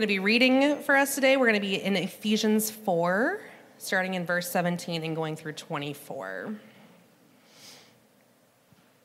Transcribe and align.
going 0.00 0.08
to 0.08 0.14
be 0.14 0.18
reading 0.18 0.82
for 0.82 0.96
us 0.96 1.14
today. 1.14 1.36
We're 1.36 1.50
going 1.50 1.60
to 1.60 1.68
be 1.68 1.74
in 1.74 1.94
Ephesians 1.94 2.70
4, 2.70 3.38
starting 3.76 4.14
in 4.14 4.24
verse 4.24 4.50
17 4.50 5.04
and 5.04 5.14
going 5.14 5.36
through 5.36 5.52
24. 5.52 6.54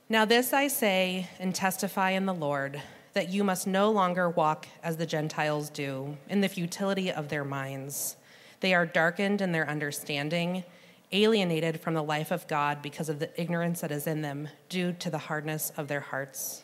Now, 0.08 0.24
this 0.24 0.54
I 0.54 0.70
say 0.70 1.28
and 1.38 1.54
testify 1.54 2.12
in 2.12 2.26
the 2.26 2.34
Lord 2.34 2.82
that 3.12 3.28
you 3.28 3.44
must 3.44 3.68
no 3.68 3.92
longer 3.92 4.30
walk 4.30 4.68
as 4.82 4.96
the 4.96 5.06
Gentiles 5.06 5.70
do, 5.70 6.16
in 6.30 6.40
the 6.40 6.48
futility 6.48 7.12
of 7.12 7.28
their 7.28 7.44
minds. 7.44 8.16
They 8.62 8.74
are 8.74 8.86
darkened 8.86 9.42
in 9.42 9.52
their 9.52 9.70
understanding, 9.70 10.64
alienated 11.12 11.82
from 11.82 11.94
the 11.94 12.04
life 12.04 12.32
of 12.32 12.48
God 12.48 12.82
because 12.82 13.10
of 13.10 13.20
the 13.20 13.30
ignorance 13.38 13.82
that 13.82 13.92
is 13.92 14.08
in 14.08 14.22
them, 14.22 14.48
due 14.70 14.94
to 14.94 15.10
the 15.10 15.18
hardness 15.18 15.74
of 15.76 15.90
their 15.90 16.00
hearts. 16.00 16.64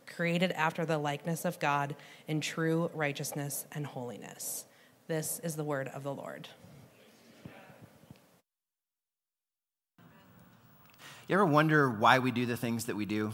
created 0.15 0.51
after 0.51 0.85
the 0.85 0.97
likeness 0.97 1.45
of 1.45 1.59
God 1.59 1.95
in 2.27 2.41
true 2.41 2.91
righteousness 2.93 3.65
and 3.71 3.85
holiness. 3.85 4.65
This 5.07 5.39
is 5.43 5.55
the 5.55 5.63
word 5.63 5.89
of 5.89 6.03
the 6.03 6.13
Lord. 6.13 6.47
You 11.27 11.35
ever 11.35 11.45
wonder 11.45 11.89
why 11.89 12.19
we 12.19 12.31
do 12.31 12.45
the 12.45 12.57
things 12.57 12.85
that 12.85 12.95
we 12.95 13.05
do? 13.05 13.31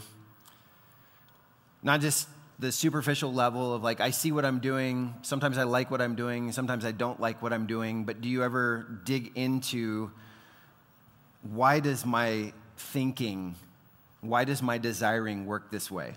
Not 1.82 2.00
just 2.00 2.28
the 2.58 2.72
superficial 2.72 3.32
level 3.32 3.74
of 3.74 3.82
like, 3.82 4.00
I 4.00 4.10
see 4.10 4.32
what 4.32 4.44
I'm 4.44 4.60
doing. 4.60 5.14
Sometimes 5.22 5.58
I 5.58 5.64
like 5.64 5.90
what 5.90 6.00
I'm 6.00 6.14
doing. 6.14 6.52
Sometimes 6.52 6.84
I 6.84 6.92
don't 6.92 7.20
like 7.20 7.42
what 7.42 7.52
I'm 7.52 7.66
doing. 7.66 8.04
But 8.04 8.20
do 8.20 8.28
you 8.28 8.42
ever 8.42 9.00
dig 9.04 9.32
into 9.36 10.10
why 11.42 11.80
does 11.80 12.04
my 12.04 12.52
thinking, 12.76 13.56
why 14.20 14.44
does 14.44 14.62
my 14.62 14.78
desiring 14.78 15.46
work 15.46 15.70
this 15.70 15.90
way? 15.90 16.14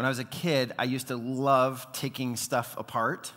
When 0.00 0.06
I 0.06 0.08
was 0.08 0.18
a 0.18 0.24
kid, 0.24 0.72
I 0.78 0.84
used 0.84 1.08
to 1.08 1.16
love 1.16 1.86
taking 1.92 2.36
stuff 2.36 2.74
apart 2.78 3.34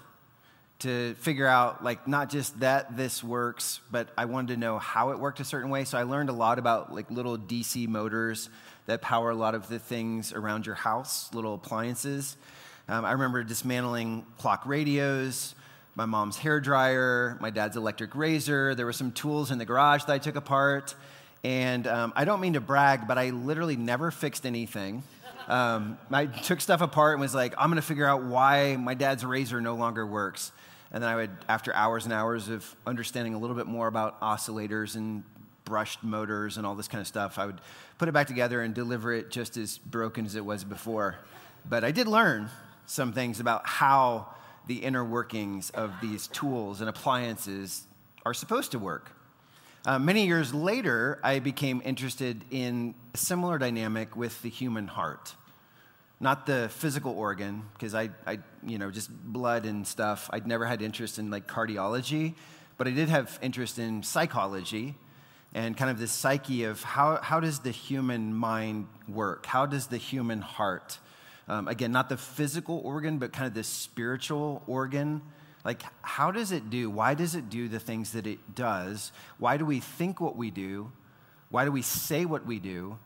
to 0.80 1.14
figure 1.16 1.46
out, 1.46 1.84
like, 1.84 2.08
not 2.08 2.30
just 2.30 2.58
that 2.62 2.96
this 2.96 3.22
works, 3.22 3.82
but 3.92 4.08
I 4.18 4.24
wanted 4.24 4.54
to 4.54 4.58
know 4.62 4.80
how 4.80 5.10
it 5.10 5.20
worked 5.20 5.42
a 5.42 5.44
certain 5.44 5.70
way. 5.70 5.84
So 5.84 5.98
I 5.98 6.04
learned 6.04 6.30
a 6.30 6.32
lot 6.32 6.60
about, 6.60 6.94
like, 6.94 7.12
little 7.12 7.38
DC 7.38 7.90
motors 7.90 8.50
that 8.86 9.02
power 9.02 9.32
a 9.32 9.36
lot 9.36 9.56
of 9.56 9.68
the 9.68 9.78
things 9.78 10.32
around 10.32 10.66
your 10.66 10.76
house, 10.76 11.30
little 11.34 11.56
appliances. 11.56 12.38
Um, 12.88 13.04
I 13.04 13.12
remember 13.12 13.44
dismantling 13.44 14.26
clock 14.38 14.66
radios, 14.66 15.56
my 15.96 16.06
mom's 16.06 16.38
hair 16.38 16.62
dryer, 16.62 17.38
my 17.42 17.50
dad's 17.50 17.76
electric 17.76 18.16
razor. 18.16 18.74
There 18.74 18.86
were 18.86 18.94
some 18.94 19.12
tools 19.12 19.52
in 19.52 19.58
the 19.58 19.66
garage 19.66 20.06
that 20.06 20.14
I 20.14 20.18
took 20.18 20.38
apart. 20.38 20.96
And 21.44 21.88
um, 21.88 22.14
I 22.16 22.24
don't 22.24 22.40
mean 22.40 22.54
to 22.54 22.62
brag, 22.62 23.06
but 23.06 23.18
I 23.18 23.32
literally 23.32 23.76
never 23.76 24.12
fixed 24.12 24.46
anything. 24.46 25.04
Um, 25.48 25.98
I 26.12 26.26
took 26.26 26.62
stuff 26.62 26.82
apart 26.82 27.14
and 27.14 27.22
was 27.22 27.36
like, 27.36 27.54
I'm 27.58 27.70
going 27.70 27.82
to 27.82 27.88
figure 27.88 28.08
out 28.08 28.24
why 28.24 28.78
my 28.78 28.94
dad's 28.94 29.26
razor 29.26 29.60
no 29.62 29.76
longer 29.76 30.06
works. 30.06 30.52
And 30.92 31.04
then 31.04 31.10
I 31.10 31.16
would, 31.16 31.32
after 31.50 31.74
hours 31.74 32.06
and 32.06 32.14
hours 32.14 32.50
of 32.50 32.76
understanding 32.86 33.34
a 33.34 33.40
little 33.40 33.56
bit 33.56 33.66
more 33.66 33.88
about 33.88 34.22
oscillators 34.22 34.96
and 34.96 35.24
brushed 35.66 36.04
motors 36.04 36.58
and 36.58 36.66
all 36.66 36.76
this 36.76 36.88
kind 36.88 37.02
of 37.02 37.08
stuff, 37.08 37.40
I 37.40 37.46
would 37.46 37.60
put 37.98 38.08
it 38.08 38.12
back 38.12 38.28
together 38.28 38.62
and 38.62 38.74
deliver 38.74 39.12
it 39.12 39.32
just 39.32 39.58
as 39.58 39.78
broken 39.78 40.26
as 40.26 40.36
it 40.36 40.46
was 40.46 40.64
before. 40.64 41.16
But 41.68 41.84
I 41.84 41.92
did 41.92 42.08
learn 42.08 42.50
some 42.86 43.14
things 43.14 43.40
about 43.40 43.68
how 43.68 44.28
the 44.68 44.78
inner 44.78 45.04
workings 45.04 45.70
of 45.72 45.92
these 46.02 46.28
tools 46.28 46.80
and 46.80 46.90
appliances 46.90 47.86
are 48.26 48.34
supposed 48.34 48.72
to 48.72 48.80
work. 48.80 49.12
Uh, 49.86 50.00
many 50.00 50.26
years 50.26 50.54
later, 50.54 51.20
I 51.22 51.40
became 51.40 51.82
interested 51.84 52.46
in 52.50 52.96
a 53.14 53.18
similar 53.18 53.58
dynamic 53.58 54.16
with 54.16 54.42
the 54.42 54.50
human 54.50 54.88
heart. 54.88 55.36
Not 56.22 56.46
the 56.46 56.70
physical 56.70 57.12
organ, 57.12 57.64
because 57.74 57.94
I, 57.94 58.12
I, 58.26 58.40
you 58.66 58.78
know, 58.78 58.92
just 58.92 59.12
blood 59.12 59.66
and 59.66 59.86
stuff. 59.86 60.30
I'd 60.32 60.48
never 60.48 60.66
had 60.66 60.82
interest 60.82 61.20
in 61.20 61.30
like 61.30 61.48
cardiology, 61.48 62.36
but 62.78 62.88
I 62.88 62.92
did 62.92 63.10
have 63.10 63.38
interest 63.42 63.78
in 63.78 64.04
psychology 64.04 64.96
and 65.54 65.76
kind 65.76 65.92
of 65.92 66.00
the 66.00 66.08
psyche 66.08 66.64
of 66.64 66.82
how, 66.82 67.18
how 67.18 67.42
does 67.42 67.60
the 67.60 67.72
human 67.72 68.34
mind 68.34 68.88
work? 69.10 69.46
How 69.46 69.66
does 69.66 69.88
the 69.88 69.98
human 69.98 70.40
heart, 70.40 70.98
um, 71.50 71.68
again, 71.68 71.92
not 71.92 72.08
the 72.08 72.16
physical 72.16 72.80
organ, 72.86 73.18
but 73.18 73.34
kind 73.34 73.48
of 73.48 73.54
the 73.54 73.66
spiritual 73.66 74.64
organ, 74.66 75.22
like, 75.64 75.82
how 76.02 76.32
does 76.32 76.52
it 76.52 76.70
do? 76.70 76.90
Why 76.90 77.14
does 77.14 77.36
it 77.36 77.50
do 77.50 77.68
the 77.70 77.80
things 77.80 78.12
that 78.12 78.28
it 78.28 78.56
does? 78.56 79.12
Why 79.38 79.58
do 79.58 79.66
we 79.66 79.80
think 79.80 80.20
what 80.20 80.36
we 80.36 80.52
do? 80.52 80.92
Why 81.50 81.66
do 81.66 81.72
we 81.72 81.82
say 81.82 82.26
what 82.26 82.46
we 82.46 82.60
do? 82.60 82.98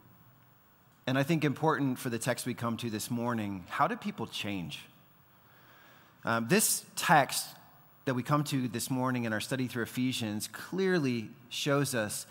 And 1.05 1.17
I 1.17 1.23
think 1.23 1.45
important 1.45 1.99
for 1.99 2.09
the 2.09 2.19
text 2.19 2.45
we 2.45 2.53
come 2.53 2.75
to 2.77 2.89
this 2.89 3.11
morning, 3.11 3.63
how 3.69 3.87
do 3.87 3.95
people 3.95 4.27
change? 4.27 4.81
Um, 6.25 6.47
this 6.49 6.85
text 6.95 7.45
that 8.05 8.13
we 8.13 8.23
come 8.23 8.43
to 8.45 8.67
this 8.67 8.89
morning 8.89 9.25
in 9.25 9.33
our 9.33 9.39
study 9.39 9.67
through 9.67 9.83
Ephesians 9.83 10.47
clearly 10.47 11.29
shows 11.49 11.93
us 11.93 12.25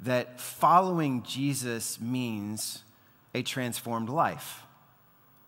that 0.00 0.40
following 0.40 1.22
Jesus 1.22 2.00
means 2.00 2.82
a 3.34 3.42
transformed 3.42 4.08
life 4.08 4.62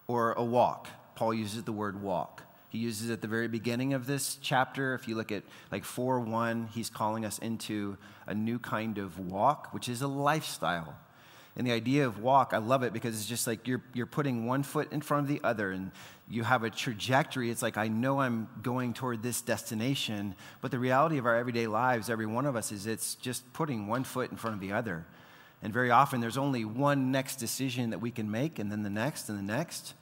or 0.06 0.32
a 0.32 0.44
walk. 0.44 0.88
Paul 1.14 1.34
uses 1.34 1.64
the 1.64 1.72
word 1.72 2.02
walk. 2.02 2.42
He 2.74 2.80
uses 2.80 3.08
at 3.08 3.20
the 3.20 3.28
very 3.28 3.46
beginning 3.46 3.94
of 3.94 4.04
this 4.04 4.36
chapter. 4.42 4.96
If 4.96 5.06
you 5.06 5.14
look 5.14 5.30
at 5.30 5.44
like 5.70 5.84
4 5.84 6.18
1, 6.18 6.70
he's 6.74 6.90
calling 6.90 7.24
us 7.24 7.38
into 7.38 7.96
a 8.26 8.34
new 8.34 8.58
kind 8.58 8.98
of 8.98 9.16
walk, 9.16 9.72
which 9.72 9.88
is 9.88 10.02
a 10.02 10.08
lifestyle. 10.08 10.96
And 11.54 11.64
the 11.64 11.70
idea 11.70 12.04
of 12.04 12.18
walk, 12.18 12.50
I 12.52 12.58
love 12.58 12.82
it 12.82 12.92
because 12.92 13.14
it's 13.14 13.28
just 13.28 13.46
like 13.46 13.68
you're, 13.68 13.84
you're 13.92 14.06
putting 14.06 14.46
one 14.46 14.64
foot 14.64 14.90
in 14.92 15.02
front 15.02 15.22
of 15.22 15.28
the 15.28 15.40
other 15.46 15.70
and 15.70 15.92
you 16.28 16.42
have 16.42 16.64
a 16.64 16.70
trajectory. 16.70 17.48
It's 17.48 17.62
like, 17.62 17.76
I 17.76 17.86
know 17.86 18.18
I'm 18.18 18.48
going 18.60 18.92
toward 18.92 19.22
this 19.22 19.40
destination, 19.40 20.34
but 20.60 20.72
the 20.72 20.80
reality 20.80 21.18
of 21.18 21.26
our 21.26 21.36
everyday 21.36 21.68
lives, 21.68 22.10
every 22.10 22.26
one 22.26 22.44
of 22.44 22.56
us, 22.56 22.72
is 22.72 22.88
it's 22.88 23.14
just 23.14 23.52
putting 23.52 23.86
one 23.86 24.02
foot 24.02 24.32
in 24.32 24.36
front 24.36 24.54
of 24.54 24.60
the 24.60 24.72
other. 24.72 25.06
And 25.62 25.72
very 25.72 25.92
often 25.92 26.20
there's 26.20 26.36
only 26.36 26.64
one 26.64 27.12
next 27.12 27.36
decision 27.36 27.90
that 27.90 28.00
we 28.00 28.10
can 28.10 28.28
make, 28.32 28.58
and 28.58 28.72
then 28.72 28.82
the 28.82 28.90
next, 28.90 29.28
and 29.28 29.38
the 29.38 29.44
next. 29.44 29.94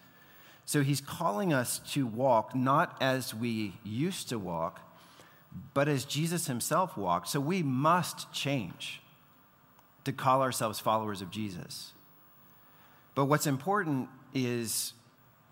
So 0.64 0.82
he's 0.82 1.00
calling 1.00 1.52
us 1.52 1.80
to 1.92 2.06
walk 2.06 2.54
not 2.54 2.96
as 3.00 3.34
we 3.34 3.74
used 3.84 4.28
to 4.28 4.38
walk, 4.38 4.80
but 5.74 5.88
as 5.88 6.04
Jesus 6.04 6.46
himself 6.46 6.96
walked. 6.96 7.28
So 7.28 7.40
we 7.40 7.62
must 7.62 8.32
change 8.32 9.02
to 10.04 10.12
call 10.12 10.42
ourselves 10.42 10.80
followers 10.80 11.22
of 11.22 11.30
Jesus. 11.30 11.92
But 13.14 13.26
what's 13.26 13.46
important 13.46 14.08
is 14.34 14.94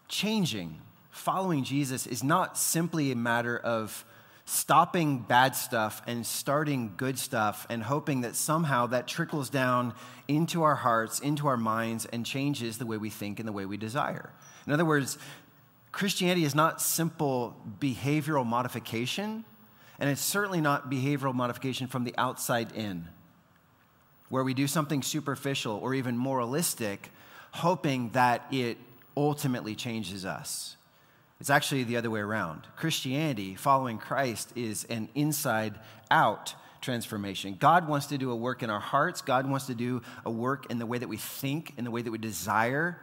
changing. 0.09 0.81
Following 1.11 1.65
Jesus 1.65 2.07
is 2.07 2.23
not 2.23 2.57
simply 2.57 3.13
a 3.13 3.17
matter 3.17 3.59
of 3.59 4.05
stopping 4.51 5.21
bad 5.21 5.55
stuff 5.55 6.03
and 6.09 6.27
starting 6.27 6.93
good 6.97 7.17
stuff 7.17 7.69
and 7.71 7.85
hoping 7.85 8.23
that 8.23 8.35
somehow 8.35 8.85
that 8.85 9.07
trickles 9.07 9.49
down 9.49 9.95
into 10.27 10.65
our 10.65 10.75
hearts, 10.75 11.21
into 11.21 11.47
our 11.47 11.57
minds, 11.57 12.05
and 12.07 12.27
changes 12.27 12.77
the 12.77 12.85
way 12.85 12.97
we 12.97 13.09
think 13.09 13.39
and 13.39 13.47
the 13.47 13.53
way 13.53 13.65
we 13.65 13.77
desire. 13.77 14.31
In 14.67 14.73
other 14.73 14.85
words, 14.85 15.19
Christianity 15.93 16.45
is 16.45 16.57
not 16.57 16.83
simple 16.83 17.57
behavioral 17.79 18.45
modification, 18.45 19.45
and 20.01 20.11
it's 20.11 20.21
certainly 20.21 20.61
not 20.61 20.91
behavioral 20.91 21.33
modification 21.33 21.87
from 21.87 22.03
the 22.03 22.15
outside 22.19 22.73
in, 22.73 23.07
where 24.31 24.43
we 24.43 24.53
do 24.53 24.67
something 24.67 25.01
superficial 25.01 25.77
or 25.77 25.95
even 25.95 26.17
moralistic, 26.17 27.13
hoping 27.53 28.11
that 28.11 28.47
it 28.51 28.79
ultimately 29.17 29.77
changes 29.77 30.25
us. 30.25 30.77
It's 31.41 31.51
actually 31.51 31.85
the 31.85 31.97
other 31.97 32.11
way 32.11 32.21
around. 32.21 32.67
Christianity, 32.77 33.55
following 33.55 33.99
Christ, 33.99 34.53
is 34.55 34.85
an 34.85 35.09
inside 35.15 35.79
out 36.11 36.55
transformation. 36.81 37.57
God 37.59 37.89
wants 37.89 38.07
to 38.07 38.19
do 38.19 38.31
a 38.31 38.37
work 38.37 38.63
in 38.63 38.71
our 38.71 38.81
hearts, 38.81 39.23
God 39.23 39.49
wants 39.49 39.67
to 39.67 39.75
do 39.75 40.03
a 40.25 40.31
work 40.31 40.71
in 40.71 40.79
the 40.79 40.87
way 40.87 40.99
that 40.99 41.09
we 41.09 41.17
think, 41.17 41.73
in 41.77 41.85
the 41.85 41.91
way 41.91 42.03
that 42.03 42.11
we 42.11 42.19
desire 42.19 43.01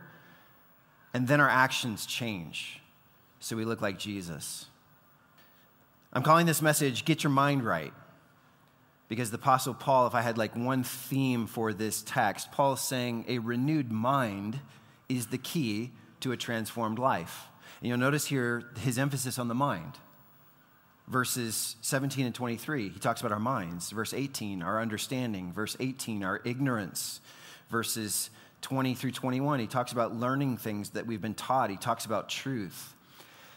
and 1.18 1.28
then 1.28 1.40
our 1.40 1.50
actions 1.50 2.06
change 2.06 2.80
so 3.40 3.56
we 3.56 3.66
look 3.66 3.82
like 3.82 3.98
Jesus. 3.98 4.68
I'm 6.14 6.22
calling 6.22 6.46
this 6.46 6.62
message 6.62 7.06
Get 7.06 7.24
Your 7.24 7.32
Mind 7.32 7.64
Right. 7.64 7.92
Because 9.10 9.32
the 9.32 9.38
Apostle 9.38 9.74
Paul, 9.74 10.06
if 10.06 10.14
I 10.14 10.22
had 10.22 10.38
like 10.38 10.56
one 10.56 10.84
theme 10.84 11.48
for 11.48 11.74
this 11.74 12.04
text, 12.04 12.52
Paul 12.52 12.74
is 12.74 12.82
saying 12.82 13.26
a 13.28 13.40
renewed 13.40 13.92
mind 13.92 14.60
is 15.10 15.28
the 15.28 15.40
key 15.40 15.92
to 16.20 16.34
a 16.34 16.38
transformed 16.38 17.00
life. 17.00 17.48
And 17.80 17.90
you'll 17.90 17.98
notice 17.98 18.26
here 18.26 18.64
his 18.80 18.98
emphasis 18.98 19.38
on 19.38 19.48
the 19.48 19.56
mind. 19.56 19.94
verses 21.08 21.78
17 21.82 22.26
and 22.26 22.36
23, 22.36 22.90
he 22.90 23.00
talks 23.00 23.22
about 23.22 23.32
our 23.32 23.40
minds. 23.40 23.92
Verse 23.92 24.14
18, 24.14 24.62
our 24.62 24.82
understanding. 24.82 25.54
Verse 25.54 25.78
18, 25.80 26.24
our 26.24 26.42
ignorance. 26.44 27.22
Verses 27.70 28.30
20 28.62 28.96
through 28.96 29.12
21, 29.12 29.60
he 29.60 29.68
talks 29.68 29.92
about 29.92 30.16
learning 30.16 30.58
things 30.58 30.92
that 30.92 31.06
we've 31.06 31.22
been 31.22 31.34
taught. 31.34 31.70
He 31.70 31.78
talks 31.78 32.06
about 32.06 32.30
truth. 32.30 32.94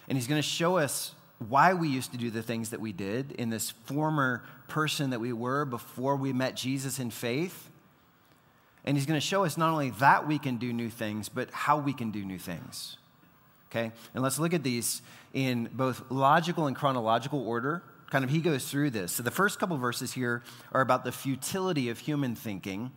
And 0.09 0.17
he's 0.17 0.27
going 0.27 0.41
to 0.41 0.47
show 0.47 0.77
us 0.77 1.15
why 1.49 1.75
we 1.75 1.89
used 1.89 2.13
to 2.13 2.19
do 2.19 2.31
the 2.31 2.43
things 2.43 2.71
that 2.71 2.81
we 2.81 2.93
did 2.93 3.33
in 3.33 3.49
this 3.49 3.71
former 3.71 4.43
person 4.69 5.11
that 5.11 5.21
we 5.21 5.33
were 5.33 5.65
before 5.65 6.17
we 6.17 6.33
met 6.33 6.55
Jesus 6.55 6.99
in 6.99 7.11
faith. 7.11 7.71
And 8.85 8.97
he's 8.97 9.07
going 9.07 9.21
to 9.21 9.27
show 9.27 9.45
us 9.45 9.57
not 9.57 9.71
only 9.71 9.91
that 9.91 10.27
we 10.27 10.39
can 10.39 10.57
do 10.57 10.73
new 10.73 10.91
things, 10.91 11.29
but 11.29 11.51
how 11.51 11.79
we 11.79 11.93
can 11.93 12.11
do 12.11 12.25
new 12.25 12.39
things. 12.39 12.97
Okay? 13.71 13.93
And 14.15 14.23
let's 14.23 14.39
look 14.39 14.55
at 14.55 14.63
these 14.63 15.03
in 15.33 15.69
both 15.73 16.11
logical 16.11 16.67
and 16.67 16.75
chronological 16.75 17.47
order. 17.47 17.83
Kind 18.11 18.25
of, 18.25 18.31
he 18.31 18.41
goes 18.41 18.69
through 18.69 18.91
this. 18.91 19.13
So 19.13 19.23
the 19.23 19.31
first 19.31 19.59
couple 19.59 19.77
verses 19.77 20.13
here 20.13 20.43
are 20.73 20.81
about 20.81 21.05
the 21.05 21.13
futility 21.13 21.89
of 21.89 21.99
human 21.99 22.35
thinking. 22.35 22.91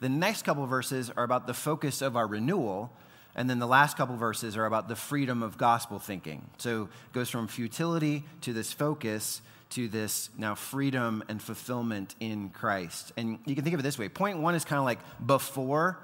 The 0.00 0.08
next 0.08 0.42
couple 0.42 0.66
verses 0.66 1.10
are 1.16 1.24
about 1.24 1.46
the 1.46 1.54
focus 1.54 2.02
of 2.02 2.16
our 2.16 2.26
renewal. 2.26 2.92
And 3.34 3.48
then 3.48 3.58
the 3.58 3.66
last 3.66 3.96
couple 3.96 4.16
verses 4.16 4.56
are 4.56 4.66
about 4.66 4.88
the 4.88 4.96
freedom 4.96 5.42
of 5.42 5.56
gospel 5.56 5.98
thinking. 5.98 6.44
So 6.58 6.84
it 6.84 7.12
goes 7.12 7.30
from 7.30 7.48
futility 7.48 8.24
to 8.42 8.52
this 8.52 8.72
focus 8.72 9.40
to 9.70 9.88
this 9.88 10.30
now 10.38 10.54
freedom 10.54 11.22
and 11.28 11.42
fulfillment 11.42 12.14
in 12.20 12.50
Christ. 12.50 13.12
And 13.16 13.38
you 13.44 13.54
can 13.54 13.64
think 13.64 13.74
of 13.74 13.80
it 13.80 13.82
this 13.82 13.98
way 13.98 14.08
point 14.08 14.38
one 14.38 14.54
is 14.54 14.64
kind 14.64 14.78
of 14.78 14.84
like 14.84 14.98
before. 15.24 15.98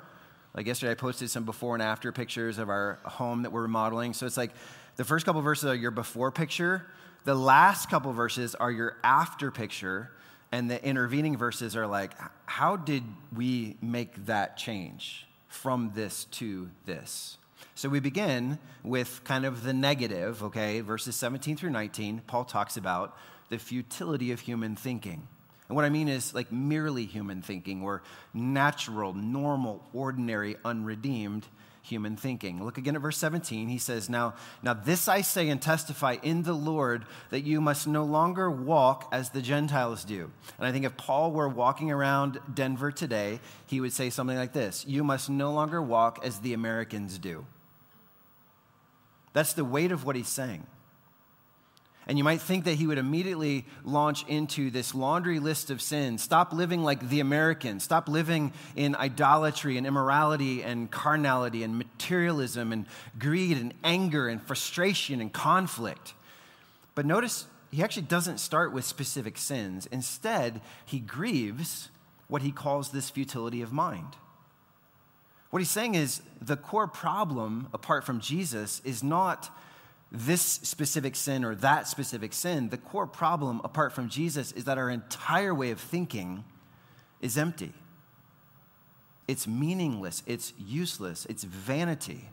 Like 0.54 0.66
yesterday, 0.66 0.92
I 0.92 0.94
posted 0.94 1.30
some 1.30 1.44
before 1.44 1.74
and 1.74 1.82
after 1.82 2.12
pictures 2.12 2.58
of 2.58 2.68
our 2.68 2.98
home 3.04 3.42
that 3.42 3.50
we're 3.50 3.62
remodeling. 3.62 4.12
So 4.14 4.24
it's 4.24 4.36
like 4.36 4.52
the 4.96 5.04
first 5.04 5.26
couple 5.26 5.42
verses 5.42 5.64
are 5.64 5.74
your 5.74 5.90
before 5.90 6.30
picture, 6.30 6.86
the 7.24 7.34
last 7.34 7.90
couple 7.90 8.12
verses 8.12 8.54
are 8.54 8.70
your 8.70 8.96
after 9.02 9.50
picture, 9.50 10.10
and 10.52 10.70
the 10.70 10.82
intervening 10.84 11.36
verses 11.36 11.74
are 11.74 11.86
like, 11.86 12.12
how 12.46 12.76
did 12.76 13.02
we 13.34 13.76
make 13.82 14.26
that 14.26 14.56
change 14.56 15.26
from 15.48 15.90
this 15.94 16.26
to 16.26 16.70
this? 16.84 17.38
So 17.74 17.88
we 17.88 17.98
begin 17.98 18.58
with 18.84 19.22
kind 19.24 19.44
of 19.44 19.64
the 19.64 19.72
negative, 19.72 20.44
okay? 20.44 20.80
Verses 20.80 21.16
17 21.16 21.56
through 21.56 21.70
19, 21.70 22.22
Paul 22.26 22.44
talks 22.44 22.76
about 22.76 23.16
the 23.48 23.58
futility 23.58 24.30
of 24.30 24.40
human 24.40 24.76
thinking. 24.76 25.26
And 25.68 25.76
what 25.76 25.84
I 25.84 25.88
mean 25.88 26.08
is 26.08 26.34
like 26.34 26.52
merely 26.52 27.06
human 27.06 27.40
thinking 27.42 27.82
or 27.82 28.02
natural, 28.34 29.14
normal, 29.14 29.82
ordinary, 29.92 30.56
unredeemed 30.64 31.46
human 31.84 32.16
thinking. 32.16 32.64
Look 32.64 32.78
again 32.78 32.96
at 32.96 33.02
verse 33.02 33.18
17. 33.18 33.68
He 33.68 33.78
says, 33.78 34.08
Now, 34.08 34.34
now 34.62 34.74
this 34.74 35.06
I 35.06 35.20
say 35.20 35.48
and 35.50 35.60
testify 35.60 36.16
in 36.22 36.42
the 36.42 36.54
Lord 36.54 37.04
that 37.30 37.40
you 37.40 37.60
must 37.60 37.86
no 37.86 38.04
longer 38.04 38.50
walk 38.50 39.08
as 39.12 39.30
the 39.30 39.42
Gentiles 39.42 40.04
do. 40.04 40.30
And 40.58 40.66
I 40.66 40.72
think 40.72 40.86
if 40.86 40.96
Paul 40.96 41.32
were 41.32 41.48
walking 41.48 41.90
around 41.90 42.40
Denver 42.52 42.90
today, 42.90 43.40
he 43.66 43.80
would 43.80 43.92
say 43.92 44.10
something 44.10 44.36
like 44.36 44.52
this 44.52 44.84
You 44.86 45.04
must 45.04 45.30
no 45.30 45.52
longer 45.52 45.80
walk 45.80 46.20
as 46.24 46.40
the 46.40 46.54
Americans 46.54 47.18
do. 47.18 47.46
That's 49.34 49.52
the 49.52 49.64
weight 49.64 49.92
of 49.92 50.04
what 50.04 50.16
he's 50.16 50.28
saying. 50.28 50.66
And 52.06 52.18
you 52.18 52.24
might 52.24 52.40
think 52.40 52.64
that 52.64 52.74
he 52.74 52.86
would 52.86 52.98
immediately 52.98 53.64
launch 53.82 54.26
into 54.28 54.70
this 54.70 54.94
laundry 54.94 55.38
list 55.38 55.70
of 55.70 55.80
sins. 55.80 56.22
Stop 56.22 56.52
living 56.52 56.82
like 56.82 57.08
the 57.08 57.20
Americans. 57.20 57.82
Stop 57.82 58.08
living 58.08 58.52
in 58.76 58.94
idolatry 58.94 59.78
and 59.78 59.86
immorality 59.86 60.62
and 60.62 60.90
carnality 60.90 61.62
and 61.62 61.78
materialism 61.78 62.72
and 62.72 62.86
greed 63.18 63.56
and 63.56 63.72
anger 63.82 64.28
and 64.28 64.42
frustration 64.42 65.20
and 65.20 65.32
conflict. 65.32 66.12
But 66.94 67.06
notice 67.06 67.46
he 67.70 67.82
actually 67.82 68.02
doesn't 68.02 68.38
start 68.38 68.72
with 68.72 68.84
specific 68.84 69.38
sins. 69.38 69.86
Instead, 69.86 70.60
he 70.84 71.00
grieves 71.00 71.90
what 72.28 72.42
he 72.42 72.52
calls 72.52 72.90
this 72.90 73.10
futility 73.10 73.62
of 73.62 73.72
mind. 73.72 74.16
What 75.50 75.60
he's 75.60 75.70
saying 75.70 75.94
is 75.94 76.20
the 76.40 76.56
core 76.56 76.88
problem, 76.88 77.68
apart 77.72 78.04
from 78.04 78.20
Jesus, 78.20 78.82
is 78.84 79.02
not 79.02 79.56
this 80.14 80.42
specific 80.42 81.16
sin 81.16 81.44
or 81.44 81.56
that 81.56 81.88
specific 81.88 82.32
sin. 82.32 82.68
The 82.68 82.78
core 82.78 83.06
problem, 83.06 83.60
apart 83.64 83.92
from 83.92 84.08
Jesus, 84.08 84.52
is 84.52 84.64
that 84.64 84.78
our 84.78 84.88
entire 84.88 85.52
way 85.52 85.72
of 85.72 85.80
thinking 85.80 86.44
is 87.20 87.36
empty. 87.36 87.72
It's 89.26 89.48
meaningless, 89.48 90.22
it's 90.26 90.52
useless, 90.56 91.26
it's 91.26 91.42
vanity. 91.42 92.28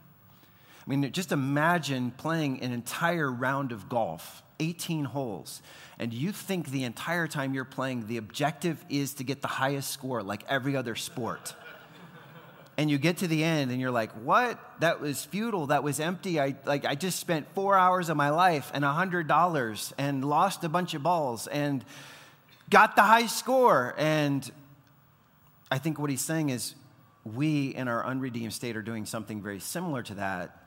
I 0.85 0.89
mean, 0.89 1.11
just 1.11 1.31
imagine 1.31 2.11
playing 2.11 2.61
an 2.61 2.71
entire 2.71 3.31
round 3.31 3.71
of 3.71 3.89
golf, 3.89 4.43
18 4.59 5.05
holes, 5.05 5.61
and 5.97 6.13
you 6.13 6.31
think 6.31 6.67
the 6.67 6.83
entire 6.83 7.27
time 7.27 7.53
you're 7.53 7.65
playing, 7.65 8.07
the 8.07 8.17
objective 8.17 8.83
is 8.89 9.15
to 9.15 9.23
get 9.23 9.41
the 9.41 9.47
highest 9.47 9.89
score 9.89 10.21
like 10.21 10.43
every 10.47 10.75
other 10.75 10.95
sport 10.95 11.55
and 12.77 12.89
you 12.89 12.97
get 12.97 13.17
to 13.17 13.27
the 13.27 13.43
end 13.43 13.71
and 13.71 13.79
you're 13.79 13.91
like 13.91 14.11
what? 14.13 14.59
That 14.79 15.01
was 15.01 15.25
futile. 15.25 15.67
That 15.67 15.83
was 15.83 15.99
empty. 15.99 16.39
I 16.39 16.55
like 16.65 16.85
i 16.85 16.95
just 16.95 17.19
spent 17.19 17.47
four 17.53 17.77
hours 17.77 18.09
of 18.09 18.17
my 18.17 18.29
life 18.29 18.71
and 18.73 18.85
a 18.85 18.91
hundred 18.91 19.27
dollars 19.27 19.93
and 19.97 20.23
lost 20.25 20.63
a 20.63 20.69
bunch 20.69 20.93
of 20.93 21.03
balls 21.03 21.47
and 21.47 21.83
got 22.69 22.95
the 22.95 23.03
high 23.03 23.27
score. 23.27 23.93
And 23.97 24.49
i 25.69 25.77
think 25.77 25.99
what 25.99 26.09
he's 26.09 26.21
saying 26.21 26.49
is 26.49 26.75
we 27.23 27.75
in 27.75 27.87
our 27.87 28.05
unredeemed 28.05 28.53
state 28.53 28.75
are 28.75 28.81
doing 28.81 29.05
something 29.05 29.41
very 29.41 29.59
similar 29.59 30.01
to 30.03 30.15
that. 30.15 30.57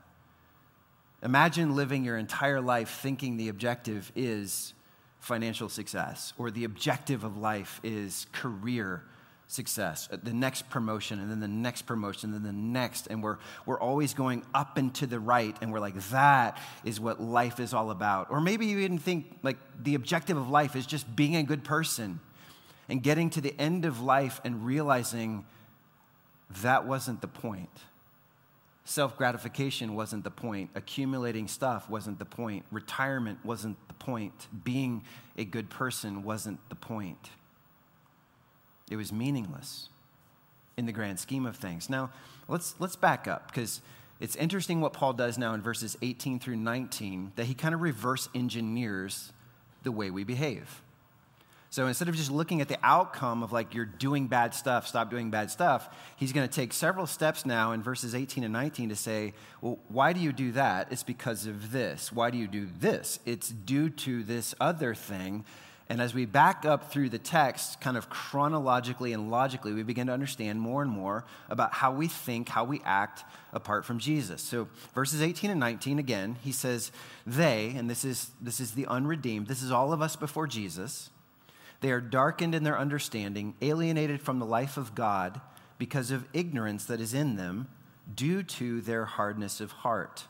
Imagine 1.22 1.74
living 1.74 2.04
your 2.04 2.18
entire 2.18 2.60
life 2.60 3.00
thinking 3.00 3.38
the 3.38 3.48
objective 3.48 4.12
is 4.14 4.74
financial 5.20 5.70
success 5.70 6.34
or 6.36 6.50
the 6.50 6.64
objective 6.64 7.24
of 7.24 7.38
life 7.38 7.80
is 7.82 8.26
career 8.32 9.02
success, 9.46 10.08
uh, 10.11 10.17
the 10.23 10.32
next 10.32 10.69
promotion, 10.70 11.20
and 11.20 11.31
then 11.31 11.41
the 11.41 11.49
next 11.49 11.82
promotion, 11.82 12.32
and 12.32 12.44
then 12.44 12.55
the 12.55 12.61
next. 12.61 13.06
And 13.08 13.23
we're, 13.23 13.38
we're 13.67 13.79
always 13.79 14.14
going 14.14 14.44
up 14.55 14.76
and 14.79 14.94
to 14.96 15.06
the 15.06 15.20
right, 15.20 15.56
and 15.61 15.73
we're 15.73 15.81
like, 15.81 15.99
that 16.11 16.58
is 16.85 17.00
what 17.00 17.20
life 17.20 17.61
is 17.61 17.75
all 17.75 17.91
about. 17.91 18.31
Or 18.31 18.41
maybe 18.41 18.67
you 18.67 18.79
even 18.81 18.99
think 18.99 19.38
like 19.43 19.58
the 19.82 19.94
objective 19.94 20.37
of 20.37 20.49
life 20.49 20.76
is 20.76 20.87
just 20.87 21.14
being 21.14 21.37
a 21.37 21.43
good 21.43 21.64
person 21.64 22.20
and 22.88 23.02
getting 23.02 23.31
to 23.31 23.41
the 23.41 23.55
end 23.58 23.85
of 23.85 24.00
life 24.00 24.41
and 24.44 24.64
realizing 24.64 25.44
that 26.62 26.87
wasn't 26.87 27.20
the 27.20 27.29
point. 27.29 27.70
Self 28.85 29.17
gratification 29.17 29.94
wasn't 29.94 30.25
the 30.25 30.31
point. 30.31 30.70
Accumulating 30.75 31.49
stuff 31.49 31.88
wasn't 31.88 32.19
the 32.19 32.26
point. 32.26 32.67
Retirement 32.70 33.38
wasn't 33.43 33.76
the 33.88 33.94
point. 33.94 34.49
Being 34.62 35.02
a 35.38 35.44
good 35.44 35.70
person 35.70 36.23
wasn't 36.23 36.61
the 36.69 36.75
point. 36.75 37.31
It 38.91 38.97
was 38.97 39.12
meaningless 39.12 39.88
in 40.76 40.87
the 40.87 40.93
grand 40.93 41.19
scheme 41.19 41.47
of 41.47 41.57
things. 41.57 41.88
Now, 41.88 42.11
let's, 42.49 42.75
let's 42.79 42.97
back 42.97 43.26
up 43.29 43.49
because 43.49 43.81
it's 44.21 44.37
interesting 44.37 44.81
what 44.81 44.93
Paul 44.93 45.12
does 45.12 45.38
now 45.38 45.55
in 45.55 45.62
verses 45.62 45.97
18 46.03 46.38
through 46.41 46.57
19 46.57 47.33
that 47.37 47.47
he 47.47 47.55
kind 47.55 47.75
of 47.75 47.81
reverse 47.81 48.29
engineers 48.35 49.33
the 49.83 49.93
way 49.93 50.11
we 50.11 50.25
behave. 50.25 50.83
So 51.75 51.88
instead 51.88 52.09
of 52.09 52.14
just 52.14 52.31
looking 52.31 52.61
at 52.61 52.69
the 52.69 52.79
outcome 52.85 53.43
of 53.43 53.53
like 53.53 53.75
you're 53.75 53.85
doing 53.85 54.29
bad 54.29 54.55
stuff, 54.55 54.87
stop 54.87 55.11
doing 55.11 55.31
bad 55.31 55.50
stuff, 55.50 55.88
he's 56.17 56.33
going 56.33 56.49
to 56.49 56.55
take 56.55 56.73
several 56.73 57.05
steps 57.05 57.45
now 57.45 57.73
in 57.73 57.83
verses 57.83 58.14
18 58.14 58.45
and 58.45 58.53
19 58.53 58.91
to 58.91 58.97
say, 58.97 59.35
well, 59.61 59.81
why 59.88 60.12
do 60.12 60.21
you 60.21 60.33
do 60.33 60.53
that? 60.53 60.87
It's 60.93 61.03
because 61.03 61.47
of 61.47 61.73
this. 61.73 62.12
Why 62.12 62.31
do 62.31 62.38
you 62.38 62.47
do 62.47 62.69
this? 62.79 63.19
It's 63.26 63.49
due 63.49 63.91
to 63.91 64.23
this 64.23 64.55
other 64.61 64.95
thing 64.95 65.45
and 65.88 66.00
as 66.00 66.14
we 66.14 66.25
back 66.25 66.64
up 66.64 66.91
through 66.91 67.11
the 67.11 67.19
text, 67.19 67.81
kind 67.81 67.97
of 67.99 68.09
chronologically 68.09 69.12
and 69.12 69.31
logically, 69.31 69.75
we 69.75 69.83
begin 69.83 70.07
to 70.07 70.14
understand 70.14 70.59
more 70.59 70.81
and 70.81 70.91
more 70.91 71.25
about 71.50 71.75
how 71.75 71.93
we 71.93 72.09
think, 72.09 72.49
how 72.49 72.64
we 72.64 72.81
act 72.85 73.23
apart 73.53 73.85
from 73.85 73.99
Jesus. 73.99 74.41
So, 74.41 74.69
verses 74.95 75.21
18 75.21 75.50
and 75.50 75.61
19, 75.61 75.99
again, 75.99 76.37
he 76.43 76.53
says, 76.53 76.91
They, 77.26 77.75
and 77.76 77.91
this 77.91 78.03
is, 78.05 78.31
this 78.41 78.61
is 78.61 78.73
the 78.73 78.87
unredeemed, 78.87 79.47
this 79.47 79.62
is 79.62 79.71
all 79.71 79.93
of 79.93 80.00
us 80.00 80.17
before 80.17 80.47
Jesus, 80.47 81.11
they 81.83 81.91
are 81.91 82.00
darkened 82.00 82.55
in 82.55 82.64
their 82.64 82.79
understanding, 82.79 83.55
alienated 83.61 84.23
from 84.23 84.38
the 84.38 84.47
life 84.47 84.79
of 84.79 84.95
God 84.95 85.43
because 85.76 86.11
of 86.11 86.26
ignorance 86.33 86.87
that 86.87 87.00
is 87.00 87.12
in 87.12 87.37
them 87.37 87.69
due 88.14 88.43
to 88.43 88.81
their 88.81 89.05
hardness 89.05 89.61
of 89.61 89.71
heart. 89.71 90.25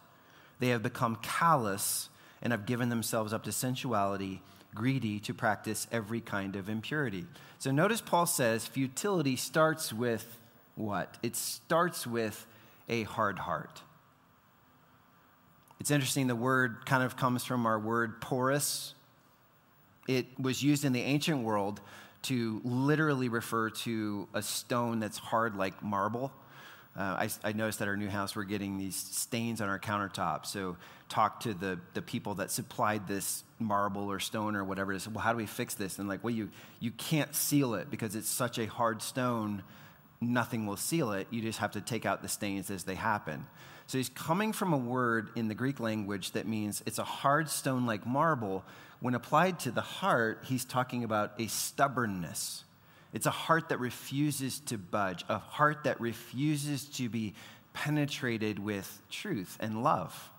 They 0.58 0.68
have 0.68 0.82
become 0.82 1.16
callous 1.22 2.08
and 2.42 2.52
have 2.52 2.66
given 2.66 2.88
themselves 2.88 3.32
up 3.32 3.44
to 3.44 3.52
sensuality 3.52 4.42
greedy 4.74 5.20
to 5.20 5.32
practice 5.32 5.86
every 5.92 6.20
kind 6.20 6.56
of 6.56 6.68
impurity. 6.68 7.26
So 7.58 7.70
notice 7.70 8.00
Paul 8.00 8.26
says 8.26 8.66
futility 8.66 9.36
starts 9.36 9.92
with 9.92 10.38
what? 10.74 11.16
It 11.22 11.36
starts 11.36 12.06
with 12.06 12.46
a 12.88 13.04
hard 13.04 13.38
heart. 13.38 13.82
It's 15.80 15.90
interesting, 15.90 16.26
the 16.26 16.36
word 16.36 16.86
kind 16.86 17.02
of 17.02 17.16
comes 17.16 17.44
from 17.44 17.66
our 17.66 17.78
word 17.78 18.20
porous. 18.20 18.94
It 20.08 20.26
was 20.38 20.62
used 20.62 20.84
in 20.84 20.92
the 20.92 21.02
ancient 21.02 21.42
world 21.42 21.80
to 22.22 22.60
literally 22.64 23.28
refer 23.28 23.70
to 23.70 24.28
a 24.32 24.42
stone 24.42 24.98
that's 24.98 25.18
hard 25.18 25.56
like 25.56 25.82
marble. 25.82 26.32
Uh, 26.96 27.26
I, 27.26 27.28
I, 27.42 27.52
noticed 27.52 27.82
at 27.82 27.88
our 27.88 27.96
new 27.96 28.08
house 28.08 28.36
we're 28.36 28.44
getting 28.44 28.78
these 28.78 28.94
stains 28.94 29.60
on 29.60 29.68
our 29.68 29.80
countertop. 29.80 30.46
So 30.46 30.76
talk 31.08 31.40
to 31.40 31.52
the, 31.52 31.80
the 31.92 32.02
people 32.02 32.36
that 32.36 32.52
supplied 32.52 33.08
this 33.08 33.42
marble 33.58 34.10
or 34.10 34.20
stone 34.20 34.54
or 34.54 34.62
whatever 34.62 34.92
it 34.92 34.96
is. 34.96 35.08
Well, 35.08 35.22
how 35.22 35.32
do 35.32 35.38
we 35.38 35.46
fix 35.46 35.74
this? 35.74 35.98
And 35.98 36.08
like, 36.08 36.22
well, 36.22 36.34
you, 36.34 36.50
you 36.78 36.92
can't 36.92 37.34
seal 37.34 37.74
it 37.74 37.90
because 37.90 38.14
it's 38.14 38.28
such 38.28 38.58
a 38.58 38.66
hard 38.66 39.02
stone, 39.02 39.64
nothing 40.20 40.66
will 40.66 40.76
seal 40.76 41.12
it. 41.12 41.26
You 41.30 41.42
just 41.42 41.58
have 41.58 41.72
to 41.72 41.80
take 41.80 42.06
out 42.06 42.22
the 42.22 42.28
stains 42.28 42.70
as 42.70 42.84
they 42.84 42.94
happen. 42.94 43.46
So 43.86 43.98
he's 43.98 44.08
coming 44.08 44.52
from 44.52 44.72
a 44.72 44.78
word 44.78 45.30
in 45.34 45.48
the 45.48 45.54
Greek 45.54 45.80
language 45.80 46.32
that 46.32 46.46
means 46.46 46.82
it's 46.86 46.98
a 46.98 47.04
hard 47.04 47.50
stone 47.50 47.86
like 47.86 48.06
marble. 48.06 48.64
When 49.00 49.14
applied 49.14 49.58
to 49.60 49.70
the 49.70 49.82
heart, 49.82 50.44
he's 50.44 50.64
talking 50.64 51.04
about 51.04 51.32
a 51.38 51.48
stubbornness 51.48 52.63
it's 53.14 53.26
a 53.26 53.30
heart 53.30 53.68
that 53.70 53.78
refuses 53.78 54.58
to 54.66 54.76
budge, 54.76 55.24
a 55.28 55.38
heart 55.38 55.84
that 55.84 56.00
refuses 56.00 56.84
to 56.96 57.08
be 57.08 57.32
penetrated 57.72 58.58
with 58.58 59.00
truth 59.08 59.56
and 59.60 59.84
love. 59.84 60.30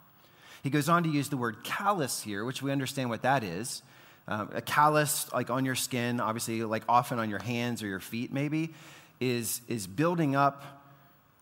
He 0.62 0.70
goes 0.70 0.90
on 0.90 1.04
to 1.04 1.10
use 1.10 1.30
the 1.30 1.38
word 1.38 1.64
callous 1.64 2.22
here, 2.22 2.44
which 2.44 2.62
we 2.62 2.72
understand 2.72 3.10
what 3.10 3.22
that 3.22 3.44
is. 3.44 3.82
Um, 4.28 4.50
a 4.54 4.62
callus, 4.62 5.32
like 5.32 5.50
on 5.50 5.64
your 5.64 5.76
skin, 5.76 6.20
obviously, 6.20 6.64
like 6.64 6.84
often 6.90 7.18
on 7.18 7.30
your 7.30 7.42
hands 7.42 7.82
or 7.82 7.88
your 7.88 8.00
feet, 8.00 8.34
maybe, 8.34 8.74
is, 9.22 9.62
is 9.68 9.88
building 9.88 10.36
up 10.36 10.64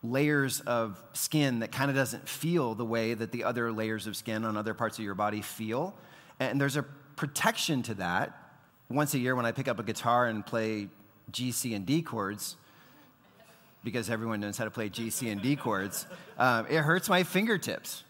layers 0.04 0.60
of 0.60 1.02
skin 1.14 1.60
that 1.60 1.72
kind 1.72 1.90
of 1.90 1.96
doesn't 1.96 2.28
feel 2.28 2.74
the 2.74 2.84
way 2.84 3.14
that 3.14 3.32
the 3.32 3.42
other 3.42 3.72
layers 3.72 4.06
of 4.06 4.16
skin 4.16 4.44
on 4.44 4.56
other 4.56 4.74
parts 4.74 4.98
of 4.98 5.04
your 5.04 5.14
body 5.14 5.40
feel. 5.40 5.96
And 6.38 6.60
there's 6.60 6.76
a 6.76 6.82
protection 7.16 7.82
to 7.84 7.94
that. 7.94 8.38
Once 8.90 9.14
a 9.14 9.18
year, 9.18 9.34
when 9.34 9.46
I 9.46 9.52
pick 9.52 9.66
up 9.66 9.78
a 9.80 9.82
guitar 9.82 10.26
and 10.26 10.44
play 10.44 10.88
G, 11.30 11.52
C, 11.52 11.74
and 11.74 11.86
D 11.86 12.02
chords, 12.02 12.56
because 13.82 14.08
everyone 14.08 14.40
knows 14.40 14.56
how 14.56 14.64
to 14.64 14.70
play 14.70 14.88
G, 14.88 15.10
C, 15.10 15.28
and 15.28 15.42
D 15.42 15.56
chords, 15.56 16.06
um, 16.38 16.66
it 16.68 16.78
hurts 16.78 17.08
my 17.08 17.22
fingertips 17.22 18.04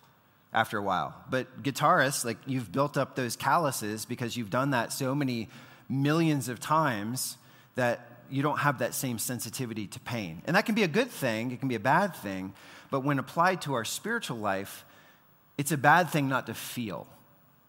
after 0.53 0.79
a 0.79 0.83
while. 0.83 1.15
But 1.29 1.63
guitarists, 1.63 2.25
like 2.25 2.39
you've 2.47 2.71
built 2.71 2.97
up 2.97 3.17
those 3.17 3.37
calluses 3.37 4.05
because 4.05 4.37
you've 4.37 4.51
done 4.51 4.71
that 4.71 4.93
so 4.93 5.15
many 5.15 5.49
millions 5.89 6.49
of 6.49 6.61
times 6.61 7.37
that 7.75 8.09
you 8.31 8.43
don't 8.43 8.59
have 8.59 8.79
that 8.79 8.95
same 8.95 9.19
sensitivity 9.19 9.87
to 9.89 10.01
pain. 10.01 10.43
And 10.47 10.57
that 10.57 10.65
can 10.65 10.75
be 10.75 10.85
a 10.85 10.89
good 10.89 11.11
thing, 11.11 11.51
it 11.51 11.59
can 11.59 11.69
be 11.69 11.75
a 11.75 11.81
bad 11.81 12.15
thing, 12.15 12.55
but 12.91 13.01
when 13.01 13.19
applied 13.19 13.61
to 13.63 13.75
our 13.75 13.85
spiritual 13.85 14.39
life, 14.39 14.85
it's 15.59 15.73
a 15.73 15.77
bad 15.77 16.09
thing 16.09 16.29
not 16.29 16.47
to 16.47 16.55
feel 16.55 17.07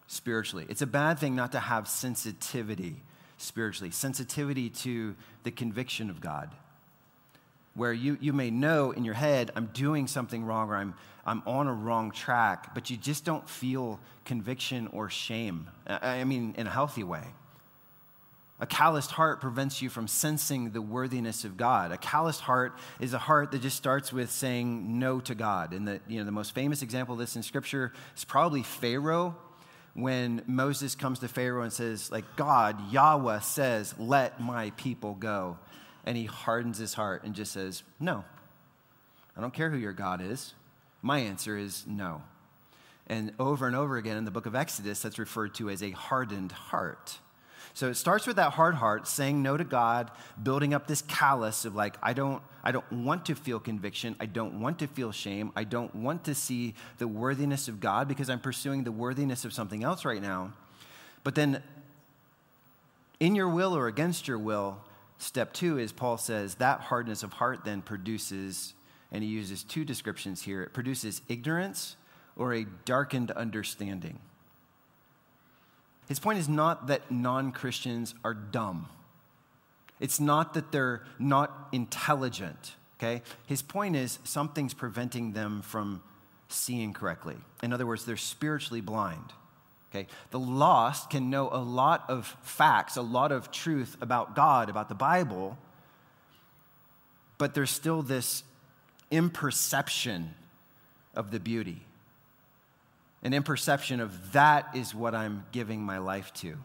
spiritually. 0.06 0.66
It's 0.68 0.82
a 0.82 0.86
bad 0.86 1.18
thing 1.18 1.34
not 1.34 1.52
to 1.52 1.60
have 1.60 1.88
sensitivity 1.88 3.02
spiritually, 3.38 3.90
sensitivity 3.90 4.70
to 4.70 5.14
the 5.42 5.50
conviction 5.50 6.10
of 6.10 6.20
God. 6.20 6.50
Where 7.74 7.92
you, 7.92 8.16
you 8.20 8.32
may 8.32 8.50
know 8.50 8.92
in 8.92 9.04
your 9.04 9.14
head, 9.14 9.50
I'm 9.54 9.66
doing 9.66 10.06
something 10.06 10.44
wrong 10.44 10.70
or 10.70 10.76
I'm, 10.76 10.94
I'm 11.26 11.42
on 11.46 11.66
a 11.66 11.74
wrong 11.74 12.10
track, 12.10 12.74
but 12.74 12.88
you 12.88 12.96
just 12.96 13.24
don't 13.24 13.48
feel 13.48 14.00
conviction 14.24 14.88
or 14.88 15.10
shame. 15.10 15.68
I 15.86 16.24
mean, 16.24 16.54
in 16.56 16.66
a 16.66 16.70
healthy 16.70 17.04
way. 17.04 17.24
A 18.58 18.66
calloused 18.66 19.10
heart 19.10 19.42
prevents 19.42 19.82
you 19.82 19.90
from 19.90 20.08
sensing 20.08 20.70
the 20.70 20.80
worthiness 20.80 21.44
of 21.44 21.58
God. 21.58 21.92
A 21.92 21.98
calloused 21.98 22.40
heart 22.40 22.78
is 23.00 23.12
a 23.12 23.18
heart 23.18 23.50
that 23.50 23.60
just 23.60 23.76
starts 23.76 24.14
with 24.14 24.30
saying 24.30 24.98
no 24.98 25.20
to 25.20 25.34
God. 25.34 25.74
And 25.74 25.86
the, 25.86 26.00
you 26.08 26.18
know, 26.18 26.24
the 26.24 26.32
most 26.32 26.54
famous 26.54 26.80
example 26.80 27.12
of 27.12 27.18
this 27.18 27.36
in 27.36 27.42
Scripture 27.42 27.92
is 28.16 28.24
probably 28.24 28.62
Pharaoh 28.62 29.36
when 29.96 30.42
Moses 30.46 30.94
comes 30.94 31.20
to 31.20 31.28
Pharaoh 31.28 31.62
and 31.62 31.72
says, 31.72 32.12
like, 32.12 32.24
God, 32.36 32.92
Yahweh 32.92 33.40
says, 33.40 33.94
let 33.98 34.38
my 34.38 34.70
people 34.76 35.14
go. 35.14 35.56
And 36.04 36.18
he 36.18 36.26
hardens 36.26 36.76
his 36.76 36.92
heart 36.92 37.24
and 37.24 37.34
just 37.34 37.50
says, 37.50 37.82
no. 37.98 38.22
I 39.36 39.40
don't 39.40 39.54
care 39.54 39.70
who 39.70 39.78
your 39.78 39.94
God 39.94 40.20
is. 40.20 40.54
My 41.00 41.20
answer 41.20 41.56
is 41.56 41.84
no. 41.86 42.22
And 43.06 43.32
over 43.38 43.66
and 43.66 43.74
over 43.74 43.96
again 43.96 44.18
in 44.18 44.26
the 44.26 44.30
book 44.30 44.44
of 44.44 44.54
Exodus, 44.54 45.00
that's 45.00 45.18
referred 45.18 45.54
to 45.54 45.70
as 45.70 45.82
a 45.82 45.92
hardened 45.92 46.52
heart. 46.52 47.18
So 47.76 47.90
it 47.90 47.96
starts 47.96 48.26
with 48.26 48.36
that 48.36 48.54
hard 48.54 48.76
heart, 48.76 49.06
saying 49.06 49.42
no 49.42 49.54
to 49.58 49.62
God, 49.62 50.10
building 50.42 50.72
up 50.72 50.86
this 50.86 51.02
callus 51.02 51.66
of 51.66 51.74
like, 51.74 51.98
I 52.02 52.14
don't, 52.14 52.42
I 52.64 52.72
don't 52.72 52.90
want 52.90 53.26
to 53.26 53.34
feel 53.34 53.60
conviction. 53.60 54.16
I 54.18 54.24
don't 54.24 54.62
want 54.62 54.78
to 54.78 54.86
feel 54.86 55.12
shame. 55.12 55.52
I 55.54 55.64
don't 55.64 55.94
want 55.94 56.24
to 56.24 56.34
see 56.34 56.72
the 56.96 57.06
worthiness 57.06 57.68
of 57.68 57.78
God 57.78 58.08
because 58.08 58.30
I'm 58.30 58.40
pursuing 58.40 58.84
the 58.84 58.92
worthiness 58.92 59.44
of 59.44 59.52
something 59.52 59.84
else 59.84 60.06
right 60.06 60.22
now. 60.22 60.54
But 61.22 61.34
then, 61.34 61.62
in 63.20 63.34
your 63.34 63.50
will 63.50 63.76
or 63.76 63.88
against 63.88 64.26
your 64.26 64.38
will, 64.38 64.78
step 65.18 65.52
two 65.52 65.76
is 65.76 65.92
Paul 65.92 66.16
says 66.16 66.54
that 66.54 66.80
hardness 66.80 67.22
of 67.22 67.34
heart 67.34 67.66
then 67.66 67.82
produces, 67.82 68.72
and 69.12 69.22
he 69.22 69.28
uses 69.28 69.62
two 69.62 69.84
descriptions 69.84 70.40
here 70.40 70.62
it 70.62 70.72
produces 70.72 71.20
ignorance 71.28 71.96
or 72.36 72.54
a 72.54 72.64
darkened 72.86 73.32
understanding. 73.32 74.18
His 76.08 76.18
point 76.18 76.38
is 76.38 76.48
not 76.48 76.86
that 76.86 77.10
non 77.10 77.52
Christians 77.52 78.14
are 78.24 78.34
dumb. 78.34 78.88
It's 79.98 80.20
not 80.20 80.54
that 80.54 80.72
they're 80.72 81.04
not 81.18 81.68
intelligent, 81.72 82.76
okay? 82.98 83.22
His 83.46 83.62
point 83.62 83.96
is 83.96 84.18
something's 84.24 84.74
preventing 84.74 85.32
them 85.32 85.62
from 85.62 86.02
seeing 86.48 86.92
correctly. 86.92 87.36
In 87.62 87.72
other 87.72 87.86
words, 87.86 88.04
they're 88.04 88.16
spiritually 88.16 88.80
blind. 88.80 89.32
Okay? 89.90 90.06
The 90.30 90.38
lost 90.38 91.10
can 91.10 91.30
know 91.30 91.48
a 91.50 91.58
lot 91.58 92.04
of 92.08 92.36
facts, 92.42 92.96
a 92.96 93.02
lot 93.02 93.32
of 93.32 93.50
truth 93.50 93.96
about 94.00 94.34
God, 94.34 94.68
about 94.68 94.88
the 94.88 94.94
Bible, 94.94 95.56
but 97.38 97.54
there's 97.54 97.70
still 97.70 98.02
this 98.02 98.44
imperception 99.10 100.34
of 101.14 101.30
the 101.30 101.40
beauty 101.40 101.85
an 103.26 103.34
imperception 103.34 103.98
of 103.98 104.32
that 104.34 104.68
is 104.76 104.94
what 104.94 105.12
I'm 105.12 105.44
giving 105.50 105.82
my 105.82 105.98
life 105.98 106.32
to. 106.34 106.56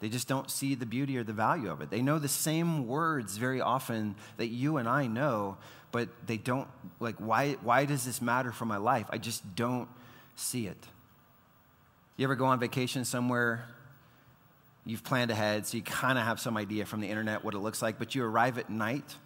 They 0.00 0.10
just 0.10 0.28
don't 0.28 0.50
see 0.50 0.74
the 0.74 0.84
beauty 0.84 1.16
or 1.16 1.24
the 1.24 1.32
value 1.32 1.70
of 1.70 1.80
it. 1.80 1.88
They 1.88 2.02
know 2.02 2.18
the 2.18 2.28
same 2.28 2.86
words 2.86 3.38
very 3.38 3.62
often 3.62 4.14
that 4.36 4.48
you 4.48 4.76
and 4.76 4.86
I 4.86 5.06
know, 5.06 5.56
but 5.90 6.10
they 6.26 6.36
don't, 6.36 6.68
like, 7.00 7.16
why, 7.16 7.56
why 7.62 7.86
does 7.86 8.04
this 8.04 8.20
matter 8.20 8.52
for 8.52 8.66
my 8.66 8.76
life? 8.76 9.06
I 9.08 9.16
just 9.16 9.56
don't 9.56 9.88
see 10.36 10.66
it. 10.66 10.76
You 12.18 12.24
ever 12.24 12.36
go 12.36 12.44
on 12.44 12.60
vacation 12.60 13.06
somewhere? 13.06 13.64
You've 14.84 15.04
planned 15.04 15.30
ahead, 15.30 15.66
so 15.66 15.78
you 15.78 15.82
kind 15.82 16.18
of 16.18 16.24
have 16.24 16.38
some 16.38 16.58
idea 16.58 16.84
from 16.84 17.00
the 17.00 17.08
internet 17.08 17.42
what 17.42 17.54
it 17.54 17.60
looks 17.60 17.80
like, 17.80 17.98
but 17.98 18.14
you 18.14 18.22
arrive 18.22 18.58
at 18.58 18.68
night, 18.68 19.16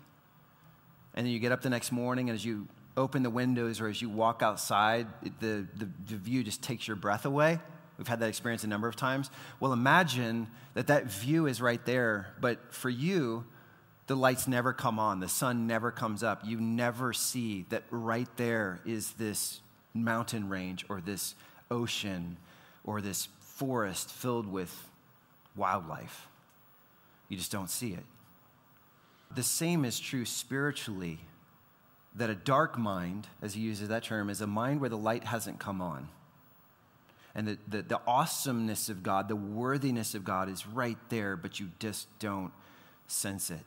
and 1.14 1.26
then 1.26 1.32
you 1.32 1.40
get 1.40 1.50
up 1.50 1.62
the 1.62 1.70
next 1.70 1.90
morning, 1.90 2.30
and 2.30 2.38
as 2.38 2.44
you 2.44 2.68
open 2.96 3.22
the 3.22 3.30
windows 3.30 3.80
or 3.80 3.88
as 3.88 4.02
you 4.02 4.08
walk 4.08 4.42
outside, 4.42 5.06
the, 5.40 5.66
the, 5.76 5.88
the, 6.08 6.16
view 6.16 6.42
just 6.42 6.62
takes 6.62 6.86
your 6.86 6.96
breath 6.96 7.24
away. 7.24 7.58
We've 7.96 8.08
had 8.08 8.20
that 8.20 8.28
experience 8.28 8.64
a 8.64 8.68
number 8.68 8.88
of 8.88 8.96
times. 8.96 9.30
Well, 9.60 9.72
imagine 9.72 10.48
that 10.74 10.88
that 10.88 11.06
view 11.06 11.46
is 11.46 11.60
right 11.60 11.84
there, 11.84 12.34
but 12.40 12.72
for 12.72 12.90
you, 12.90 13.44
the 14.08 14.16
lights 14.16 14.48
never 14.48 14.72
come 14.72 14.98
on, 14.98 15.20
the 15.20 15.28
sun 15.28 15.66
never 15.66 15.90
comes 15.90 16.22
up. 16.22 16.42
You 16.44 16.60
never 16.60 17.12
see 17.12 17.64
that 17.70 17.84
right 17.90 18.28
there 18.36 18.80
is 18.84 19.12
this 19.12 19.60
mountain 19.94 20.48
range 20.48 20.84
or 20.88 21.00
this 21.00 21.34
ocean 21.70 22.36
or 22.84 23.00
this 23.00 23.28
forest 23.40 24.10
filled 24.10 24.46
with 24.46 24.90
wildlife. 25.56 26.28
You 27.28 27.36
just 27.36 27.52
don't 27.52 27.70
see 27.70 27.92
it. 27.92 28.04
The 29.34 29.42
same 29.42 29.84
is 29.84 29.98
true 29.98 30.24
spiritually 30.24 31.20
that 32.14 32.30
a 32.30 32.34
dark 32.34 32.78
mind, 32.78 33.28
as 33.40 33.54
he 33.54 33.60
uses 33.62 33.88
that 33.88 34.04
term, 34.04 34.28
is 34.28 34.40
a 34.40 34.46
mind 34.46 34.80
where 34.80 34.90
the 34.90 34.98
light 34.98 35.24
hasn't 35.24 35.58
come 35.58 35.80
on. 35.80 36.08
And 37.34 37.48
the, 37.48 37.58
the, 37.66 37.82
the, 37.82 38.00
awesomeness 38.06 38.90
of 38.90 39.02
God, 39.02 39.28
the 39.28 39.36
worthiness 39.36 40.14
of 40.14 40.22
God 40.22 40.50
is 40.50 40.66
right 40.66 40.98
there, 41.08 41.34
but 41.34 41.58
you 41.58 41.70
just 41.78 42.06
don't 42.18 42.52
sense 43.06 43.50
it. 43.50 43.64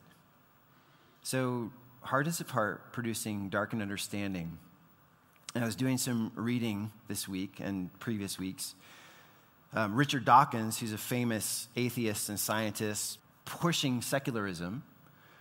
So, 1.24 1.72
hardness 2.02 2.40
of 2.40 2.52
heart 2.52 2.94
producing 2.94 3.50
darkened 3.50 3.82
understanding. 3.82 4.60
And 5.56 5.64
I 5.64 5.68
was 5.68 5.76
doing 5.76 5.98
some 5.98 6.32
reading 6.36 6.92
this 7.08 7.28
week 7.28 7.56
and 7.60 7.98
previous 8.00 8.38
weeks. 8.38 8.76
Um, 9.74 9.96
Richard 9.96 10.26
Dawkins, 10.26 10.80
who's 10.80 10.94
a 10.94 10.98
famous 10.98 11.68
atheist 11.76 12.30
and 12.30 12.40
scientist 12.40 13.18
pushing 13.46 14.02
secularism, 14.02 14.84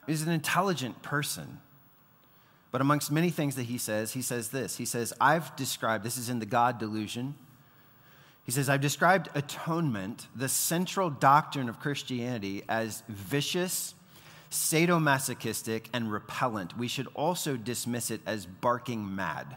is 0.07 0.23
an 0.23 0.31
intelligent 0.31 1.03
person. 1.03 1.61
But 2.75 2.81
amongst 2.81 3.13
many 3.13 3.31
things 3.31 3.55
that 3.55 3.67
he 3.67 3.79
says, 3.79 4.15
he 4.15 4.21
says 4.21 4.49
this. 4.49 4.79
He 4.79 4.85
says, 4.85 5.13
I've 5.21 5.55
described, 5.55 6.03
this 6.03 6.17
is 6.17 6.29
in 6.29 6.41
the 6.41 6.45
God 6.45 6.77
delusion. 6.77 7.37
He 8.43 8.51
says, 8.51 8.69
I've 8.69 8.81
described 8.81 9.29
atonement, 9.37 10.27
the 10.35 10.49
central 10.49 11.09
doctrine 11.09 11.69
of 11.69 11.79
Christianity, 11.79 12.65
as 12.69 13.05
vicious, 13.09 13.95
sadomasochistic, 14.51 15.85
and 15.93 16.11
repellent. 16.11 16.77
We 16.77 16.89
should 16.89 17.07
also 17.15 17.57
dismiss 17.57 18.11
it 18.11 18.23
as 18.27 18.45
barking 18.45 19.15
mad. 19.15 19.55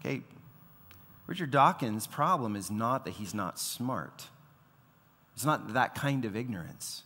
Okay, 0.00 0.22
Richard 1.26 1.50
Dawkins' 1.50 2.06
problem 2.06 2.56
is 2.56 2.70
not 2.70 3.04
that 3.04 3.10
he's 3.10 3.34
not 3.34 3.58
smart, 3.58 4.28
it's 5.34 5.44
not 5.44 5.74
that 5.74 5.94
kind 5.94 6.24
of 6.24 6.36
ignorance. 6.36 7.02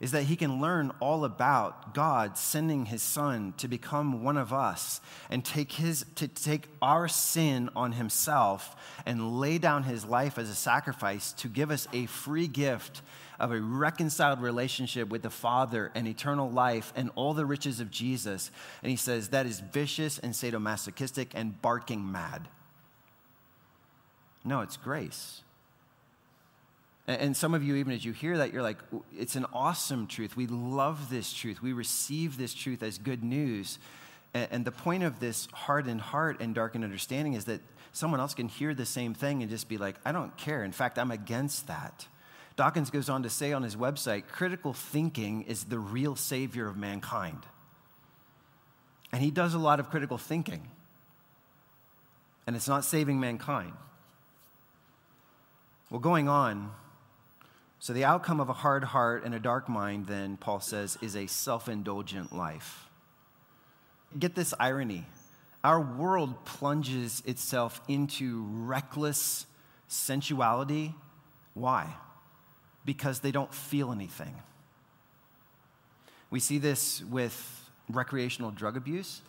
Is 0.00 0.12
that 0.12 0.24
he 0.24 0.36
can 0.36 0.60
learn 0.60 0.90
all 0.98 1.24
about 1.24 1.94
God 1.94 2.38
sending 2.38 2.86
his 2.86 3.02
son 3.02 3.52
to 3.58 3.68
become 3.68 4.24
one 4.24 4.38
of 4.38 4.52
us 4.52 5.00
and 5.28 5.44
take 5.44 5.72
his 5.72 6.06
to 6.14 6.26
take 6.26 6.68
our 6.80 7.06
sin 7.06 7.68
on 7.76 7.92
himself 7.92 8.74
and 9.04 9.38
lay 9.38 9.58
down 9.58 9.82
his 9.82 10.06
life 10.06 10.38
as 10.38 10.48
a 10.48 10.54
sacrifice 10.54 11.32
to 11.34 11.48
give 11.48 11.70
us 11.70 11.86
a 11.92 12.06
free 12.06 12.46
gift 12.46 13.02
of 13.38 13.52
a 13.52 13.60
reconciled 13.60 14.40
relationship 14.40 15.08
with 15.08 15.22
the 15.22 15.30
Father 15.30 15.90
and 15.94 16.08
eternal 16.08 16.50
life 16.50 16.92
and 16.96 17.10
all 17.14 17.34
the 17.34 17.46
riches 17.46 17.80
of 17.80 17.90
Jesus. 17.90 18.50
And 18.82 18.90
he 18.90 18.96
says 18.96 19.28
that 19.28 19.46
is 19.46 19.60
vicious 19.60 20.18
and 20.18 20.32
sadomasochistic 20.32 21.28
and 21.34 21.60
barking 21.60 22.10
mad. 22.10 22.48
No, 24.44 24.60
it's 24.60 24.76
grace. 24.76 25.42
And 27.18 27.36
some 27.36 27.54
of 27.54 27.64
you, 27.64 27.74
even 27.74 27.92
as 27.92 28.04
you 28.04 28.12
hear 28.12 28.38
that, 28.38 28.52
you're 28.52 28.62
like, 28.62 28.78
it's 29.18 29.34
an 29.34 29.44
awesome 29.52 30.06
truth. 30.06 30.36
We 30.36 30.46
love 30.46 31.10
this 31.10 31.32
truth. 31.32 31.60
We 31.60 31.72
receive 31.72 32.38
this 32.38 32.54
truth 32.54 32.84
as 32.84 32.98
good 32.98 33.24
news. 33.24 33.80
And 34.32 34.64
the 34.64 34.70
point 34.70 35.02
of 35.02 35.18
this 35.18 35.48
hardened 35.52 36.00
heart 36.00 36.40
and 36.40 36.54
darkened 36.54 36.84
understanding 36.84 37.32
is 37.32 37.46
that 37.46 37.62
someone 37.90 38.20
else 38.20 38.32
can 38.32 38.46
hear 38.46 38.74
the 38.74 38.86
same 38.86 39.12
thing 39.12 39.42
and 39.42 39.50
just 39.50 39.68
be 39.68 39.76
like, 39.76 39.96
I 40.04 40.12
don't 40.12 40.36
care. 40.36 40.62
In 40.62 40.70
fact, 40.70 41.00
I'm 41.00 41.10
against 41.10 41.66
that. 41.66 42.06
Dawkins 42.54 42.90
goes 42.90 43.08
on 43.08 43.24
to 43.24 43.30
say 43.30 43.52
on 43.52 43.64
his 43.64 43.74
website 43.74 44.28
critical 44.28 44.72
thinking 44.72 45.42
is 45.42 45.64
the 45.64 45.80
real 45.80 46.14
savior 46.14 46.68
of 46.68 46.76
mankind. 46.76 47.38
And 49.10 49.20
he 49.20 49.32
does 49.32 49.54
a 49.54 49.58
lot 49.58 49.80
of 49.80 49.90
critical 49.90 50.16
thinking. 50.16 50.68
And 52.46 52.54
it's 52.54 52.68
not 52.68 52.84
saving 52.84 53.18
mankind. 53.18 53.72
Well, 55.90 55.98
going 55.98 56.28
on, 56.28 56.70
so, 57.82 57.94
the 57.94 58.04
outcome 58.04 58.40
of 58.40 58.50
a 58.50 58.52
hard 58.52 58.84
heart 58.84 59.24
and 59.24 59.34
a 59.34 59.38
dark 59.38 59.66
mind, 59.66 60.06
then, 60.06 60.36
Paul 60.36 60.60
says, 60.60 60.98
is 61.00 61.16
a 61.16 61.26
self 61.26 61.66
indulgent 61.66 62.30
life. 62.30 62.90
Get 64.18 64.34
this 64.34 64.52
irony. 64.60 65.06
Our 65.64 65.80
world 65.80 66.44
plunges 66.44 67.22
itself 67.24 67.80
into 67.88 68.44
reckless 68.50 69.46
sensuality. 69.88 70.94
Why? 71.54 71.94
Because 72.84 73.20
they 73.20 73.30
don't 73.30 73.52
feel 73.52 73.92
anything. 73.92 74.34
We 76.28 76.38
see 76.38 76.58
this 76.58 77.02
with 77.04 77.70
recreational 77.88 78.50
drug 78.50 78.76
abuse, 78.76 79.22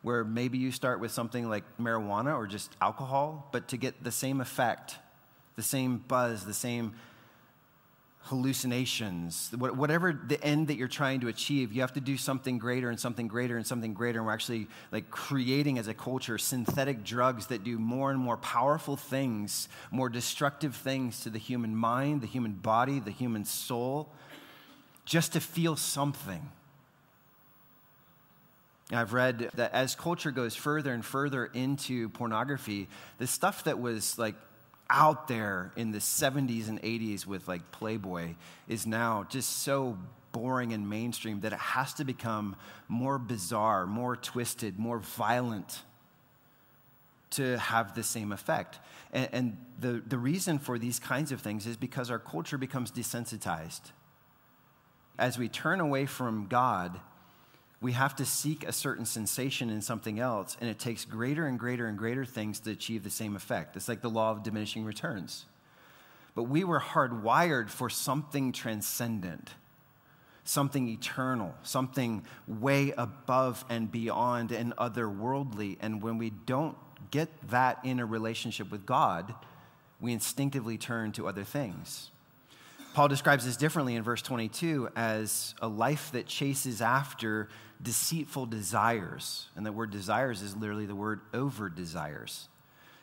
where 0.00 0.24
maybe 0.24 0.56
you 0.56 0.72
start 0.72 0.98
with 0.98 1.10
something 1.10 1.50
like 1.50 1.64
marijuana 1.78 2.34
or 2.36 2.46
just 2.46 2.74
alcohol, 2.80 3.50
but 3.52 3.68
to 3.68 3.76
get 3.76 4.02
the 4.02 4.12
same 4.12 4.40
effect, 4.40 4.96
the 5.56 5.62
same 5.62 5.98
buzz, 6.08 6.46
the 6.46 6.54
same 6.54 6.94
hallucinations, 8.26 9.52
whatever 9.56 10.12
the 10.12 10.42
end 10.42 10.66
that 10.66 10.76
you're 10.76 10.88
trying 10.88 11.20
to 11.20 11.28
achieve, 11.28 11.72
you 11.72 11.80
have 11.80 11.92
to 11.92 12.00
do 12.00 12.16
something 12.16 12.58
greater 12.58 12.90
and 12.90 12.98
something 12.98 13.28
greater 13.28 13.56
and 13.56 13.64
something 13.64 13.94
greater. 13.94 14.18
And 14.18 14.26
we're 14.26 14.32
actually 14.32 14.66
like 14.90 15.10
creating 15.10 15.78
as 15.78 15.86
a 15.86 15.94
culture 15.94 16.36
synthetic 16.36 17.04
drugs 17.04 17.46
that 17.46 17.62
do 17.62 17.78
more 17.78 18.10
and 18.10 18.18
more 18.18 18.36
powerful 18.36 18.96
things, 18.96 19.68
more 19.92 20.08
destructive 20.08 20.74
things 20.74 21.20
to 21.20 21.30
the 21.30 21.38
human 21.38 21.76
mind, 21.76 22.20
the 22.20 22.26
human 22.26 22.52
body, 22.52 22.98
the 22.98 23.12
human 23.12 23.44
soul, 23.44 24.08
just 25.04 25.34
to 25.34 25.40
feel 25.40 25.76
something. 25.76 26.50
I've 28.90 29.12
read 29.12 29.50
that 29.54 29.72
as 29.72 29.94
culture 29.94 30.32
goes 30.32 30.56
further 30.56 30.92
and 30.92 31.04
further 31.04 31.46
into 31.46 32.08
pornography, 32.08 32.88
the 33.18 33.26
stuff 33.28 33.64
that 33.64 33.78
was 33.78 34.18
like 34.18 34.34
out 34.88 35.28
there 35.28 35.72
in 35.76 35.90
the 35.90 35.98
70s 35.98 36.68
and 36.68 36.80
80s 36.82 37.26
with 37.26 37.48
like 37.48 37.70
Playboy 37.72 38.34
is 38.68 38.86
now 38.86 39.26
just 39.28 39.62
so 39.62 39.98
boring 40.32 40.72
and 40.72 40.88
mainstream 40.88 41.40
that 41.40 41.52
it 41.52 41.58
has 41.58 41.94
to 41.94 42.04
become 42.04 42.56
more 42.88 43.18
bizarre, 43.18 43.86
more 43.86 44.16
twisted, 44.16 44.78
more 44.78 44.98
violent 44.98 45.82
to 47.30 47.58
have 47.58 47.94
the 47.94 48.02
same 48.02 48.32
effect. 48.32 48.78
And, 49.12 49.28
and, 49.32 49.56
the, 49.78 50.02
the 50.06 50.16
reason 50.16 50.58
for 50.58 50.78
these 50.78 50.98
kinds 50.98 51.32
of 51.32 51.42
things 51.42 51.66
is 51.66 51.76
because 51.76 52.10
our 52.10 52.18
culture 52.18 52.56
becomes 52.56 52.90
desensitized. 52.90 53.92
As 55.18 55.36
we 55.38 55.48
turn 55.48 55.80
away 55.80 56.06
from 56.06 56.46
God, 56.46 56.98
we 57.86 57.92
have 57.92 58.16
to 58.16 58.26
seek 58.26 58.66
a 58.66 58.72
certain 58.72 59.06
sensation 59.06 59.70
in 59.70 59.80
something 59.80 60.18
else, 60.18 60.56
and 60.60 60.68
it 60.68 60.76
takes 60.76 61.04
greater 61.04 61.46
and 61.46 61.56
greater 61.56 61.86
and 61.86 61.96
greater 61.96 62.24
things 62.24 62.58
to 62.58 62.72
achieve 62.72 63.04
the 63.04 63.10
same 63.10 63.36
effect. 63.36 63.76
It's 63.76 63.86
like 63.86 64.00
the 64.00 64.10
law 64.10 64.32
of 64.32 64.42
diminishing 64.42 64.84
returns. 64.84 65.44
But 66.34 66.42
we 66.44 66.64
were 66.64 66.80
hardwired 66.80 67.70
for 67.70 67.88
something 67.88 68.50
transcendent, 68.50 69.50
something 70.42 70.88
eternal, 70.88 71.54
something 71.62 72.24
way 72.48 72.92
above 72.98 73.64
and 73.68 73.88
beyond 73.88 74.50
and 74.50 74.74
otherworldly. 74.74 75.76
And 75.80 76.02
when 76.02 76.18
we 76.18 76.30
don't 76.30 76.76
get 77.12 77.28
that 77.50 77.78
in 77.84 78.00
a 78.00 78.04
relationship 78.04 78.68
with 78.68 78.84
God, 78.84 79.32
we 80.00 80.12
instinctively 80.12 80.76
turn 80.76 81.12
to 81.12 81.28
other 81.28 81.44
things. 81.44 82.10
Paul 82.94 83.06
describes 83.06 83.44
this 83.44 83.56
differently 83.56 83.94
in 83.94 84.02
verse 84.02 84.22
22 84.22 84.88
as 84.96 85.54
a 85.62 85.68
life 85.68 86.10
that 86.12 86.26
chases 86.26 86.82
after 86.82 87.48
deceitful 87.82 88.46
desires. 88.46 89.48
And 89.56 89.64
the 89.64 89.72
word 89.72 89.90
desires 89.90 90.42
is 90.42 90.56
literally 90.56 90.86
the 90.86 90.94
word 90.94 91.20
over 91.34 91.68
desires. 91.68 92.48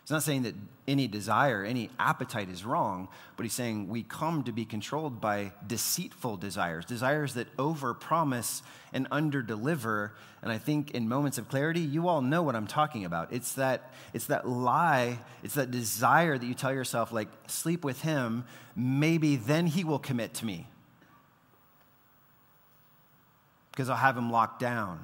He's 0.03 0.11
not 0.11 0.23
saying 0.23 0.43
that 0.43 0.55
any 0.85 1.07
desire, 1.07 1.63
any 1.63 1.89
appetite 1.97 2.49
is 2.49 2.65
wrong, 2.65 3.07
but 3.37 3.43
he's 3.43 3.53
saying 3.53 3.87
we 3.87 4.03
come 4.03 4.43
to 4.43 4.51
be 4.51 4.65
controlled 4.65 5.21
by 5.21 5.53
deceitful 5.65 6.35
desires, 6.35 6.83
desires 6.83 7.35
that 7.35 7.55
overpromise 7.55 8.63
and 8.91 9.09
underdeliver. 9.11 10.11
And 10.41 10.51
I 10.51 10.57
think 10.57 10.91
in 10.91 11.07
moments 11.07 11.37
of 11.37 11.47
clarity, 11.47 11.79
you 11.79 12.09
all 12.09 12.21
know 12.21 12.43
what 12.43 12.53
I'm 12.53 12.67
talking 12.67 13.05
about. 13.05 13.31
It's 13.31 13.53
that, 13.53 13.93
it's 14.13 14.25
that 14.25 14.45
lie, 14.45 15.19
it's 15.41 15.53
that 15.53 15.71
desire 15.71 16.37
that 16.37 16.45
you 16.45 16.53
tell 16.53 16.73
yourself, 16.73 17.13
like, 17.13 17.29
sleep 17.47 17.85
with 17.85 18.01
him, 18.01 18.43
maybe 18.75 19.37
then 19.37 19.67
he 19.67 19.85
will 19.85 19.99
commit 19.99 20.33
to 20.33 20.45
me 20.45 20.67
because 23.73 23.89
I'll 23.89 23.97
have 23.97 24.15
him 24.15 24.31
locked 24.31 24.59
down. 24.59 24.99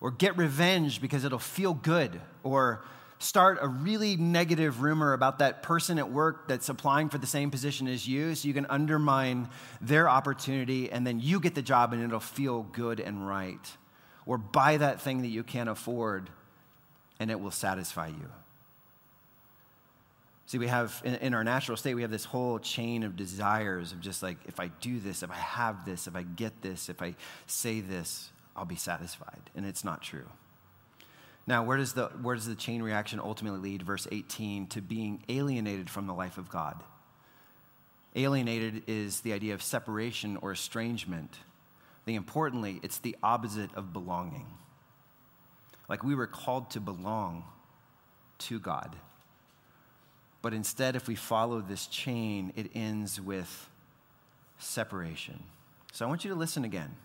Or 0.00 0.10
get 0.10 0.38
revenge 0.38 1.00
because 1.00 1.24
it'll 1.24 1.38
feel 1.38 1.74
good. 1.74 2.20
Or 2.42 2.82
start 3.18 3.58
a 3.60 3.68
really 3.68 4.16
negative 4.16 4.80
rumor 4.80 5.12
about 5.12 5.40
that 5.40 5.62
person 5.62 5.98
at 5.98 6.10
work 6.10 6.48
that's 6.48 6.68
applying 6.68 7.08
for 7.10 7.18
the 7.18 7.26
same 7.26 7.50
position 7.50 7.86
as 7.86 8.08
you 8.08 8.34
so 8.34 8.48
you 8.48 8.54
can 8.54 8.66
undermine 8.66 9.48
their 9.80 10.08
opportunity 10.08 10.90
and 10.90 11.06
then 11.06 11.20
you 11.20 11.38
get 11.40 11.54
the 11.54 11.62
job 11.62 11.92
and 11.92 12.02
it'll 12.02 12.20
feel 12.20 12.62
good 12.62 13.00
and 13.00 13.28
right. 13.28 13.76
Or 14.24 14.38
buy 14.38 14.76
that 14.76 15.00
thing 15.00 15.22
that 15.22 15.28
you 15.28 15.42
can't 15.42 15.68
afford 15.68 16.30
and 17.18 17.30
it 17.30 17.40
will 17.40 17.50
satisfy 17.50 18.06
you. 18.06 18.30
See, 20.50 20.58
we 20.58 20.66
have 20.66 21.00
in, 21.04 21.14
in, 21.14 21.32
our 21.32 21.44
natural 21.44 21.76
state, 21.76 21.94
we 21.94 22.02
have 22.02 22.10
this 22.10 22.24
whole 22.24 22.58
chain 22.58 23.04
of 23.04 23.14
desires 23.14 23.92
of 23.92 24.00
just 24.00 24.20
like, 24.20 24.36
if 24.48 24.58
I 24.58 24.66
do 24.80 24.98
this, 24.98 25.22
if 25.22 25.30
I 25.30 25.36
have 25.36 25.84
this, 25.84 26.08
if 26.08 26.16
I 26.16 26.24
get 26.24 26.60
this, 26.60 26.88
if 26.88 27.00
I 27.00 27.14
say 27.46 27.78
this, 27.78 28.30
I'll 28.56 28.64
be 28.64 28.74
satisfied. 28.74 29.38
And 29.54 29.64
it's 29.64 29.84
not 29.84 30.02
true. 30.02 30.26
Now, 31.46 31.62
where 31.62 31.76
does 31.76 31.92
the, 31.92 32.06
where 32.20 32.34
does 32.34 32.46
the 32.46 32.56
chain 32.56 32.82
reaction 32.82 33.20
ultimately 33.20 33.60
lead? 33.60 33.82
Verse 33.82 34.08
18 34.10 34.66
to 34.66 34.80
being 34.80 35.22
alienated 35.28 35.88
from 35.88 36.08
the 36.08 36.14
life 36.14 36.36
of 36.36 36.50
God. 36.50 36.82
Alienated 38.16 38.82
is 38.88 39.20
the 39.20 39.32
idea 39.32 39.54
of 39.54 39.62
separation 39.62 40.36
or 40.38 40.50
estrangement. 40.50 41.36
The 42.06 42.16
importantly, 42.16 42.80
it's 42.82 42.98
the 42.98 43.14
opposite 43.22 43.72
of 43.76 43.92
belonging. 43.92 44.48
Like 45.88 46.02
we 46.02 46.16
were 46.16 46.26
called 46.26 46.70
to 46.70 46.80
belong 46.80 47.44
to 48.38 48.58
God. 48.58 48.96
But 50.42 50.54
instead, 50.54 50.96
if 50.96 51.06
we 51.06 51.14
follow 51.14 51.60
this 51.60 51.86
chain, 51.86 52.52
it 52.56 52.70
ends 52.74 53.20
with 53.20 53.68
separation. 54.58 55.42
So 55.92 56.04
I 56.04 56.08
want 56.08 56.24
you 56.24 56.30
to 56.30 56.36
listen 56.36 56.64
again. 56.64 56.96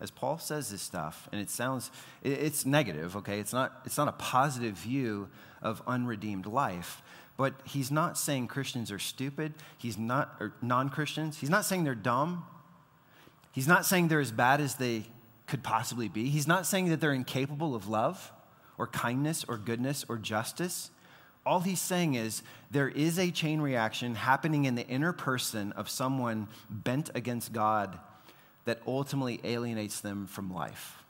As 0.00 0.10
Paul 0.10 0.38
says 0.38 0.70
this 0.70 0.80
stuff, 0.80 1.28
and 1.30 1.40
it 1.40 1.50
sounds, 1.50 1.90
it's 2.22 2.64
negative, 2.64 3.16
okay? 3.16 3.38
It's 3.38 3.52
not, 3.52 3.80
it's 3.84 3.98
not 3.98 4.08
a 4.08 4.12
positive 4.12 4.74
view 4.74 5.28
of 5.60 5.82
unredeemed 5.86 6.46
life. 6.46 7.02
But 7.36 7.54
he's 7.64 7.90
not 7.90 8.18
saying 8.18 8.48
Christians 8.48 8.90
are 8.90 8.98
stupid. 8.98 9.54
He's 9.76 9.98
not, 9.98 10.34
or 10.40 10.54
non 10.62 10.88
Christians. 10.88 11.38
He's 11.38 11.50
not 11.50 11.64
saying 11.64 11.84
they're 11.84 11.94
dumb. 11.94 12.44
He's 13.52 13.68
not 13.68 13.84
saying 13.84 14.08
they're 14.08 14.20
as 14.20 14.32
bad 14.32 14.60
as 14.60 14.76
they 14.76 15.04
could 15.46 15.62
possibly 15.62 16.08
be. 16.08 16.28
He's 16.28 16.46
not 16.46 16.66
saying 16.66 16.88
that 16.88 17.00
they're 17.00 17.12
incapable 17.12 17.74
of 17.74 17.88
love 17.88 18.32
or 18.78 18.86
kindness 18.86 19.44
or 19.48 19.58
goodness 19.58 20.04
or 20.08 20.16
justice. 20.16 20.90
All 21.50 21.58
he's 21.58 21.80
saying 21.80 22.14
is 22.14 22.44
there 22.70 22.88
is 22.88 23.18
a 23.18 23.32
chain 23.32 23.60
reaction 23.60 24.14
happening 24.14 24.66
in 24.66 24.76
the 24.76 24.86
inner 24.86 25.12
person 25.12 25.72
of 25.72 25.90
someone 25.90 26.46
bent 26.70 27.10
against 27.16 27.52
God 27.52 27.98
that 28.66 28.80
ultimately 28.86 29.40
alienates 29.42 30.00
them 30.00 30.28
from 30.28 30.54
life 30.54 31.02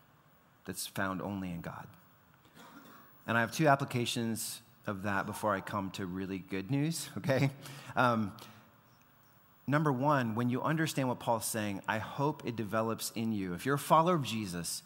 that's 0.65 0.87
found 0.87 1.21
only 1.21 1.51
in 1.51 1.61
God. 1.61 1.87
And 3.27 3.37
I 3.37 3.43
have 3.43 3.53
two 3.53 3.69
applications 3.69 4.63
of 4.87 5.03
that 5.03 5.27
before 5.27 5.55
I 5.55 5.61
come 5.61 5.91
to 5.91 6.07
really 6.07 6.39
good 6.39 6.71
news, 6.71 7.11
okay? 7.19 7.51
Um, 7.95 8.33
number 9.67 9.93
one, 9.93 10.35
when 10.35 10.49
you 10.49 10.63
understand 10.63 11.09
what 11.09 11.21
Paul's 11.21 11.45
saying, 11.45 11.83
I 11.87 11.99
hope 11.99 12.47
it 12.47 12.57
develops 12.57 13.13
in 13.15 13.35
you. 13.35 13.53
If 13.53 13.67
you're 13.67 13.75
a 13.75 13.79
follower 13.79 14.15
of 14.15 14.23
Jesus, 14.23 14.83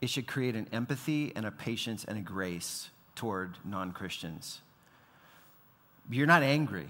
it 0.00 0.08
should 0.08 0.26
create 0.26 0.56
an 0.56 0.66
empathy 0.72 1.30
and 1.36 1.44
a 1.44 1.50
patience 1.50 2.06
and 2.06 2.16
a 2.16 2.22
grace 2.22 2.88
toward 3.14 3.58
non 3.64 3.92
Christians. 3.92 4.60
You're 6.10 6.26
not 6.26 6.42
angry. 6.42 6.88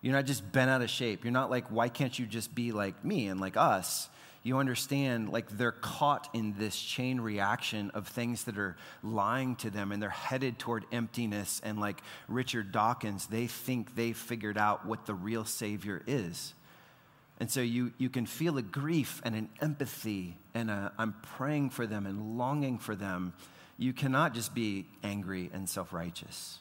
You're 0.00 0.14
not 0.14 0.26
just 0.26 0.50
bent 0.52 0.70
out 0.70 0.82
of 0.82 0.90
shape. 0.90 1.24
You're 1.24 1.32
not 1.32 1.50
like, 1.50 1.66
why 1.68 1.88
can't 1.88 2.16
you 2.18 2.26
just 2.26 2.54
be 2.54 2.72
like 2.72 3.04
me 3.04 3.28
and 3.28 3.40
like 3.40 3.56
us? 3.56 4.08
You 4.42 4.58
understand, 4.58 5.30
like, 5.30 5.48
they're 5.48 5.72
caught 5.72 6.28
in 6.32 6.54
this 6.56 6.80
chain 6.80 7.20
reaction 7.20 7.90
of 7.90 8.06
things 8.06 8.44
that 8.44 8.56
are 8.56 8.76
lying 9.02 9.56
to 9.56 9.70
them 9.70 9.90
and 9.90 10.00
they're 10.00 10.08
headed 10.08 10.60
toward 10.60 10.84
emptiness. 10.92 11.60
And 11.64 11.80
like 11.80 12.00
Richard 12.28 12.70
Dawkins, 12.70 13.26
they 13.26 13.48
think 13.48 13.96
they 13.96 14.12
figured 14.12 14.56
out 14.56 14.86
what 14.86 15.04
the 15.04 15.14
real 15.14 15.44
Savior 15.44 16.00
is. 16.06 16.54
And 17.40 17.50
so 17.50 17.60
you, 17.60 17.92
you 17.98 18.08
can 18.08 18.24
feel 18.24 18.56
a 18.56 18.62
grief 18.62 19.20
and 19.24 19.34
an 19.34 19.48
empathy, 19.60 20.38
and 20.54 20.70
i 20.70 20.90
I'm 20.96 21.14
praying 21.36 21.70
for 21.70 21.86
them 21.86 22.06
and 22.06 22.38
longing 22.38 22.78
for 22.78 22.94
them. 22.94 23.34
You 23.78 23.92
cannot 23.92 24.34
just 24.34 24.54
be 24.54 24.86
angry 25.02 25.50
and 25.52 25.68
self 25.68 25.92
righteous. 25.92 26.58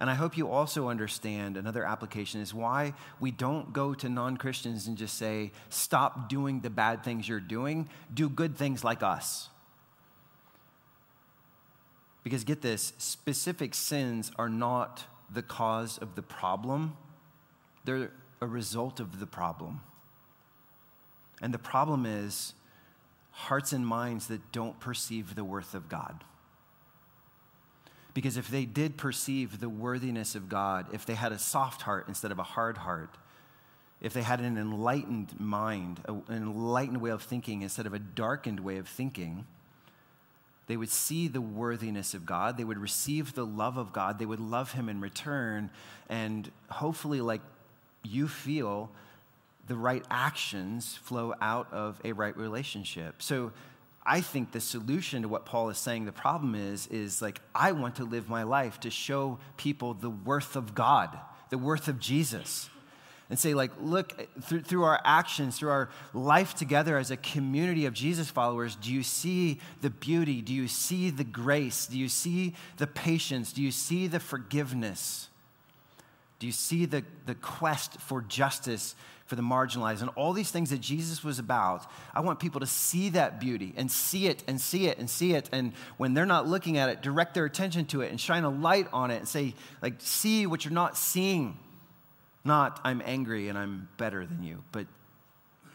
And 0.00 0.10
I 0.10 0.14
hope 0.14 0.36
you 0.36 0.50
also 0.50 0.88
understand 0.88 1.56
another 1.56 1.84
application 1.84 2.40
is 2.40 2.52
why 2.52 2.94
we 3.20 3.30
don't 3.30 3.72
go 3.72 3.94
to 3.94 4.08
non 4.08 4.36
Christians 4.36 4.86
and 4.86 4.96
just 4.96 5.16
say, 5.16 5.52
stop 5.68 6.28
doing 6.28 6.60
the 6.60 6.70
bad 6.70 7.04
things 7.04 7.28
you're 7.28 7.40
doing, 7.40 7.88
do 8.12 8.28
good 8.28 8.56
things 8.56 8.82
like 8.82 9.02
us. 9.02 9.48
Because 12.24 12.44
get 12.44 12.62
this 12.62 12.92
specific 12.98 13.74
sins 13.74 14.30
are 14.36 14.48
not 14.48 15.04
the 15.32 15.42
cause 15.42 15.98
of 15.98 16.14
the 16.14 16.22
problem, 16.22 16.96
they're 17.84 18.12
a 18.40 18.46
result 18.46 19.00
of 19.00 19.20
the 19.20 19.26
problem. 19.26 19.80
And 21.40 21.52
the 21.52 21.58
problem 21.58 22.06
is 22.06 22.54
hearts 23.30 23.72
and 23.72 23.86
minds 23.86 24.28
that 24.28 24.52
don't 24.52 24.78
perceive 24.78 25.34
the 25.34 25.44
worth 25.44 25.74
of 25.74 25.88
God. 25.88 26.24
Because 28.14 28.36
if 28.36 28.48
they 28.48 28.64
did 28.64 28.96
perceive 28.96 29.60
the 29.60 29.68
worthiness 29.68 30.34
of 30.34 30.48
God, 30.48 30.86
if 30.92 31.06
they 31.06 31.14
had 31.14 31.32
a 31.32 31.38
soft 31.38 31.82
heart 31.82 32.06
instead 32.08 32.30
of 32.30 32.38
a 32.38 32.42
hard 32.42 32.78
heart, 32.78 33.16
if 34.00 34.12
they 34.12 34.22
had 34.22 34.40
an 34.40 34.58
enlightened 34.58 35.38
mind, 35.40 36.00
an 36.06 36.24
enlightened 36.28 37.00
way 37.00 37.10
of 37.10 37.22
thinking 37.22 37.62
instead 37.62 37.86
of 37.86 37.94
a 37.94 37.98
darkened 37.98 38.60
way 38.60 38.76
of 38.76 38.88
thinking, 38.88 39.46
they 40.66 40.76
would 40.76 40.90
see 40.90 41.28
the 41.28 41.40
worthiness 41.40 42.14
of 42.14 42.26
God. 42.26 42.56
They 42.56 42.64
would 42.64 42.78
receive 42.78 43.34
the 43.34 43.46
love 43.46 43.76
of 43.76 43.92
God. 43.92 44.18
They 44.18 44.26
would 44.26 44.40
love 44.40 44.72
Him 44.72 44.88
in 44.88 45.00
return. 45.00 45.70
And 46.08 46.50
hopefully, 46.70 47.20
like 47.20 47.40
you 48.02 48.28
feel, 48.28 48.90
the 49.66 49.76
right 49.76 50.04
actions 50.10 50.96
flow 50.96 51.34
out 51.40 51.72
of 51.72 52.00
a 52.04 52.12
right 52.12 52.36
relationship. 52.36 53.22
So 53.22 53.52
I 54.04 54.20
think 54.20 54.50
the 54.50 54.60
solution 54.60 55.22
to 55.22 55.28
what 55.28 55.46
Paul 55.46 55.68
is 55.70 55.78
saying 55.78 56.06
the 56.06 56.12
problem 56.12 56.54
is 56.54 56.86
is 56.88 57.22
like 57.22 57.40
I 57.54 57.72
want 57.72 57.96
to 57.96 58.04
live 58.04 58.28
my 58.28 58.42
life 58.42 58.80
to 58.80 58.90
show 58.90 59.38
people 59.56 59.94
the 59.94 60.10
worth 60.10 60.56
of 60.56 60.74
God, 60.74 61.16
the 61.50 61.58
worth 61.58 61.88
of 61.88 62.00
Jesus. 62.00 62.68
And 63.30 63.38
say, 63.38 63.54
like, 63.54 63.70
look, 63.80 64.28
through, 64.42 64.60
through 64.60 64.82
our 64.82 65.00
actions, 65.06 65.58
through 65.58 65.70
our 65.70 65.88
life 66.12 66.54
together 66.54 66.98
as 66.98 67.10
a 67.10 67.16
community 67.16 67.86
of 67.86 67.94
Jesus 67.94 68.28
followers, 68.28 68.76
do 68.76 68.92
you 68.92 69.02
see 69.02 69.58
the 69.80 69.88
beauty? 69.88 70.42
Do 70.42 70.52
you 70.52 70.68
see 70.68 71.08
the 71.08 71.24
grace? 71.24 71.86
Do 71.86 71.98
you 71.98 72.10
see 72.10 72.52
the 72.76 72.86
patience? 72.86 73.54
Do 73.54 73.62
you 73.62 73.70
see 73.70 74.06
the 74.06 74.20
forgiveness? 74.20 75.28
Do 76.42 76.46
you 76.46 76.52
see 76.52 76.86
the, 76.86 77.04
the 77.24 77.36
quest 77.36 78.00
for 78.00 78.20
justice 78.20 78.96
for 79.26 79.36
the 79.36 79.42
marginalized 79.42 80.00
and 80.00 80.10
all 80.16 80.32
these 80.32 80.50
things 80.50 80.70
that 80.70 80.80
Jesus 80.80 81.22
was 81.22 81.38
about? 81.38 81.88
I 82.12 82.18
want 82.18 82.40
people 82.40 82.58
to 82.58 82.66
see 82.66 83.10
that 83.10 83.38
beauty 83.38 83.72
and 83.76 83.88
see 83.88 84.26
it 84.26 84.42
and 84.48 84.60
see 84.60 84.88
it 84.88 84.98
and 84.98 85.08
see 85.08 85.34
it. 85.34 85.48
And 85.52 85.72
when 85.98 86.14
they're 86.14 86.26
not 86.26 86.48
looking 86.48 86.78
at 86.78 86.88
it, 86.88 87.00
direct 87.00 87.34
their 87.34 87.44
attention 87.44 87.84
to 87.86 88.00
it 88.00 88.10
and 88.10 88.20
shine 88.20 88.42
a 88.42 88.50
light 88.50 88.88
on 88.92 89.12
it 89.12 89.18
and 89.18 89.28
say, 89.28 89.54
like, 89.82 89.94
see 89.98 90.48
what 90.48 90.64
you're 90.64 90.74
not 90.74 90.96
seeing. 90.96 91.60
Not, 92.44 92.80
I'm 92.82 93.02
angry 93.04 93.48
and 93.48 93.56
I'm 93.56 93.88
better 93.96 94.26
than 94.26 94.42
you, 94.42 94.64
but 94.72 94.88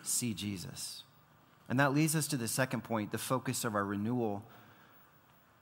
see 0.03 0.33
Jesus. 0.33 1.03
And 1.69 1.79
that 1.79 1.93
leads 1.93 2.13
us 2.13 2.27
to 2.27 2.35
the 2.35 2.49
second 2.49 2.83
point 2.83 3.13
the 3.13 3.17
focus 3.17 3.63
of 3.63 3.73
our 3.73 3.85
renewal 3.85 4.43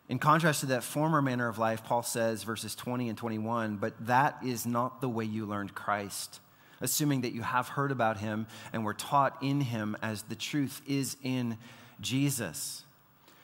in 0.07 0.19
contrast 0.19 0.59
to 0.59 0.67
that 0.67 0.83
former 0.83 1.21
manner 1.21 1.47
of 1.47 1.57
life, 1.57 1.83
Paul 1.83 2.03
says, 2.03 2.43
verses 2.43 2.75
20 2.75 3.09
and 3.09 3.17
21, 3.17 3.77
but 3.77 3.93
that 4.05 4.37
is 4.43 4.65
not 4.65 5.01
the 5.01 5.09
way 5.09 5.25
you 5.25 5.45
learned 5.45 5.73
Christ, 5.73 6.39
assuming 6.79 7.21
that 7.21 7.33
you 7.33 7.41
have 7.41 7.69
heard 7.69 7.91
about 7.91 8.19
him 8.19 8.45
and 8.71 8.85
were 8.85 8.93
taught 8.93 9.37
in 9.41 9.61
him 9.61 9.97
as 10.03 10.23
the 10.23 10.35
truth 10.35 10.81
is 10.87 11.17
in 11.23 11.57
Jesus. 11.99 12.83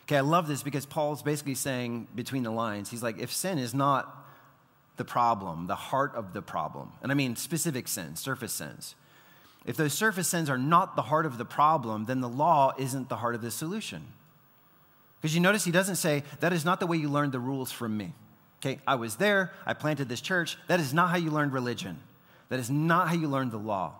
Okay, 0.04 0.17
I 0.17 0.21
love 0.21 0.47
this 0.47 0.62
because 0.62 0.86
Paul's 0.86 1.24
basically 1.24 1.56
saying 1.56 2.08
between 2.13 2.43
the 2.43 2.52
lines, 2.52 2.91
he's 2.91 3.02
like, 3.02 3.17
if 3.17 3.32
sin 3.32 3.58
is 3.58 3.74
not 3.74 4.28
the 4.97 5.06
problem, 5.06 5.65
the 5.65 5.76
heart 5.76 6.13
of 6.15 6.34
the 6.34 6.41
problem, 6.43 6.91
and 7.02 7.12
I 7.12 7.15
mean 7.15 7.36
specific 7.36 7.88
sins, 7.88 8.19
surface 8.19 8.54
sins, 8.54 8.95
if 9.65 9.78
those 9.78 9.93
surface 9.93 10.28
sins 10.28 10.50
are 10.50 10.58
not 10.58 10.95
the 10.95 11.04
heart 11.04 11.26
of 11.26 11.38
the 11.38 11.45
problem, 11.45 12.06
then 12.06 12.19
the 12.19 12.30
law 12.30 12.74
isn't 12.78 13.10
the 13.10 13.17
heart 13.17 13.36
of 13.36 13.41
the 13.41 13.52
solution. 13.52 14.08
Because 15.22 15.36
you 15.36 15.42
notice 15.42 15.64
he 15.64 15.72
doesn't 15.72 15.98
say, 15.98 16.24
that 16.40 16.52
is 16.52 16.66
not 16.66 16.80
the 16.80 16.88
way 16.88 16.98
you 16.98 17.08
learned 17.08 17.32
the 17.32 17.40
rules 17.40 17.72
from 17.72 17.96
me. 17.96 18.14
Okay, 18.60 18.80
I 18.88 18.96
was 18.96 19.16
there, 19.16 19.52
I 19.66 19.74
planted 19.74 20.10
this 20.10 20.22
church. 20.22 20.58
That 20.68 20.80
is 20.80 20.94
not 20.94 21.10
how 21.10 21.18
you 21.18 21.30
learned 21.32 21.54
religion. 21.54 22.00
That 22.50 22.60
is 22.60 22.70
not 22.70 23.08
how 23.08 23.16
you 23.16 23.28
learned 23.28 23.52
the 23.52 23.58
law. 23.58 23.94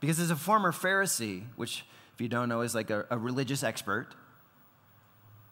Because 0.00 0.18
as 0.18 0.30
a 0.30 0.36
former 0.36 0.72
Pharisee, 0.72 1.44
which, 1.56 1.84
if 2.14 2.20
you 2.20 2.28
don't 2.28 2.48
know, 2.48 2.62
is 2.62 2.74
like 2.74 2.90
a, 2.90 3.06
a 3.10 3.18
religious 3.18 3.62
expert 3.62 4.08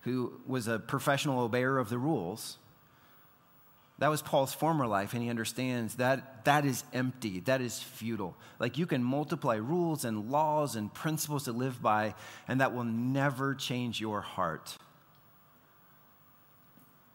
who 0.03 0.41
was 0.47 0.69
a 0.69 0.79
professional 0.79 1.49
obeyer 1.49 1.81
of 1.81 1.91
the 1.91 1.99
rules, 1.99 2.59
that 3.99 4.09
was 4.09 4.23
Paul's 4.23 4.55
former 4.55 4.87
life, 4.87 5.13
and 5.13 5.23
he 5.23 5.29
understands 5.29 5.97
that 5.97 6.45
that 6.45 6.65
is 6.65 6.85
empty, 6.93 7.41
that 7.41 7.61
is 7.61 7.81
futile. 7.81 8.37
Like 8.61 8.79
you 8.79 8.87
can 8.87 9.03
multiply 9.03 9.57
rules 9.57 10.05
and 10.05 10.31
laws 10.31 10.77
and 10.77 10.93
principles 10.93 11.45
to 11.45 11.53
live 11.53 11.83
by, 11.83 12.15
and 12.47 12.61
that 12.61 12.75
will 12.75 12.85
never 12.85 13.55
change 13.55 14.01
your 14.01 14.21
heart. 14.21 14.79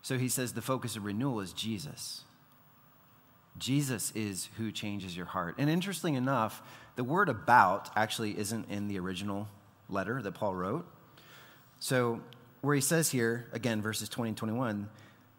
So 0.01 0.17
he 0.17 0.27
says 0.27 0.51
the 0.51 0.61
focus 0.61 0.97
of 0.97 1.05
renewal 1.05 1.39
is 1.39 1.53
Jesus. 1.53 2.25
Jesus 3.57 4.11
is 4.11 4.49
who 4.57 4.71
changes 4.71 5.15
your 5.15 5.27
heart. 5.27 5.55
And 5.57 5.69
interesting 5.69 6.15
enough, 6.15 6.61
the 6.95 7.03
word 7.03 7.29
about 7.29 7.91
actually 7.95 8.37
isn't 8.37 8.69
in 8.69 8.89
the 8.89 8.99
original 8.99 9.47
letter 9.89 10.21
that 10.21 10.33
Paul 10.33 10.55
wrote. 10.55 10.85
So, 11.79 12.21
where 12.61 12.75
he 12.75 12.81
says 12.81 13.11
here, 13.11 13.47
again, 13.51 13.81
verses 13.81 14.07
20 14.09 14.29
and 14.29 14.37
21, 14.37 14.89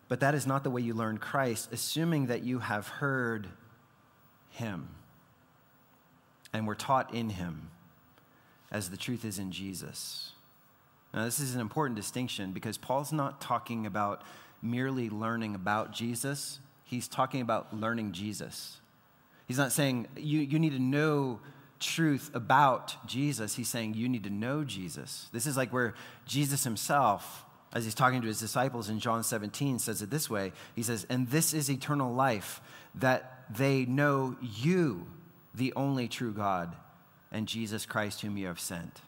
but 0.09 0.21
that 0.21 0.35
is 0.35 0.47
not 0.47 0.65
the 0.65 0.71
way 0.71 0.83
you 0.83 0.95
learn 0.95 1.19
Christ, 1.19 1.71
assuming 1.73 2.27
that 2.27 2.43
you 2.43 2.59
have 2.59 2.89
heard 2.89 3.49
him 4.51 4.89
and 6.53 6.67
were 6.67 6.75
taught 6.75 7.15
in 7.15 7.31
him 7.31 7.71
as 8.71 8.91
the 8.91 8.97
truth 8.97 9.25
is 9.25 9.39
in 9.39 9.51
Jesus. 9.51 10.33
Now, 11.13 11.25
this 11.25 11.39
is 11.39 11.55
an 11.55 11.61
important 11.61 11.97
distinction 11.97 12.53
because 12.53 12.77
Paul's 12.77 13.13
not 13.13 13.41
talking 13.41 13.87
about 13.87 14.23
merely 14.63 15.11
learning 15.11 15.55
about 15.55 15.93
Jesus, 15.93 16.59
he's 16.85 17.07
talking 17.07 17.41
about 17.41 17.75
learning 17.77 18.13
Jesus. 18.13 18.79
He's 19.47 19.59
not 19.59 19.73
saying 19.73 20.09
you, 20.17 20.41
you 20.41 20.59
need 20.59 20.73
to 20.73 20.79
know 20.79 21.41
truth 21.79 22.31
about 22.33 23.07
Jesus. 23.07 23.55
He's 23.57 23.69
saying 23.69 23.95
you 23.95 24.09
need 24.09 24.25
to 24.25 24.31
know 24.31 24.65
Jesus. 24.65 25.29
This 25.33 25.47
is 25.47 25.57
like 25.57 25.71
where 25.71 25.95
Jesus 26.25 26.65
himself 26.65 27.45
as 27.75 27.85
he's 27.85 27.95
talking 27.95 28.23
to 28.23 28.29
his 28.29 28.39
disciples 28.39 28.89
in 28.89 29.01
John 29.01 29.25
17, 29.25 29.81
says 29.81 30.01
it 30.01 30.09
this 30.09 30.31
way 30.31 30.53
He 30.75 30.83
says, 30.83 31.07
And 31.11 31.29
this 31.29 31.53
is 31.53 31.69
eternal 31.69 32.15
life, 32.15 32.61
that 32.95 33.45
they 33.51 33.85
know 33.85 34.37
you, 34.41 35.07
the 35.55 35.73
only 35.75 36.09
true 36.09 36.33
God, 36.33 36.75
and 37.33 37.49
Jesus 37.49 37.85
Christ, 37.85 38.21
whom 38.21 38.37
you 38.37 38.47
have 38.47 38.61
sent. 38.61 39.01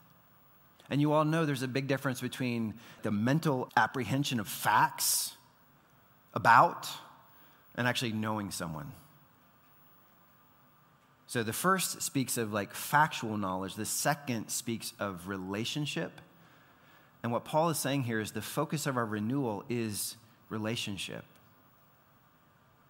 And 0.91 1.01
you 1.01 1.13
all 1.13 1.25
know 1.25 1.47
there's 1.47 1.63
a 1.63 1.69
big 1.69 1.87
difference 1.87 2.21
between 2.21 2.75
the 3.03 3.11
mental 3.11 3.69
apprehension 3.77 4.41
of 4.41 4.49
facts 4.49 5.35
about 6.35 6.89
and 7.77 7.89
actually 7.89 8.13
knowing 8.13 8.51
someone. 8.51 8.93
So 11.29 11.43
the 11.43 11.53
first 11.53 12.03
speaks 12.03 12.37
of 12.37 12.53
like 12.53 12.73
factual 12.73 13.37
knowledge, 13.37 13.75
the 13.75 13.85
second 13.85 14.49
speaks 14.49 14.93
of 14.99 15.29
relationship 15.29 16.21
and 17.27 17.33
what 17.33 17.45
Paul 17.45 17.71
is 17.71 17.79
saying 17.79 18.05
here 18.05 18.21
is 18.21 18.31
the 18.31 18.41
focus 18.41 18.87
of 18.87 18.97
our 18.97 19.05
renewal 19.05 19.65
is 19.69 20.17
relationship. 20.49 21.25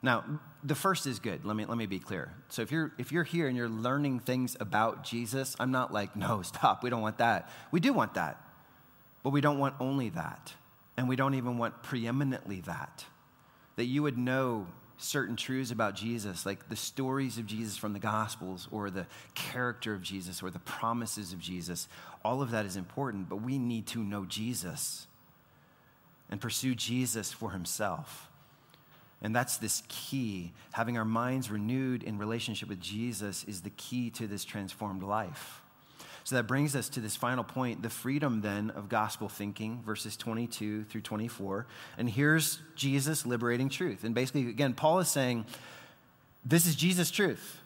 Now, 0.03 0.25
the 0.63 0.75
first 0.75 1.07
is 1.07 1.19
good. 1.21 1.47
Let 1.47 1.57
me, 1.57 1.65
let 1.65 1.79
me 1.79 1.87
be 1.87 1.99
clear. 1.99 2.35
So 2.51 2.61
if 2.61 2.71
you're, 2.71 2.93
if 2.99 3.13
you're 3.13 3.25
here 3.25 3.49
and 3.49 3.57
you're 3.57 3.71
learning 3.71 4.21
things 4.21 4.55
about 4.61 5.05
Jesus, 5.05 5.57
I'm 5.59 5.71
not 5.71 5.91
like, 5.91 6.17
no, 6.17 6.43
stop, 6.43 6.83
we 6.83 6.91
don't 6.91 7.01
want 7.01 7.17
that. 7.17 7.49
We 7.71 7.81
do 7.81 7.95
want 7.95 8.13
that. 8.13 8.39
But 9.23 9.31
we 9.31 9.41
don't 9.41 9.59
want 9.59 9.75
only 9.81 10.11
that. 10.11 10.53
And 10.99 11.09
we 11.09 11.17
don't 11.17 11.33
even 11.33 11.57
want 11.57 11.83
preeminently 11.83 12.61
that. 12.61 13.07
That 13.77 13.87
you 13.87 14.03
would 14.03 14.19
know 14.19 14.67
certain 14.99 15.37
truths 15.37 15.71
about 15.71 15.95
Jesus, 15.95 16.47
like 16.47 16.69
the 16.69 16.77
stories 16.77 17.39
of 17.39 17.47
Jesus 17.47 17.77
from 17.77 17.93
the 17.93 17.99
Gospels, 17.99 18.69
or 18.71 18.91
the 18.91 19.07
character 19.35 19.95
of 19.95 20.03
Jesus, 20.03 20.43
or 20.43 20.51
the 20.51 20.59
promises 20.61 21.33
of 21.33 21.39
Jesus, 21.39 21.89
all 22.25 22.43
of 22.43 22.51
that 22.51 22.67
is 22.67 22.77
important, 22.77 23.29
but 23.29 23.37
we 23.37 23.59
need 23.59 23.87
to 23.89 23.99
know 23.99 24.25
Jesus 24.25 25.07
and 26.31 26.41
pursue 26.41 26.75
Jesus 26.75 27.33
for 27.33 27.51
himself. 27.51 28.31
And 29.23 29.35
that's 29.35 29.57
this 29.57 29.83
key. 29.89 30.53
Having 30.73 30.99
our 30.99 31.05
minds 31.05 31.51
renewed 31.51 32.03
in 32.03 32.19
relationship 32.19 32.69
with 32.69 32.81
Jesus 32.81 33.45
is 33.45 33.63
the 33.63 33.71
key 33.71 34.11
to 34.11 34.27
this 34.27 34.45
transformed 34.45 35.03
life. 35.03 35.63
So 36.27 36.35
that 36.35 36.49
brings 36.49 36.75
us 36.75 36.89
to 36.89 37.01
this 37.01 37.15
final 37.15 37.45
point 37.45 37.85
the 37.85 37.89
freedom 37.89 38.41
then 38.41 38.71
of 38.71 38.89
gospel 38.89 39.29
thinking, 39.29 39.81
verses 39.87 40.17
22 40.17 40.83
through 40.83 41.03
24. 41.03 41.69
And 41.97 42.11
here's 42.11 42.59
Jesus 42.75 43.25
liberating 43.25 43.69
truth. 43.69 44.03
And 44.03 44.13
basically, 44.13 44.49
again, 44.49 44.75
Paul 44.75 44.99
is 44.99 45.07
saying, 45.07 45.47
This 46.45 46.67
is 46.67 46.75
Jesus' 46.75 47.13
truth. 47.13 47.61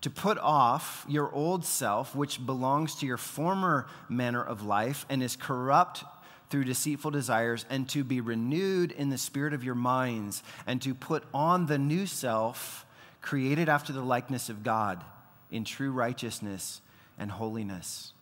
To 0.00 0.10
put 0.10 0.36
off 0.38 1.06
your 1.08 1.32
old 1.32 1.64
self, 1.64 2.12
which 2.12 2.44
belongs 2.44 2.96
to 2.96 3.06
your 3.06 3.16
former 3.16 3.86
manner 4.08 4.42
of 4.42 4.64
life 4.64 5.06
and 5.08 5.22
is 5.22 5.36
corrupt 5.36 6.02
through 6.50 6.64
deceitful 6.64 7.12
desires, 7.12 7.64
and 7.70 7.88
to 7.90 8.02
be 8.02 8.20
renewed 8.20 8.90
in 8.90 9.10
the 9.10 9.18
spirit 9.18 9.54
of 9.54 9.62
your 9.62 9.76
minds, 9.76 10.42
and 10.66 10.82
to 10.82 10.92
put 10.92 11.22
on 11.32 11.66
the 11.66 11.78
new 11.78 12.04
self, 12.04 12.84
created 13.22 13.68
after 13.68 13.92
the 13.92 14.02
likeness 14.02 14.48
of 14.48 14.64
God, 14.64 15.04
in 15.52 15.62
true 15.62 15.92
righteousness 15.92 16.80
and 17.18 17.30
holiness. 17.30 18.12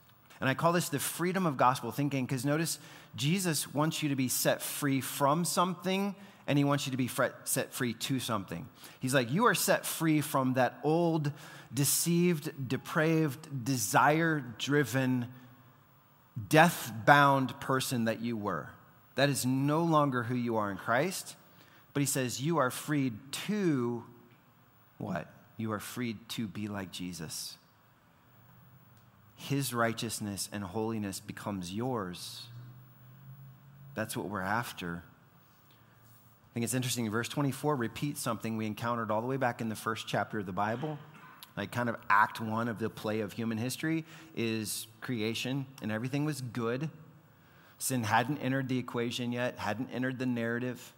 And 0.40 0.48
I 0.48 0.54
call 0.54 0.72
this 0.72 0.88
the 0.88 0.98
freedom 0.98 1.46
of 1.46 1.56
gospel 1.56 1.90
thinking 1.90 2.26
because 2.26 2.44
notice 2.44 2.78
Jesus 3.14 3.72
wants 3.72 4.02
you 4.02 4.10
to 4.10 4.16
be 4.16 4.28
set 4.28 4.60
free 4.60 5.00
from 5.00 5.44
something 5.44 6.14
and 6.46 6.58
he 6.58 6.64
wants 6.64 6.86
you 6.86 6.92
to 6.92 6.96
be 6.96 7.10
set 7.44 7.72
free 7.72 7.94
to 7.94 8.20
something. 8.20 8.68
He's 9.00 9.14
like, 9.14 9.32
You 9.32 9.46
are 9.46 9.54
set 9.54 9.84
free 9.84 10.20
from 10.20 10.54
that 10.54 10.78
old, 10.84 11.32
deceived, 11.72 12.68
depraved, 12.68 13.64
desire 13.64 14.44
driven, 14.58 15.26
death 16.48 16.92
bound 17.04 17.58
person 17.60 18.04
that 18.04 18.20
you 18.20 18.36
were. 18.36 18.68
That 19.16 19.30
is 19.30 19.46
no 19.46 19.82
longer 19.82 20.22
who 20.22 20.36
you 20.36 20.56
are 20.56 20.70
in 20.70 20.76
Christ. 20.76 21.34
But 21.94 22.00
he 22.00 22.06
says, 22.06 22.40
You 22.40 22.58
are 22.58 22.70
freed 22.70 23.14
to 23.46 24.04
what? 24.98 25.32
You 25.56 25.72
are 25.72 25.80
freed 25.80 26.28
to 26.30 26.46
be 26.46 26.68
like 26.68 26.92
Jesus 26.92 27.56
his 29.36 29.72
righteousness 29.72 30.48
and 30.52 30.64
holiness 30.64 31.20
becomes 31.20 31.72
yours. 31.72 32.48
That's 33.94 34.16
what 34.16 34.28
we're 34.28 34.40
after. 34.40 35.02
I 36.50 36.54
think 36.54 36.64
it's 36.64 36.74
interesting. 36.74 37.08
Verse 37.10 37.28
24 37.28 37.76
repeats 37.76 38.20
something 38.20 38.56
we 38.56 38.66
encountered 38.66 39.10
all 39.10 39.20
the 39.20 39.26
way 39.26 39.36
back 39.36 39.60
in 39.60 39.68
the 39.68 39.76
first 39.76 40.06
chapter 40.08 40.38
of 40.38 40.46
the 40.46 40.52
Bible. 40.52 40.98
Like, 41.56 41.70
kind 41.70 41.88
of 41.88 41.96
act 42.10 42.40
one 42.40 42.68
of 42.68 42.78
the 42.78 42.90
play 42.90 43.20
of 43.20 43.32
human 43.32 43.56
history 43.56 44.04
is 44.34 44.86
creation, 45.00 45.64
and 45.80 45.90
everything 45.90 46.26
was 46.26 46.42
good. 46.42 46.90
Sin 47.78 48.04
hadn't 48.04 48.38
entered 48.38 48.68
the 48.68 48.78
equation 48.78 49.32
yet, 49.32 49.58
hadn't 49.58 49.90
entered 49.92 50.18
the 50.18 50.26
narrative. 50.26 50.92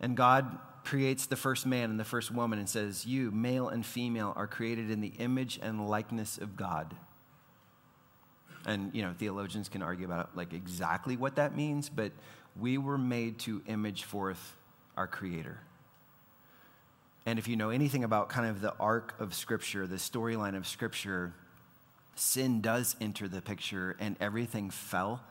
And 0.00 0.16
God 0.16 0.58
creates 0.84 1.26
the 1.26 1.36
first 1.36 1.66
man 1.66 1.90
and 1.90 2.00
the 2.00 2.04
first 2.04 2.30
woman 2.30 2.58
and 2.58 2.68
says, 2.68 3.06
You, 3.06 3.30
male 3.30 3.68
and 3.68 3.84
female, 3.84 4.32
are 4.36 4.46
created 4.46 4.90
in 4.90 5.00
the 5.00 5.12
image 5.18 5.58
and 5.62 5.88
likeness 5.88 6.38
of 6.38 6.56
God. 6.56 6.94
And, 8.66 8.94
you 8.94 9.02
know, 9.02 9.14
theologians 9.16 9.68
can 9.68 9.82
argue 9.82 10.06
about 10.06 10.36
like 10.36 10.52
exactly 10.52 11.16
what 11.16 11.36
that 11.36 11.56
means, 11.56 11.88
but 11.88 12.12
we 12.58 12.78
were 12.78 12.98
made 12.98 13.38
to 13.40 13.62
image 13.66 14.04
forth 14.04 14.56
our 14.96 15.06
Creator. 15.06 15.58
And 17.26 17.38
if 17.38 17.48
you 17.48 17.56
know 17.56 17.70
anything 17.70 18.04
about 18.04 18.28
kind 18.28 18.48
of 18.48 18.60
the 18.60 18.74
arc 18.78 19.18
of 19.20 19.34
Scripture, 19.34 19.86
the 19.86 19.96
storyline 19.96 20.56
of 20.56 20.66
Scripture, 20.66 21.34
sin 22.16 22.60
does 22.60 22.96
enter 23.00 23.28
the 23.28 23.40
picture 23.40 23.96
and 24.00 24.16
everything 24.20 24.70
fell. 24.70 25.22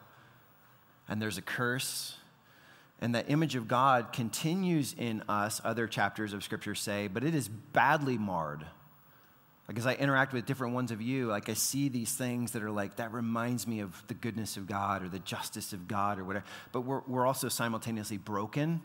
And 1.07 1.21
there's 1.21 1.37
a 1.37 1.41
curse 1.41 2.15
and 2.99 3.15
that 3.15 3.29
image 3.29 3.55
of 3.55 3.67
God 3.67 4.11
continues 4.11 4.93
in 4.97 5.23
us, 5.29 5.61
other 5.63 5.87
chapters 5.87 6.33
of 6.33 6.43
Scripture 6.43 6.75
say, 6.75 7.07
but 7.07 7.23
it 7.23 7.33
is 7.33 7.47
badly 7.47 8.17
marred. 8.17 8.65
Like 9.67 9.77
as 9.77 9.85
I 9.85 9.93
interact 9.93 10.33
with 10.33 10.45
different 10.45 10.73
ones 10.73 10.91
of 10.91 11.01
you, 11.01 11.27
like 11.27 11.47
I 11.47 11.53
see 11.53 11.89
these 11.89 12.11
things 12.13 12.51
that 12.51 12.63
are 12.63 12.71
like, 12.71 12.95
that 12.97 13.13
reminds 13.13 13.67
me 13.67 13.81
of 13.81 14.03
the 14.07 14.15
goodness 14.15 14.57
of 14.57 14.67
God 14.67 15.03
or 15.03 15.09
the 15.09 15.19
justice 15.19 15.73
of 15.73 15.87
God 15.87 16.19
or 16.19 16.25
whatever. 16.25 16.45
But 16.71 16.81
we're, 16.81 17.01
we're 17.07 17.25
also 17.27 17.49
simultaneously 17.49 18.17
broken 18.17 18.81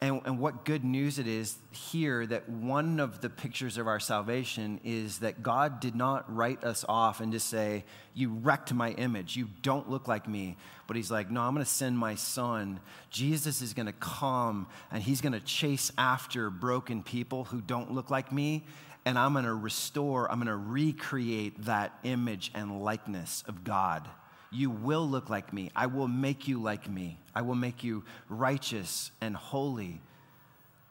and, 0.00 0.20
and 0.24 0.38
what 0.38 0.64
good 0.64 0.84
news 0.84 1.18
it 1.18 1.26
is 1.26 1.56
here 1.72 2.24
that 2.24 2.48
one 2.48 3.00
of 3.00 3.20
the 3.20 3.28
pictures 3.28 3.78
of 3.78 3.88
our 3.88 3.98
salvation 3.98 4.78
is 4.84 5.18
that 5.18 5.42
God 5.42 5.80
did 5.80 5.96
not 5.96 6.32
write 6.32 6.62
us 6.62 6.84
off 6.88 7.20
and 7.20 7.32
just 7.32 7.48
say, 7.48 7.84
You 8.14 8.28
wrecked 8.28 8.72
my 8.72 8.92
image. 8.92 9.36
You 9.36 9.48
don't 9.62 9.90
look 9.90 10.06
like 10.06 10.28
me. 10.28 10.56
But 10.86 10.94
He's 10.94 11.10
like, 11.10 11.32
No, 11.32 11.40
I'm 11.40 11.52
going 11.52 11.64
to 11.64 11.70
send 11.70 11.98
my 11.98 12.14
son. 12.14 12.78
Jesus 13.10 13.60
is 13.60 13.74
going 13.74 13.86
to 13.86 13.92
come 13.92 14.68
and 14.92 15.02
He's 15.02 15.20
going 15.20 15.32
to 15.32 15.40
chase 15.40 15.90
after 15.98 16.48
broken 16.48 17.02
people 17.02 17.44
who 17.44 17.60
don't 17.60 17.92
look 17.92 18.08
like 18.08 18.30
me. 18.30 18.64
And 19.04 19.18
I'm 19.18 19.32
going 19.32 19.46
to 19.46 19.54
restore, 19.54 20.30
I'm 20.30 20.38
going 20.38 20.46
to 20.46 20.56
recreate 20.56 21.64
that 21.64 21.98
image 22.04 22.52
and 22.54 22.82
likeness 22.82 23.42
of 23.48 23.64
God. 23.64 24.06
You 24.50 24.70
will 24.70 25.06
look 25.06 25.28
like 25.28 25.52
me. 25.52 25.70
I 25.76 25.86
will 25.86 26.08
make 26.08 26.48
you 26.48 26.60
like 26.60 26.88
me. 26.88 27.18
I 27.34 27.42
will 27.42 27.54
make 27.54 27.84
you 27.84 28.04
righteous 28.28 29.10
and 29.20 29.36
holy, 29.36 30.00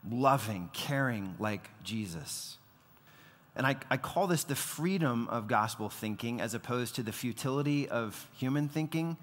loving, 0.10 0.70
caring 0.74 1.36
like 1.39 1.70
Jesus. 1.84 2.58
And 3.56 3.65
I, 3.65 3.76
I 3.89 3.98
call 3.98 4.28
this 4.28 4.43
the 4.43 4.56
freedom 4.56 5.28
of 5.30 5.48
gospel 5.48 5.89
thinking 5.89 6.39
as 6.39 6.54
opposed 6.54 6.96
to 6.96 7.04
the 7.04 7.12
futility 7.12 7.89
of 7.89 8.28
human 8.38 8.70
thinking. 8.70 9.17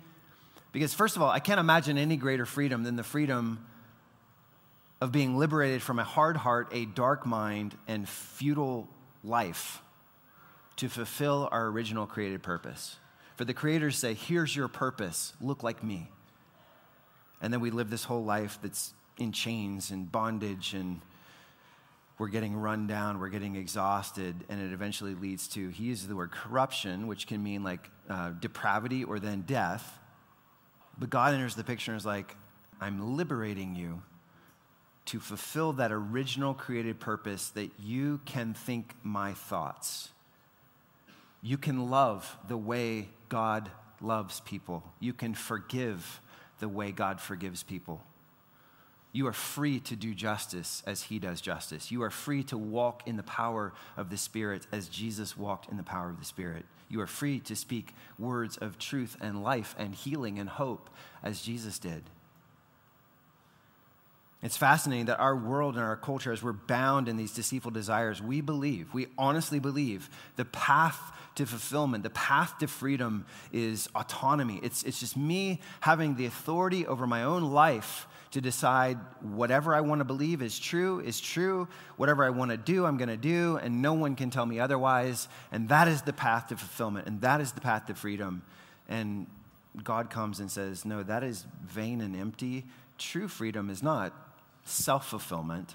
Because, 0.73 0.93
first 0.93 1.15
of 1.15 1.23
all, 1.23 1.31
I 1.31 1.39
can't 1.39 1.61
imagine 1.61 1.97
any 1.97 2.17
greater 2.17 2.45
freedom 2.45 2.83
than 2.83 2.97
the 2.97 3.05
freedom 3.05 3.65
of 5.01 5.13
being 5.13 5.39
liberated 5.39 5.83
from 5.83 6.01
a 6.01 6.05
hard 6.05 6.37
heart, 6.37 6.69
a 6.73 6.85
dark 6.85 7.25
mind, 7.25 7.77
and 7.87 8.09
futile 8.09 8.89
life 9.23 9.81
to 10.77 10.89
fulfill 10.89 11.49
our 11.53 11.67
original 11.67 12.07
created 12.07 12.43
purpose. 12.43 12.97
For 13.37 13.45
the 13.45 13.55
Creator 13.55 13.91
to 13.91 13.97
say, 13.97 14.15
Here's 14.15 14.55
your 14.55 14.69
purpose, 14.69 15.33
look 15.41 15.63
like 15.63 15.83
me. 15.83 16.09
And 17.41 17.53
then 17.53 17.61
we 17.61 17.71
live 17.71 17.91
this 17.91 18.05
whole 18.05 18.25
life 18.25 18.59
that's 18.63 18.95
in 19.19 19.33
chains 19.33 19.91
and 19.91 20.11
bondage, 20.11 20.75
and 20.75 21.01
we're 22.19 22.29
getting 22.29 22.57
run 22.57 22.87
down, 22.87 23.19
we're 23.19 23.29
getting 23.29 23.57
exhausted, 23.57 24.35
and 24.49 24.61
it 24.61 24.73
eventually 24.73 25.15
leads 25.15 25.49
to, 25.49 25.69
he 25.69 25.85
uses 25.85 26.09
the 26.09 26.17
word 26.17 26.31
corruption, 26.31 27.07
which 27.07 27.27
can 27.27 27.43
mean 27.43 27.63
like 27.65 27.91
uh, 28.09 28.31
depravity 28.31 29.05
or 29.05 29.19
then 29.19 29.43
death. 29.43 29.99
But 30.97 31.11
God 31.11 31.35
enters 31.35 31.55
the 31.55 31.65
picture 31.65 31.91
and 31.91 32.01
is 32.01 32.07
like, 32.07 32.37
I'm 32.81 33.17
liberating 33.17 33.75
you 33.75 34.03
to 35.07 35.21
fulfill 35.21 35.75
that 35.75 35.93
original 35.93 36.55
created 36.55 36.99
purpose 36.99 37.51
that 37.51 37.71
you 37.79 38.21
can 38.25 38.55
think 38.55 38.95
my 39.03 39.33
thoughts. 39.33 40.11
You 41.47 41.59
can 41.59 41.91
love 41.91 42.39
the 42.49 42.57
way 42.57 43.11
God 43.29 43.71
loves 44.01 44.41
people. 44.41 44.83
You 44.99 45.13
can 45.13 45.35
forgive 45.35 46.23
the 46.59 46.71
way 46.71 46.91
God 46.91 47.21
forgives 47.21 47.63
people. 47.63 48.03
You 49.13 49.27
are 49.27 49.35
free 49.35 49.79
to 49.81 49.95
do 49.95 50.15
justice 50.15 50.83
as 50.87 51.03
he 51.03 51.19
does 51.19 51.43
justice. 51.43 51.93
You 51.93 52.03
are 52.03 52.11
free 52.11 52.45
to 52.45 52.57
walk 52.57 53.07
in 53.07 53.19
the 53.19 53.23
power 53.23 53.75
of 53.99 54.09
the 54.09 54.17
Spirit 54.17 54.67
as 54.73 54.89
Jesus 54.89 55.37
walked 55.37 55.71
in 55.71 55.77
the 55.77 55.83
power 55.83 56.09
of 56.09 56.19
the 56.19 56.25
Spirit. 56.25 56.65
You 56.89 57.03
are 57.03 57.07
free 57.07 57.41
to 57.41 57.55
speak 57.55 57.95
words 58.19 58.57
of 58.57 58.79
truth 58.79 59.19
and 59.21 59.43
life 59.43 59.75
and 59.79 59.95
healing 59.95 60.39
and 60.39 60.49
hope 60.49 60.89
as 61.23 61.43
Jesus 61.43 61.79
did. 61.79 62.05
It's 64.45 64.59
fascinating 64.59 65.07
that 65.07 65.19
our 65.19 65.35
world 65.35 65.77
and 65.77 65.83
our 65.83 65.97
culture, 65.97 66.31
as 66.31 66.43
we're 66.43 66.53
bound 66.53 67.09
in 67.09 67.17
these 67.17 67.33
deceitful 67.33 67.71
desires, 67.71 68.21
we 68.21 68.43
believe, 68.43 68.93
we 68.93 69.07
honestly 69.17 69.59
believe, 69.59 70.11
the 70.37 70.45
path 70.45 71.01
to 71.37 71.47
fulfillment, 71.47 72.03
the 72.03 72.11
path 72.11 72.59
to 72.59 72.67
freedom 72.67 73.25
is 73.53 73.89
autonomy. 73.95 74.61
It's, 74.63 74.83
it's 74.83 75.01
just 75.01 75.17
me 75.17 75.63
having 75.81 76.17
the 76.17 76.27
authority 76.27 76.87
over 76.87 77.07
my 77.07 77.25
own 77.25 77.53
life 77.53 78.07
to 78.33 78.43
decide 78.43 78.99
whatever 79.23 79.75
I 79.75 79.81
want 79.81 80.01
to 80.01 80.05
believe 80.05 80.43
is 80.43 80.59
true, 80.59 81.01
is 81.01 81.19
true. 81.23 81.67
Whatever 81.97 82.23
I 82.23 82.29
want 82.29 82.51
to 82.51 82.59
do, 82.59 82.85
I'm 82.85 82.99
going 82.99 83.09
to 83.09 83.17
do, 83.17 83.57
and 83.57 83.81
no 83.81 83.95
one 83.95 84.15
can 84.15 84.29
tell 84.29 84.45
me 84.45 84.61
otherwise. 84.61 85.27
And 85.53 85.71
that 85.71 85.89
is 85.89 86.03
the 86.03 86.13
path 86.13 86.49
to 86.49 86.57
fulfillment, 86.59 87.07
and 87.07 87.23
that 87.23 87.41
is 87.41 87.53
the 87.53 87.63
path 87.63 87.87
to 87.87 87.95
freedom. 87.95 88.43
And 88.91 89.27
God 89.83 90.11
comes 90.11 90.39
and 90.39 90.51
says, 90.51 90.85
No, 90.85 91.03
that 91.03 91.23
is 91.23 91.47
vain 91.67 92.03
and 92.03 92.15
empty. 92.15 92.65
True 92.99 93.27
freedom 93.27 93.71
is 93.71 93.83
not 93.83 94.13
self 94.65 95.09
fulfillment, 95.09 95.75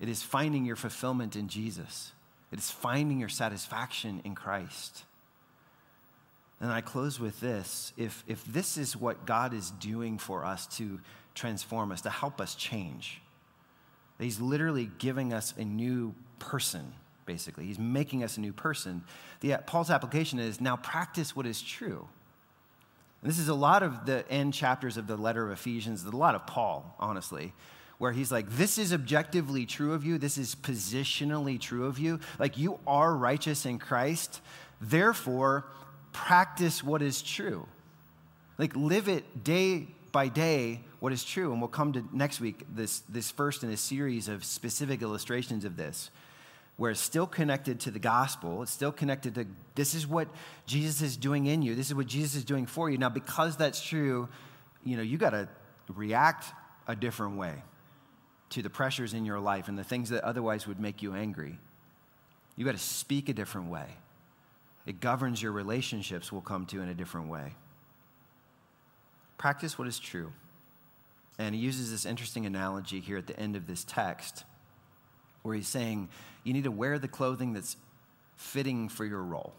it 0.00 0.08
is 0.08 0.22
finding 0.22 0.64
your 0.64 0.76
fulfillment 0.76 1.36
in 1.36 1.48
Jesus, 1.48 2.12
it 2.52 2.58
is 2.58 2.70
finding 2.70 3.20
your 3.20 3.28
satisfaction 3.28 4.20
in 4.24 4.34
Christ. 4.34 5.04
And 6.60 6.70
I 6.70 6.82
close 6.82 7.18
with 7.18 7.40
this 7.40 7.94
if, 7.96 8.22
if 8.26 8.44
this 8.44 8.76
is 8.76 8.94
what 8.94 9.24
God 9.24 9.54
is 9.54 9.70
doing 9.70 10.18
for 10.18 10.44
us 10.44 10.66
to 10.76 11.00
transform 11.34 11.90
us, 11.90 12.02
to 12.02 12.10
help 12.10 12.40
us 12.40 12.54
change. 12.54 13.22
He's 14.18 14.40
literally 14.40 14.90
giving 14.98 15.32
us 15.32 15.54
a 15.56 15.64
new 15.64 16.14
person, 16.38 16.92
basically. 17.24 17.64
He's 17.64 17.78
making 17.78 18.22
us 18.22 18.36
a 18.36 18.40
new 18.40 18.52
person. 18.52 19.02
The, 19.40 19.54
uh, 19.54 19.58
Paul's 19.58 19.90
application 19.90 20.38
is 20.38 20.60
now 20.60 20.76
practice 20.76 21.34
what 21.34 21.46
is 21.46 21.62
true. 21.62 22.06
And 23.22 23.30
this 23.30 23.38
is 23.38 23.48
a 23.48 23.54
lot 23.54 23.82
of 23.82 24.04
the 24.04 24.30
end 24.30 24.52
chapters 24.52 24.98
of 24.98 25.06
the 25.06 25.16
letter 25.16 25.46
of 25.46 25.52
Ephesians, 25.52 26.04
a 26.04 26.10
lot 26.10 26.34
of 26.34 26.46
Paul, 26.46 26.94
honestly, 26.98 27.54
where 28.00 28.12
he's 28.12 28.32
like, 28.32 28.48
This 28.48 28.78
is 28.78 28.94
objectively 28.94 29.66
true 29.66 29.92
of 29.92 30.06
you. 30.06 30.16
This 30.16 30.38
is 30.38 30.54
positionally 30.54 31.60
true 31.60 31.84
of 31.84 31.98
you. 31.98 32.18
Like, 32.38 32.56
you 32.56 32.80
are 32.86 33.14
righteous 33.14 33.66
in 33.66 33.78
Christ. 33.78 34.40
Therefore, 34.80 35.66
practice 36.10 36.82
what 36.82 37.02
is 37.02 37.20
true. 37.20 37.66
Like, 38.56 38.74
live 38.74 39.06
it 39.06 39.44
day 39.44 39.88
by 40.12 40.28
day 40.28 40.80
what 41.00 41.12
is 41.12 41.22
true. 41.22 41.52
And 41.52 41.60
we'll 41.60 41.68
come 41.68 41.92
to 41.92 42.02
next 42.10 42.40
week, 42.40 42.64
this, 42.74 43.00
this 43.00 43.30
first 43.30 43.64
in 43.64 43.70
a 43.70 43.76
series 43.76 44.28
of 44.28 44.46
specific 44.46 45.02
illustrations 45.02 45.66
of 45.66 45.76
this, 45.76 46.10
where 46.78 46.90
it's 46.90 47.02
still 47.02 47.26
connected 47.26 47.80
to 47.80 47.90
the 47.90 47.98
gospel. 47.98 48.62
It's 48.62 48.72
still 48.72 48.92
connected 48.92 49.34
to 49.34 49.46
this 49.74 49.92
is 49.92 50.06
what 50.06 50.28
Jesus 50.64 51.02
is 51.02 51.18
doing 51.18 51.44
in 51.44 51.60
you. 51.60 51.74
This 51.74 51.88
is 51.88 51.94
what 51.94 52.06
Jesus 52.06 52.36
is 52.36 52.44
doing 52.46 52.64
for 52.64 52.88
you. 52.88 52.96
Now, 52.96 53.10
because 53.10 53.58
that's 53.58 53.82
true, 53.82 54.26
you 54.84 54.96
know, 54.96 55.02
you 55.02 55.18
got 55.18 55.30
to 55.30 55.48
react 55.94 56.46
a 56.88 56.96
different 56.96 57.36
way 57.36 57.62
to 58.50 58.62
the 58.62 58.70
pressures 58.70 59.14
in 59.14 59.24
your 59.24 59.40
life 59.40 59.68
and 59.68 59.78
the 59.78 59.84
things 59.84 60.10
that 60.10 60.22
otherwise 60.24 60.66
would 60.66 60.80
make 60.80 61.02
you 61.02 61.14
angry. 61.14 61.58
You 62.56 62.64
got 62.64 62.72
to 62.72 62.78
speak 62.78 63.28
a 63.28 63.32
different 63.32 63.70
way. 63.70 63.86
It 64.86 65.00
governs 65.00 65.42
your 65.42 65.52
relationships, 65.52 66.32
will 66.32 66.40
come 66.40 66.66
to 66.66 66.82
in 66.82 66.88
a 66.88 66.94
different 66.94 67.28
way. 67.28 67.54
Practice 69.38 69.78
what 69.78 69.88
is 69.88 69.98
true. 69.98 70.32
And 71.38 71.54
he 71.54 71.60
uses 71.60 71.90
this 71.90 72.04
interesting 72.04 72.44
analogy 72.44 73.00
here 73.00 73.16
at 73.16 73.26
the 73.26 73.38
end 73.38 73.56
of 73.56 73.66
this 73.66 73.84
text 73.84 74.44
where 75.42 75.54
he's 75.54 75.68
saying 75.68 76.08
you 76.44 76.52
need 76.52 76.64
to 76.64 76.70
wear 76.70 76.98
the 76.98 77.08
clothing 77.08 77.52
that's 77.52 77.76
fitting 78.36 78.88
for 78.88 79.04
your 79.04 79.22
role. 79.22 79.54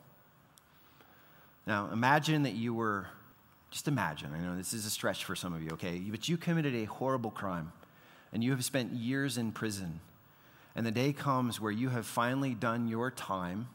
Now, 1.65 1.89
imagine 1.91 2.43
that 2.43 2.53
you 2.53 2.73
were, 2.73 3.07
just 3.69 3.87
imagine, 3.87 4.31
I 4.33 4.39
know 4.39 4.57
this 4.57 4.73
is 4.73 4.85
a 4.85 4.89
stretch 4.89 5.23
for 5.25 5.35
some 5.35 5.53
of 5.53 5.63
you, 5.63 5.69
okay, 5.71 5.97
but 6.09 6.27
you 6.27 6.37
committed 6.37 6.75
a 6.75 6.85
horrible 6.85 7.31
crime 7.31 7.71
and 8.33 8.43
you 8.43 8.51
have 8.51 8.63
spent 8.63 8.93
years 8.93 9.37
in 9.37 9.51
prison. 9.51 9.99
And 10.75 10.85
the 10.85 10.91
day 10.91 11.11
comes 11.13 11.59
where 11.59 11.71
you 11.71 11.89
have 11.89 12.05
finally 12.05 12.53
done 12.53 12.87
your 12.87 13.11
time 13.11 13.67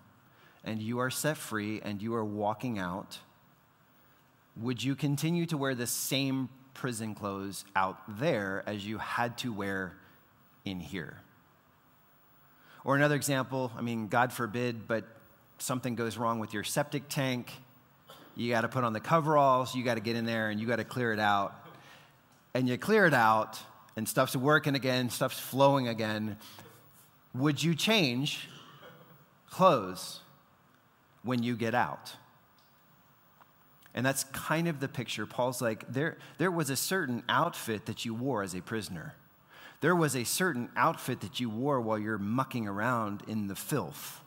and 0.64 0.81
you 0.81 0.99
are 0.99 1.11
set 1.11 1.37
free 1.37 1.81
and 1.85 2.01
you 2.01 2.14
are 2.14 2.25
walking 2.25 2.79
out. 2.79 3.19
Would 4.57 4.83
you 4.83 4.97
continue 4.97 5.47
to 5.47 5.57
wear 5.57 5.75
the 5.75 5.87
same 5.87 6.49
prison 6.75 7.14
clothes 7.14 7.64
out 7.75 8.19
there 8.19 8.62
as 8.66 8.87
you 8.87 8.99
had 8.99 9.37
to 9.38 9.53
wear 9.53 9.97
in 10.64 10.81
here? 10.81 11.21
Or 12.85 12.97
another 12.97 13.14
example, 13.14 13.73
I 13.77 13.83
mean, 13.83 14.09
God 14.09 14.33
forbid, 14.33 14.88
but 14.88 15.05
something 15.59 15.95
goes 15.95 16.16
wrong 16.16 16.38
with 16.38 16.55
your 16.55 16.64
septic 16.64 17.09
tank. 17.09 17.53
You 18.35 18.51
got 18.51 18.62
to 18.62 18.69
put 18.69 18.85
on 18.85 18.92
the 18.92 19.01
coveralls, 19.01 19.75
you 19.75 19.85
got 19.85 19.95
to 19.95 20.01
get 20.01 20.16
in 20.16 20.25
there 20.25 20.51
and 20.51 20.61
you 20.61 20.66
got 20.66 20.77
to 20.77 20.85
clear 20.85 21.12
it 21.12 21.19
out. 21.19 21.55
And 22.55 22.69
you 22.69 22.79
clear 22.79 23.05
it 23.05 23.14
out, 23.14 23.59
and 23.96 24.09
stuff's 24.09 24.37
working 24.37 24.74
again, 24.74 25.11
stuff's 25.11 25.40
flowing 25.40 25.88
again. 25.88 26.37
Would 27.35 27.62
you 27.62 27.74
change 27.74 28.48
clothes 29.50 30.20
when 31.22 31.42
you 31.42 31.56
get 31.56 31.74
out? 31.74 32.14
And 33.94 34.04
that's 34.04 34.24
kind 34.24 34.68
of 34.68 34.78
the 34.78 34.88
picture. 34.88 35.24
Paul's 35.24 35.62
like, 35.62 35.90
there, 35.90 36.18
there 36.37 36.50
was 36.50 36.68
a 36.68 36.76
certain 36.76 37.22
outfit 37.30 37.87
that 37.87 38.04
you 38.04 38.14
wore 38.14 38.42
as 38.42 38.54
a 38.54 38.61
prisoner. 38.61 39.14
There 39.80 39.96
was 39.96 40.14
a 40.14 40.24
certain 40.24 40.68
outfit 40.76 41.20
that 41.20 41.40
you 41.40 41.48
wore 41.48 41.80
while 41.80 41.98
you're 41.98 42.18
mucking 42.18 42.68
around 42.68 43.22
in 43.26 43.48
the 43.48 43.54
filth. 43.54 44.20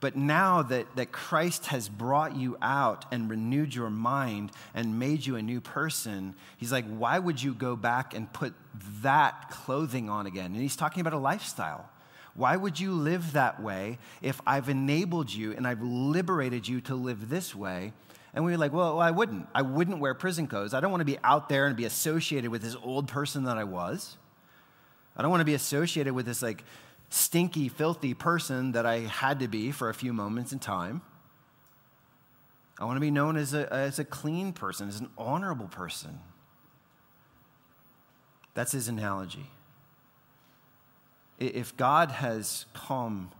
But 0.00 0.16
now 0.16 0.62
that, 0.62 0.86
that 0.96 1.12
Christ 1.12 1.66
has 1.66 1.88
brought 1.88 2.34
you 2.34 2.56
out 2.62 3.04
and 3.12 3.28
renewed 3.28 3.74
your 3.74 3.90
mind 3.90 4.50
and 4.74 4.98
made 4.98 5.26
you 5.26 5.36
a 5.36 5.42
new 5.42 5.60
person, 5.60 6.34
he's 6.56 6.72
like, 6.72 6.86
why 6.86 7.18
would 7.18 7.42
you 7.42 7.52
go 7.52 7.76
back 7.76 8.14
and 8.14 8.32
put 8.32 8.54
that 9.02 9.50
clothing 9.50 10.08
on 10.08 10.26
again? 10.26 10.46
And 10.46 10.56
he's 10.56 10.76
talking 10.76 11.02
about 11.02 11.12
a 11.12 11.18
lifestyle. 11.18 11.90
Why 12.34 12.56
would 12.56 12.80
you 12.80 12.92
live 12.92 13.34
that 13.34 13.62
way 13.62 13.98
if 14.22 14.40
I've 14.46 14.70
enabled 14.70 15.30
you 15.30 15.52
and 15.52 15.66
I've 15.66 15.82
liberated 15.82 16.66
you 16.66 16.80
to 16.82 16.94
live 16.94 17.28
this 17.28 17.54
way? 17.54 17.92
And 18.32 18.44
we 18.44 18.52
were 18.52 18.58
like, 18.58 18.72
well, 18.72 19.00
I 19.00 19.10
wouldn't. 19.10 19.48
I 19.54 19.62
wouldn't 19.62 19.98
wear 19.98 20.14
prison 20.14 20.46
clothes. 20.46 20.72
I 20.72 20.80
don't 20.80 20.92
want 20.92 21.00
to 21.00 21.04
be 21.06 21.18
out 21.24 21.48
there 21.48 21.66
and 21.66 21.76
be 21.76 21.84
associated 21.84 22.50
with 22.50 22.62
this 22.62 22.76
old 22.82 23.08
person 23.08 23.44
that 23.44 23.58
I 23.58 23.64
was. 23.64 24.16
I 25.16 25.22
don't 25.22 25.30
want 25.30 25.40
to 25.40 25.46
be 25.46 25.54
associated 25.54 26.14
with 26.14 26.26
this 26.26 26.40
like 26.40 26.64
stinky, 27.10 27.68
filthy 27.68 28.14
person 28.14 28.72
that 28.72 28.86
I 28.86 29.00
had 29.00 29.40
to 29.40 29.48
be 29.48 29.72
for 29.72 29.88
a 29.90 29.94
few 29.94 30.12
moments 30.12 30.52
in 30.52 30.58
time. 30.58 31.02
I 32.78 32.84
want 32.84 32.96
to 32.96 33.00
be 33.00 33.10
known 33.10 33.36
as 33.36 33.52
a, 33.52 33.70
as 33.70 33.98
a 33.98 34.04
clean 34.04 34.54
person, 34.54 34.88
as 34.88 35.00
an 35.00 35.10
honorable 35.18 35.68
person. 35.68 36.20
That's 38.54 38.72
his 38.72 38.88
analogy. 38.88 39.50
If 41.38 41.76
God 41.76 42.10
has 42.10 42.64
come 42.74 43.32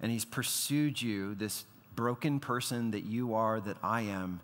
and 0.00 0.10
he's 0.10 0.24
pursued 0.24 1.00
you, 1.00 1.34
this 1.34 1.64
broken 1.94 2.40
person 2.40 2.90
that 2.90 3.04
you 3.04 3.34
are, 3.34 3.60
that 3.60 3.76
I 3.82 4.02
am, 4.02 4.40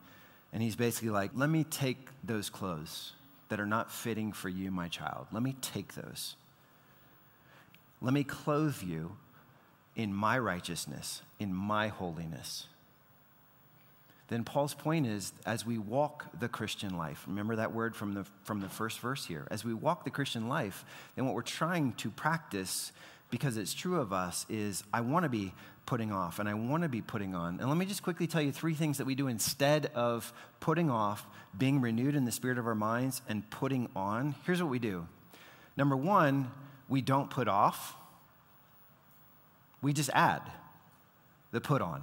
and 0.53 0.63
he's 0.63 0.77
basically 0.77 1.11
like, 1.11 1.31
let 1.35 1.51
me 1.51 1.65
take 1.65 2.09
those 2.23 2.51
clothes 2.51 3.13
that 3.49 3.61
are 3.61 3.67
not 3.67 3.91
fitting 3.91 4.33
for 4.33 4.49
you, 4.49 4.71
my 4.71 4.89
child. 4.89 5.27
Let 5.33 5.43
me 5.43 5.57
take 5.61 5.95
those. 5.95 6.37
Let 8.03 8.13
me 8.13 8.25
clothe 8.25 8.83
you 8.83 9.17
in 9.95 10.13
my 10.13 10.39
righteousness, 10.39 11.23
in 11.39 11.55
my 11.55 11.89
holiness. 11.89 12.67
Then 14.29 14.45
Paul's 14.45 14.75
point 14.75 15.07
is 15.07 15.33
as 15.47 15.65
we 15.67 15.79
walk 15.79 16.27
the 16.41 16.49
Christian 16.49 16.97
life, 16.97 17.25
remember 17.29 17.57
that 17.57 17.73
word 17.73 17.95
from 17.95 18.15
the, 18.15 18.25
from 18.45 18.61
the 18.61 18.69
first 18.69 18.99
verse 18.99 19.27
here, 19.27 19.47
as 19.51 19.65
we 19.65 19.75
walk 19.75 20.05
the 20.05 20.11
Christian 20.11 20.49
life, 20.49 20.85
then 21.15 21.27
what 21.27 21.35
we're 21.35 21.43
trying 21.43 21.93
to 21.95 22.11
practice, 22.11 22.93
because 23.31 23.57
it's 23.57 23.75
true 23.75 24.01
of 24.01 24.13
us, 24.13 24.47
is 24.49 24.83
I 24.93 25.03
want 25.03 25.25
to 25.25 25.29
be 25.29 25.53
putting 25.85 26.13
off 26.13 26.39
and 26.39 26.49
I 26.49 26.55
want 26.55 26.83
to 26.83 26.89
be 26.89 27.03
putting 27.03 27.35
on. 27.35 27.61
And 27.61 27.69
let 27.69 27.77
me 27.77 27.85
just 27.85 28.03
quickly 28.03 28.27
tell 28.27 28.41
you 28.43 28.53
three 28.53 28.75
things 28.75 28.99
that 28.99 29.05
we 29.05 29.15
do 29.15 29.29
instead 29.29 29.91
of 29.95 30.33
putting 30.61 30.91
off, 30.91 31.27
being 31.57 31.81
renewed 31.81 32.17
in 32.17 32.25
the 32.25 32.33
spirit 32.33 32.59
of 32.59 32.67
our 32.67 32.75
minds, 32.75 33.23
and 33.29 33.49
putting 33.51 33.89
on. 33.95 34.35
Here's 34.47 34.63
what 34.63 34.71
we 34.71 34.79
do. 34.79 35.07
Number 35.77 35.97
one, 35.97 36.51
we 36.93 37.01
don't 37.01 37.31
put 37.31 37.49
off, 37.49 37.97
we 39.81 39.95
just 39.95 40.11
add 40.13 40.43
the 41.51 41.61
put 41.61 41.81
on. 41.81 42.03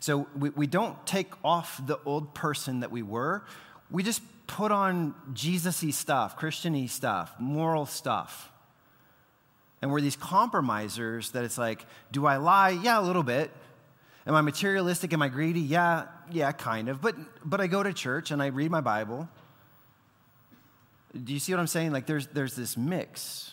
So 0.00 0.26
we, 0.34 0.48
we 0.48 0.66
don't 0.66 0.96
take 1.06 1.30
off 1.44 1.78
the 1.86 1.98
old 2.06 2.32
person 2.32 2.80
that 2.80 2.90
we 2.90 3.02
were, 3.02 3.44
we 3.90 4.02
just 4.02 4.22
put 4.46 4.72
on 4.72 5.14
Jesus 5.34 5.82
y 5.82 5.90
stuff, 5.90 6.36
Christian 6.36 6.72
y 6.72 6.86
stuff, 6.86 7.34
moral 7.38 7.84
stuff. 7.84 8.50
And 9.82 9.92
we're 9.92 10.00
these 10.00 10.16
compromisers 10.16 11.32
that 11.32 11.44
it's 11.44 11.58
like, 11.58 11.84
do 12.10 12.24
I 12.24 12.38
lie? 12.38 12.70
Yeah, 12.70 12.98
a 12.98 13.02
little 13.02 13.22
bit. 13.22 13.50
Am 14.26 14.34
I 14.34 14.40
materialistic? 14.40 15.12
Am 15.12 15.20
I 15.20 15.28
greedy? 15.28 15.60
Yeah, 15.60 16.06
yeah, 16.32 16.50
kind 16.52 16.88
of. 16.88 17.02
But, 17.02 17.14
but 17.44 17.60
I 17.60 17.66
go 17.66 17.82
to 17.82 17.92
church 17.92 18.30
and 18.30 18.42
I 18.42 18.46
read 18.46 18.70
my 18.70 18.80
Bible. 18.80 19.28
Do 21.24 21.32
you 21.32 21.38
see 21.38 21.52
what 21.52 21.60
I'm 21.60 21.66
saying? 21.66 21.92
Like 21.92 22.06
there's, 22.06 22.26
there's 22.28 22.54
this 22.54 22.76
mix 22.76 23.52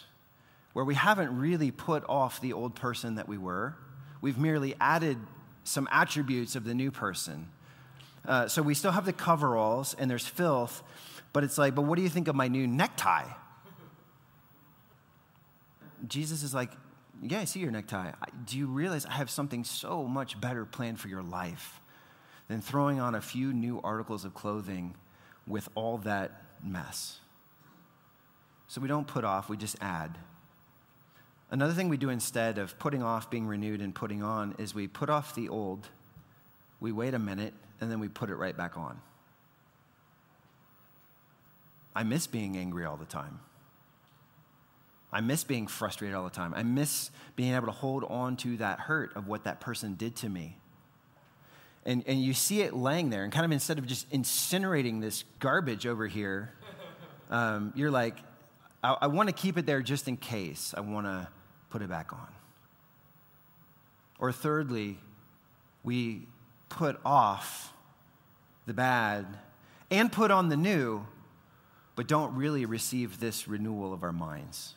where 0.74 0.86
we 0.86 0.96
haven't 0.96 1.38
really 1.38 1.72
put 1.72 2.04
off 2.10 2.42
the 2.42 2.54
old 2.54 2.76
person 2.76 3.16
that 3.16 3.28
we 3.28 3.38
were. 3.38 3.76
We've 4.22 4.38
merely 4.38 4.76
added 4.80 5.18
some 5.64 5.88
attributes 5.92 6.56
of 6.56 6.64
the 6.64 6.74
new 6.74 6.92
person. 6.92 7.48
Uh, 8.28 8.48
so 8.48 8.62
we 8.62 8.74
still 8.74 8.92
have 8.92 9.06
the 9.06 9.14
coveralls 9.14 9.96
and 9.98 10.10
there's 10.10 10.28
filth, 10.28 10.84
but 11.32 11.44
it's 11.44 11.58
like, 11.58 11.76
but 11.76 11.84
what 11.84 11.96
do 11.96 12.02
you 12.02 12.10
think 12.10 12.28
of 12.28 12.36
my 12.36 12.48
new 12.48 12.68
necktie? 12.68 13.28
Jesus 16.08 16.44
is 16.44 16.54
like, 16.54 16.72
yeah, 17.22 17.40
I 17.40 17.46
see 17.46 17.60
your 17.60 17.72
necktie. 17.72 18.12
Do 18.46 18.58
you 18.58 18.68
realize 18.68 19.06
I 19.06 19.14
have 19.14 19.30
something 19.30 19.64
so 19.64 20.04
much 20.04 20.40
better 20.40 20.66
planned 20.66 21.00
for 21.00 21.08
your 21.08 21.24
life 21.24 21.80
than 22.48 22.62
throwing 22.62 23.00
on 23.00 23.16
a 23.16 23.22
few 23.22 23.54
new 23.54 23.80
articles 23.84 24.26
of 24.26 24.34
clothing 24.34 24.96
with 25.48 25.70
all 25.76 26.00
that 26.00 26.44
mess? 26.64 27.20
So 28.68 28.82
we 28.82 28.88
don't 28.88 29.08
put 29.08 29.24
off, 29.24 29.50
we 29.50 29.58
just 29.58 29.78
add. 29.82 30.18
Another 31.52 31.74
thing 31.74 31.90
we 31.90 31.98
do 31.98 32.10
instead 32.10 32.58
of 32.58 32.78
putting 32.80 33.04
off, 33.04 33.30
being 33.30 33.48
renewed, 33.48 33.82
and 33.82 33.94
putting 33.94 34.24
on 34.24 34.56
is 34.58 34.74
we 34.74 34.88
put 34.88 35.10
off 35.10 35.36
the 35.36 35.50
old, 35.50 35.88
we 36.80 36.92
wait 36.92 37.14
a 37.14 37.20
minute, 37.20 37.54
and 37.80 37.92
then 37.92 38.00
we 38.00 38.08
put 38.08 38.30
it 38.30 38.36
right 38.36 38.58
back 38.58 38.78
on. 38.78 39.00
I 41.96 42.04
miss 42.04 42.28
being 42.28 42.58
angry 42.58 42.84
all 42.86 42.98
the 42.98 43.06
time. 43.06 43.40
I 45.14 45.22
miss 45.22 45.44
being 45.44 45.68
frustrated 45.68 46.16
all 46.16 46.26
the 46.26 46.30
time. 46.30 46.54
I 46.54 46.64
miss 46.64 47.12
being 47.36 47.54
able 47.54 47.68
to 47.68 47.72
hold 47.72 48.04
on 48.04 48.36
to 48.38 48.58
that 48.58 48.82
hurt 48.82 49.16
of 49.16 49.28
what 49.28 49.46
that 49.46 49.62
person 49.62 49.94
did 49.94 50.16
to 50.18 50.30
me. 50.30 50.58
And, 51.86 52.04
and 52.08 52.22
you 52.22 52.34
see 52.34 52.62
it 52.62 52.74
laying 52.74 53.12
there, 53.12 53.24
and 53.24 53.32
kind 53.32 53.46
of 53.46 53.52
instead 53.52 53.78
of 53.78 53.86
just 53.86 54.10
incinerating 54.12 55.00
this 55.00 55.24
garbage 55.40 55.86
over 55.86 56.08
here, 56.08 56.52
Um, 57.30 57.74
you're 57.76 57.92
like, 57.92 58.18
I, 58.86 58.98
I 59.02 59.08
want 59.08 59.30
to 59.30 59.34
keep 59.34 59.58
it 59.58 59.66
there 59.66 59.82
just 59.82 60.08
in 60.08 60.16
case 60.16 60.74
I 60.78 60.82
want 60.82 61.08
to 61.08 61.28
put 61.72 61.82
it 61.82 61.90
back 61.90 62.14
on. 62.14 62.28
Or 64.20 64.32
thirdly, 64.32 65.00
we 65.84 66.28
put 66.70 67.00
off 67.04 67.74
the 68.68 68.74
bad 68.74 69.26
and 69.90 70.12
put 70.12 70.30
on 70.30 70.50
the 70.50 70.58
new, 70.58 71.06
but 71.96 72.08
don't 72.08 72.36
really 72.36 72.66
receive 72.66 73.20
this 73.20 73.48
renewal 73.48 73.92
of 73.92 74.04
our 74.04 74.14
minds. 74.14 74.76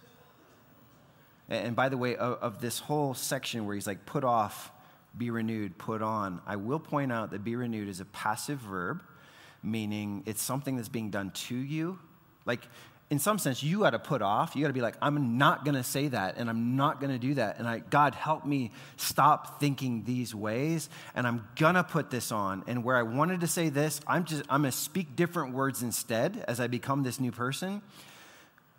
And 1.51 1.77
by 1.77 1.89
the 1.89 1.97
way, 1.97 2.17
of, 2.17 2.39
of, 2.41 2.61
this 2.61 2.79
whole 2.79 3.15
section 3.15 3.67
where 3.67 3.75
he's 3.75 3.87
like, 3.87 4.05
put 4.05 4.23
off, 4.23 4.71
be 5.17 5.31
renewed, 5.31 5.79
put 5.79 6.03
on, 6.03 6.41
I 6.47 6.57
will 6.57 6.81
point 6.81 7.11
out 7.11 7.31
that 7.31 7.43
be 7.43 7.57
renewed 7.57 7.89
is 7.89 8.01
a 8.01 8.05
passive 8.07 8.59
verb, 8.59 9.03
meaning 9.63 10.23
it's 10.27 10.43
something 10.43 10.77
that's 10.77 10.91
being 10.91 11.11
done 11.11 11.31
to 11.31 11.57
you. 11.57 11.99
Like 12.45 12.61
in 13.11 13.19
some 13.19 13.39
sense, 13.39 13.63
you 13.63 13.81
got 13.81 13.91
to 13.91 13.99
put 13.99 14.21
off. 14.21 14.55
You 14.55 14.63
got 14.63 14.69
to 14.69 14.75
be 14.75 14.83
like, 14.83 14.97
I'm 15.01 15.39
not 15.39 15.65
going 15.65 15.77
to 15.77 15.83
say 15.83 16.09
that, 16.09 16.37
and 16.37 16.51
I'm 16.51 16.77
not 16.77 17.01
going 17.01 17.11
to 17.11 17.19
do 17.19 17.35
that. 17.35 17.59
And 17.59 17.67
I, 17.67 17.79
God, 17.79 18.15
help 18.15 18.45
me 18.45 18.71
stop 18.97 19.61
thinking 19.61 20.05
these 20.05 20.35
ways, 20.35 20.91
and 21.15 21.27
I'm 21.27 21.49
going 21.57 21.75
to 21.75 21.85
put 21.85 22.11
this 22.11 22.31
on. 22.31 22.65
And 22.67 22.85
where 22.85 22.97
I 22.97 23.03
wanted 23.03 23.41
to 23.41 23.47
say 23.47 23.71
this, 23.71 24.01
I'm 24.07 24.25
just, 24.25 24.43
I'm 24.51 24.61
going 24.61 24.73
to 24.73 24.77
speak 24.77 25.17
different 25.17 25.55
words 25.55 25.83
instead 25.83 26.45
as 26.47 26.61
I 26.61 26.67
become 26.67 27.03
this 27.03 27.19
new 27.19 27.33
person. 27.33 27.81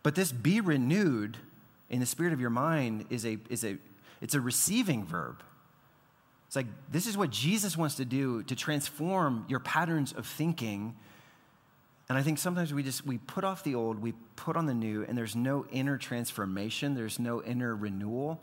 But 0.03 0.13
this 0.13 0.31
be 0.31 0.61
renewed 0.61 1.37
in 1.89 1.99
the 1.99 2.05
spirit 2.05 2.31
of 2.31 2.39
your 2.39 2.51
mind 2.51 3.05
is 3.09 3.25
a, 3.25 3.39
is 3.49 3.63
a, 3.63 3.77
it's 4.21 4.35
a 4.35 4.41
receiving 4.41 5.05
verb. 5.05 5.41
It's 6.45 6.55
like, 6.55 6.67
this 6.91 7.07
is 7.07 7.17
what 7.17 7.31
Jesus 7.31 7.75
wants 7.75 7.95
to 7.95 8.05
do 8.05 8.43
to 8.43 8.55
transform 8.55 9.45
your 9.47 9.59
patterns 9.59 10.13
of 10.13 10.27
thinking 10.27 10.95
and 12.09 12.17
I 12.17 12.23
think 12.23 12.39
sometimes 12.39 12.73
we 12.73 12.81
just 12.81 13.05
we 13.05 13.19
put 13.19 13.43
off 13.43 13.63
the 13.63 13.75
old, 13.75 14.01
we 14.01 14.13
put 14.35 14.57
on 14.57 14.65
the 14.65 14.73
new, 14.73 15.05
and 15.07 15.15
there's 15.15 15.35
no 15.35 15.65
inner 15.71 15.97
transformation, 15.97 16.95
there's 16.95 17.19
no 17.19 17.43
inner 17.43 17.75
renewal. 17.75 18.41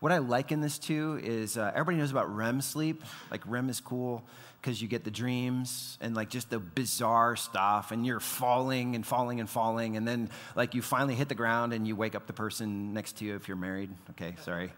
What 0.00 0.10
I 0.10 0.18
liken 0.18 0.60
this 0.60 0.78
to 0.80 1.20
is 1.22 1.56
uh, 1.56 1.70
everybody 1.72 1.96
knows 1.96 2.10
about 2.10 2.34
REM 2.34 2.60
sleep. 2.60 3.02
Like 3.30 3.40
REM 3.46 3.70
is 3.70 3.80
cool 3.80 4.24
because 4.60 4.82
you 4.82 4.88
get 4.88 5.04
the 5.04 5.10
dreams 5.10 5.96
and 6.00 6.14
like 6.14 6.28
just 6.28 6.50
the 6.50 6.58
bizarre 6.58 7.36
stuff, 7.36 7.92
and 7.92 8.04
you're 8.04 8.18
falling 8.18 8.96
and 8.96 9.06
falling 9.06 9.38
and 9.38 9.48
falling, 9.48 9.96
and 9.96 10.06
then 10.06 10.28
like 10.56 10.74
you 10.74 10.82
finally 10.82 11.14
hit 11.14 11.28
the 11.28 11.36
ground 11.36 11.72
and 11.72 11.86
you 11.86 11.94
wake 11.94 12.16
up 12.16 12.26
the 12.26 12.32
person 12.32 12.92
next 12.92 13.18
to 13.18 13.24
you 13.24 13.36
if 13.36 13.46
you're 13.46 13.56
married. 13.56 13.90
Okay, 14.10 14.34
sorry. 14.42 14.72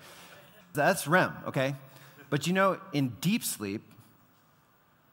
That's 0.74 1.08
REM, 1.08 1.32
okay? 1.48 1.74
But 2.28 2.46
you 2.46 2.52
know, 2.52 2.78
in 2.92 3.16
deep 3.22 3.44
sleep, 3.44 3.82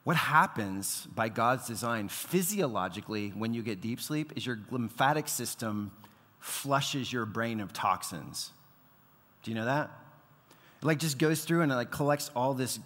what 0.03 0.17
happens 0.17 1.07
by 1.15 1.29
God's 1.29 1.67
design 1.67 2.09
physiologically 2.09 3.29
when 3.29 3.53
you 3.53 3.61
get 3.61 3.79
deep 3.79 4.01
sleep 4.01 4.33
is 4.35 4.45
your 4.45 4.59
lymphatic 4.69 5.27
system 5.27 5.91
flushes 6.39 7.11
your 7.11 7.25
brain 7.25 7.61
of 7.61 7.71
toxins. 7.71 8.51
Do 9.43 9.51
you 9.51 9.55
know 9.55 9.65
that? 9.65 9.89
It 10.81 10.85
like 10.85 10.99
just 10.99 11.17
goes 11.17 11.45
through 11.45 11.61
and 11.61 11.71
it 11.71 11.75
like 11.75 11.91
collects 11.91 12.29
all 12.35 12.53
this 12.53 12.79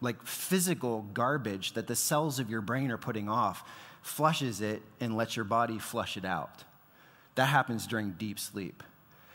like 0.00 0.24
physical 0.24 1.02
garbage 1.14 1.72
that 1.72 1.86
the 1.86 1.96
cells 1.96 2.38
of 2.38 2.50
your 2.50 2.60
brain 2.60 2.90
are 2.90 2.98
putting 2.98 3.28
off, 3.28 3.68
flushes 4.02 4.60
it 4.60 4.82
and 5.00 5.16
lets 5.16 5.36
your 5.36 5.44
body 5.44 5.78
flush 5.78 6.16
it 6.16 6.24
out. 6.24 6.64
That 7.34 7.46
happens 7.46 7.86
during 7.86 8.12
deep 8.12 8.38
sleep. 8.38 8.82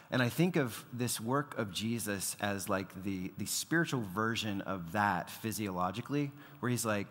And 0.10 0.22
I 0.22 0.30
think 0.30 0.56
of 0.56 0.86
this 0.94 1.20
work 1.20 1.58
of 1.58 1.72
Jesus 1.72 2.38
as 2.40 2.70
like 2.70 3.04
the, 3.04 3.32
the 3.38 3.46
spiritual 3.46 4.02
version 4.02 4.62
of 4.62 4.94
that 4.94 5.30
physiologically, 5.30 6.32
where 6.60 6.70
he's 6.70 6.86
like, 6.86 7.08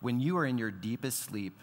when 0.00 0.18
you 0.18 0.38
are 0.38 0.46
in 0.46 0.56
your 0.56 0.70
deepest 0.70 1.20
sleep, 1.20 1.58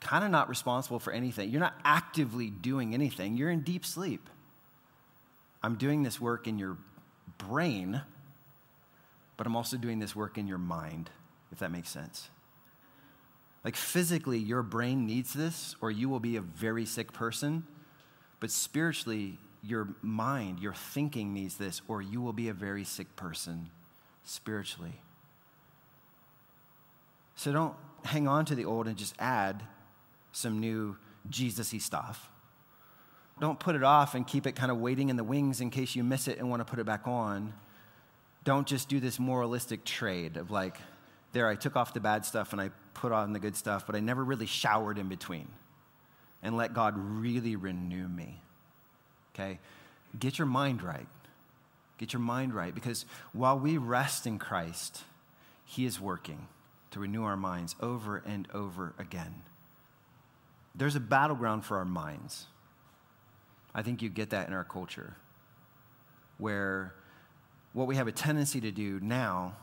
kind 0.00 0.24
of 0.24 0.30
not 0.30 0.48
responsible 0.48 1.00
for 1.00 1.12
anything, 1.12 1.50
you're 1.50 1.60
not 1.60 1.74
actively 1.84 2.48
doing 2.48 2.94
anything, 2.94 3.36
you're 3.36 3.50
in 3.50 3.62
deep 3.62 3.84
sleep. 3.84 4.28
I'm 5.62 5.74
doing 5.74 6.04
this 6.04 6.20
work 6.20 6.46
in 6.46 6.58
your 6.58 6.78
brain, 7.38 8.00
but 9.36 9.46
I'm 9.46 9.56
also 9.56 9.76
doing 9.76 9.98
this 9.98 10.14
work 10.14 10.38
in 10.38 10.46
your 10.46 10.58
mind, 10.58 11.10
if 11.50 11.58
that 11.58 11.70
makes 11.70 11.90
sense. 11.90 12.30
Like 13.64 13.76
physically, 13.76 14.38
your 14.38 14.62
brain 14.62 15.06
needs 15.06 15.34
this, 15.34 15.74
or 15.82 15.90
you 15.90 16.08
will 16.08 16.20
be 16.20 16.36
a 16.36 16.40
very 16.40 16.86
sick 16.86 17.12
person. 17.12 17.66
But 18.40 18.50
spiritually, 18.50 19.38
your 19.62 19.88
mind, 20.02 20.60
your 20.60 20.72
thinking 20.72 21.34
needs 21.34 21.56
this, 21.56 21.82
or 21.86 22.00
you 22.00 22.20
will 22.20 22.32
be 22.32 22.48
a 22.48 22.54
very 22.54 22.84
sick 22.84 23.14
person 23.14 23.70
spiritually. 24.24 25.00
So 27.36 27.52
don't 27.52 27.74
hang 28.04 28.26
on 28.26 28.46
to 28.46 28.54
the 28.54 28.64
old 28.64 28.86
and 28.88 28.96
just 28.96 29.14
add 29.18 29.62
some 30.32 30.60
new 30.60 30.96
Jesus 31.28 31.72
y 31.72 31.78
stuff. 31.78 32.30
Don't 33.40 33.58
put 33.58 33.74
it 33.74 33.82
off 33.82 34.14
and 34.14 34.26
keep 34.26 34.46
it 34.46 34.52
kind 34.52 34.70
of 34.70 34.78
waiting 34.78 35.08
in 35.08 35.16
the 35.16 35.24
wings 35.24 35.60
in 35.60 35.70
case 35.70 35.94
you 35.94 36.04
miss 36.04 36.28
it 36.28 36.38
and 36.38 36.50
want 36.50 36.60
to 36.60 36.64
put 36.64 36.78
it 36.78 36.84
back 36.84 37.06
on. 37.06 37.54
Don't 38.44 38.66
just 38.66 38.88
do 38.88 39.00
this 39.00 39.18
moralistic 39.18 39.84
trade 39.84 40.36
of 40.36 40.50
like, 40.50 40.76
there, 41.32 41.48
I 41.48 41.54
took 41.54 41.76
off 41.76 41.94
the 41.94 42.00
bad 42.00 42.24
stuff 42.26 42.52
and 42.52 42.60
I 42.60 42.70
put 42.94 43.12
on 43.12 43.32
the 43.32 43.38
good 43.38 43.56
stuff, 43.56 43.86
but 43.86 43.96
I 43.96 44.00
never 44.00 44.24
really 44.24 44.46
showered 44.46 44.98
in 44.98 45.08
between 45.08 45.48
and 46.42 46.56
let 46.56 46.74
God 46.74 46.94
really 46.96 47.56
renew 47.56 48.08
me. 48.08 48.40
Okay? 49.34 49.58
Get 50.18 50.38
your 50.38 50.46
mind 50.46 50.82
right. 50.82 51.06
Get 51.98 52.12
your 52.12 52.20
mind 52.20 52.54
right 52.54 52.74
because 52.74 53.04
while 53.32 53.58
we 53.58 53.76
rest 53.76 54.26
in 54.26 54.38
Christ, 54.38 55.02
He 55.64 55.84
is 55.84 56.00
working 56.00 56.48
to 56.92 57.00
renew 57.00 57.24
our 57.24 57.36
minds 57.36 57.76
over 57.80 58.22
and 58.26 58.48
over 58.52 58.94
again. 58.98 59.42
There's 60.74 60.96
a 60.96 61.00
battleground 61.00 61.64
for 61.64 61.78
our 61.78 61.84
minds. 61.84 62.46
I 63.74 63.82
think 63.82 64.02
you 64.02 64.08
get 64.08 64.30
that 64.30 64.48
in 64.48 64.54
our 64.54 64.64
culture, 64.64 65.14
where 66.38 66.94
what 67.72 67.86
we 67.86 67.96
have 67.96 68.08
a 68.08 68.12
tendency 68.12 68.60
to 68.62 68.72
do 68.72 68.98
now 69.00 69.56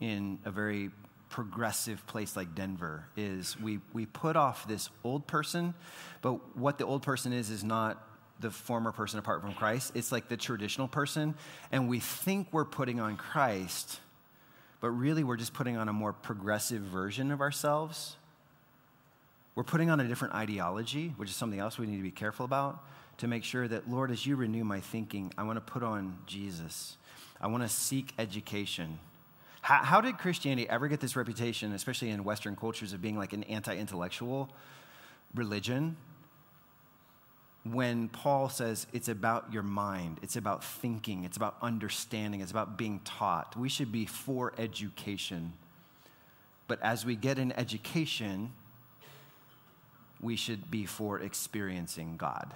in 0.00 0.38
a 0.44 0.50
very 0.50 0.90
progressive 1.32 2.06
place 2.06 2.36
like 2.36 2.54
Denver 2.54 3.06
is 3.16 3.58
we, 3.58 3.80
we 3.94 4.04
put 4.06 4.36
off 4.36 4.68
this 4.68 4.90
old 5.02 5.26
person, 5.26 5.74
but 6.20 6.56
what 6.56 6.76
the 6.76 6.84
old 6.84 7.02
person 7.02 7.32
is 7.32 7.48
is 7.48 7.64
not 7.64 8.06
the 8.38 8.50
former 8.50 8.92
person 8.92 9.18
apart 9.18 9.40
from 9.40 9.54
Christ. 9.54 9.92
It's 9.94 10.12
like 10.12 10.28
the 10.28 10.36
traditional 10.36 10.88
person. 10.88 11.34
And 11.72 11.88
we 11.88 12.00
think 12.00 12.48
we're 12.52 12.66
putting 12.66 13.00
on 13.00 13.16
Christ, 13.16 13.98
but 14.80 14.90
really 14.90 15.24
we're 15.24 15.38
just 15.38 15.54
putting 15.54 15.76
on 15.76 15.88
a 15.88 15.92
more 15.92 16.12
progressive 16.12 16.82
version 16.82 17.30
of 17.32 17.40
ourselves. 17.40 18.16
We're 19.54 19.64
putting 19.64 19.88
on 19.88 20.00
a 20.00 20.06
different 20.06 20.34
ideology, 20.34 21.14
which 21.16 21.30
is 21.30 21.36
something 21.36 21.58
else 21.58 21.78
we 21.78 21.86
need 21.86 21.96
to 21.96 22.02
be 22.02 22.10
careful 22.10 22.44
about 22.44 22.84
to 23.18 23.26
make 23.26 23.44
sure 23.44 23.66
that, 23.68 23.88
Lord, 23.88 24.10
as 24.10 24.26
you 24.26 24.36
renew 24.36 24.64
my 24.64 24.80
thinking, 24.80 25.32
I 25.38 25.44
want 25.44 25.56
to 25.56 25.72
put 25.72 25.82
on 25.82 26.18
Jesus. 26.26 26.98
I 27.40 27.46
want 27.46 27.62
to 27.62 27.68
seek 27.70 28.12
education. 28.18 28.98
How, 29.62 29.82
how, 29.84 30.00
did 30.00 30.18
Christianity 30.18 30.68
ever 30.68 30.88
get 30.88 31.00
this 31.00 31.14
reputation, 31.14 31.72
especially 31.72 32.10
in 32.10 32.24
Western 32.24 32.56
cultures, 32.56 32.92
of 32.92 33.00
being 33.00 33.16
like 33.16 33.32
an 33.32 33.44
anti 33.44 33.74
intellectual 33.76 34.50
religion? 35.34 35.96
When 37.64 38.08
Paul 38.08 38.48
says 38.48 38.88
it's 38.92 39.08
about 39.08 39.52
your 39.52 39.62
mind, 39.62 40.18
it's 40.20 40.34
about 40.34 40.64
thinking, 40.64 41.22
it's 41.22 41.36
about 41.36 41.56
understanding, 41.62 42.40
it's 42.40 42.50
about 42.50 42.76
being 42.76 43.00
taught. 43.04 43.56
We 43.56 43.68
should 43.68 43.92
be 43.92 44.04
for 44.04 44.52
education. 44.58 45.52
But 46.66 46.82
as 46.82 47.06
we 47.06 47.14
get 47.14 47.38
an 47.38 47.52
education, 47.52 48.50
we 50.20 50.34
should 50.34 50.72
be 50.72 50.86
for 50.86 51.20
experiencing 51.20 52.16
God. 52.16 52.52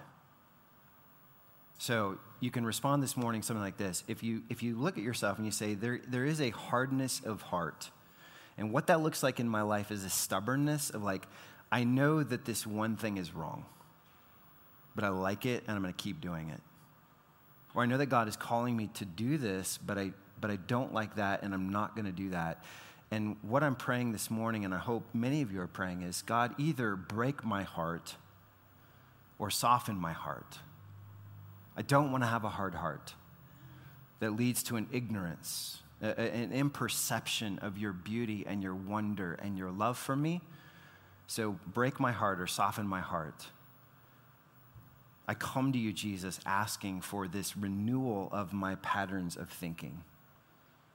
So 1.78 2.18
you 2.40 2.50
can 2.50 2.64
respond 2.64 3.02
this 3.02 3.16
morning 3.16 3.42
something 3.42 3.62
like 3.62 3.76
this. 3.76 4.04
If 4.08 4.22
you, 4.22 4.42
if 4.48 4.62
you 4.62 4.76
look 4.76 4.98
at 4.98 5.04
yourself 5.04 5.38
and 5.38 5.46
you 5.46 5.52
say, 5.52 5.74
there, 5.74 6.00
there 6.06 6.24
is 6.24 6.40
a 6.40 6.50
hardness 6.50 7.20
of 7.24 7.42
heart, 7.42 7.90
and 8.58 8.72
what 8.72 8.86
that 8.86 9.00
looks 9.00 9.22
like 9.22 9.40
in 9.40 9.48
my 9.48 9.62
life 9.62 9.90
is 9.90 10.04
a 10.04 10.10
stubbornness 10.10 10.90
of 10.90 11.02
like, 11.02 11.26
I 11.70 11.84
know 11.84 12.22
that 12.22 12.44
this 12.44 12.66
one 12.66 12.96
thing 12.96 13.18
is 13.18 13.34
wrong, 13.34 13.66
but 14.94 15.04
I 15.04 15.08
like 15.08 15.44
it 15.44 15.64
and 15.66 15.76
I'm 15.76 15.82
going 15.82 15.92
to 15.92 16.02
keep 16.02 16.20
doing 16.20 16.50
it. 16.50 16.60
Or 17.74 17.82
I 17.82 17.86
know 17.86 17.98
that 17.98 18.06
God 18.06 18.28
is 18.28 18.36
calling 18.36 18.76
me 18.76 18.88
to 18.94 19.04
do 19.04 19.36
this, 19.36 19.78
but 19.78 19.98
I, 19.98 20.12
but 20.40 20.50
I 20.50 20.56
don't 20.56 20.94
like 20.94 21.16
that 21.16 21.42
and 21.42 21.52
I'm 21.52 21.68
not 21.68 21.94
going 21.94 22.06
to 22.06 22.12
do 22.12 22.30
that. 22.30 22.64
And 23.10 23.36
what 23.42 23.62
I'm 23.62 23.76
praying 23.76 24.12
this 24.12 24.30
morning, 24.30 24.64
and 24.64 24.74
I 24.74 24.78
hope 24.78 25.04
many 25.12 25.42
of 25.42 25.52
you 25.52 25.60
are 25.60 25.68
praying, 25.68 26.02
is 26.02 26.22
God, 26.22 26.54
either 26.58 26.96
break 26.96 27.44
my 27.44 27.62
heart 27.62 28.16
or 29.38 29.50
soften 29.50 29.96
my 29.96 30.12
heart. 30.12 30.58
I 31.76 31.82
don't 31.82 32.10
want 32.10 32.24
to 32.24 32.28
have 32.28 32.44
a 32.44 32.48
hard 32.48 32.74
heart 32.74 33.14
that 34.20 34.30
leads 34.30 34.62
to 34.64 34.76
an 34.76 34.88
ignorance, 34.92 35.82
an 36.00 36.52
imperception 36.52 37.58
of 37.58 37.76
your 37.76 37.92
beauty 37.92 38.44
and 38.46 38.62
your 38.62 38.74
wonder 38.74 39.34
and 39.34 39.58
your 39.58 39.70
love 39.70 39.98
for 39.98 40.16
me. 40.16 40.40
So 41.26 41.58
break 41.66 42.00
my 42.00 42.12
heart 42.12 42.40
or 42.40 42.46
soften 42.46 42.86
my 42.86 43.00
heart. 43.00 43.46
I 45.28 45.34
come 45.34 45.72
to 45.72 45.78
you, 45.78 45.92
Jesus, 45.92 46.38
asking 46.46 47.00
for 47.00 47.26
this 47.26 47.56
renewal 47.56 48.28
of 48.32 48.52
my 48.52 48.76
patterns 48.76 49.36
of 49.36 49.50
thinking. 49.50 50.02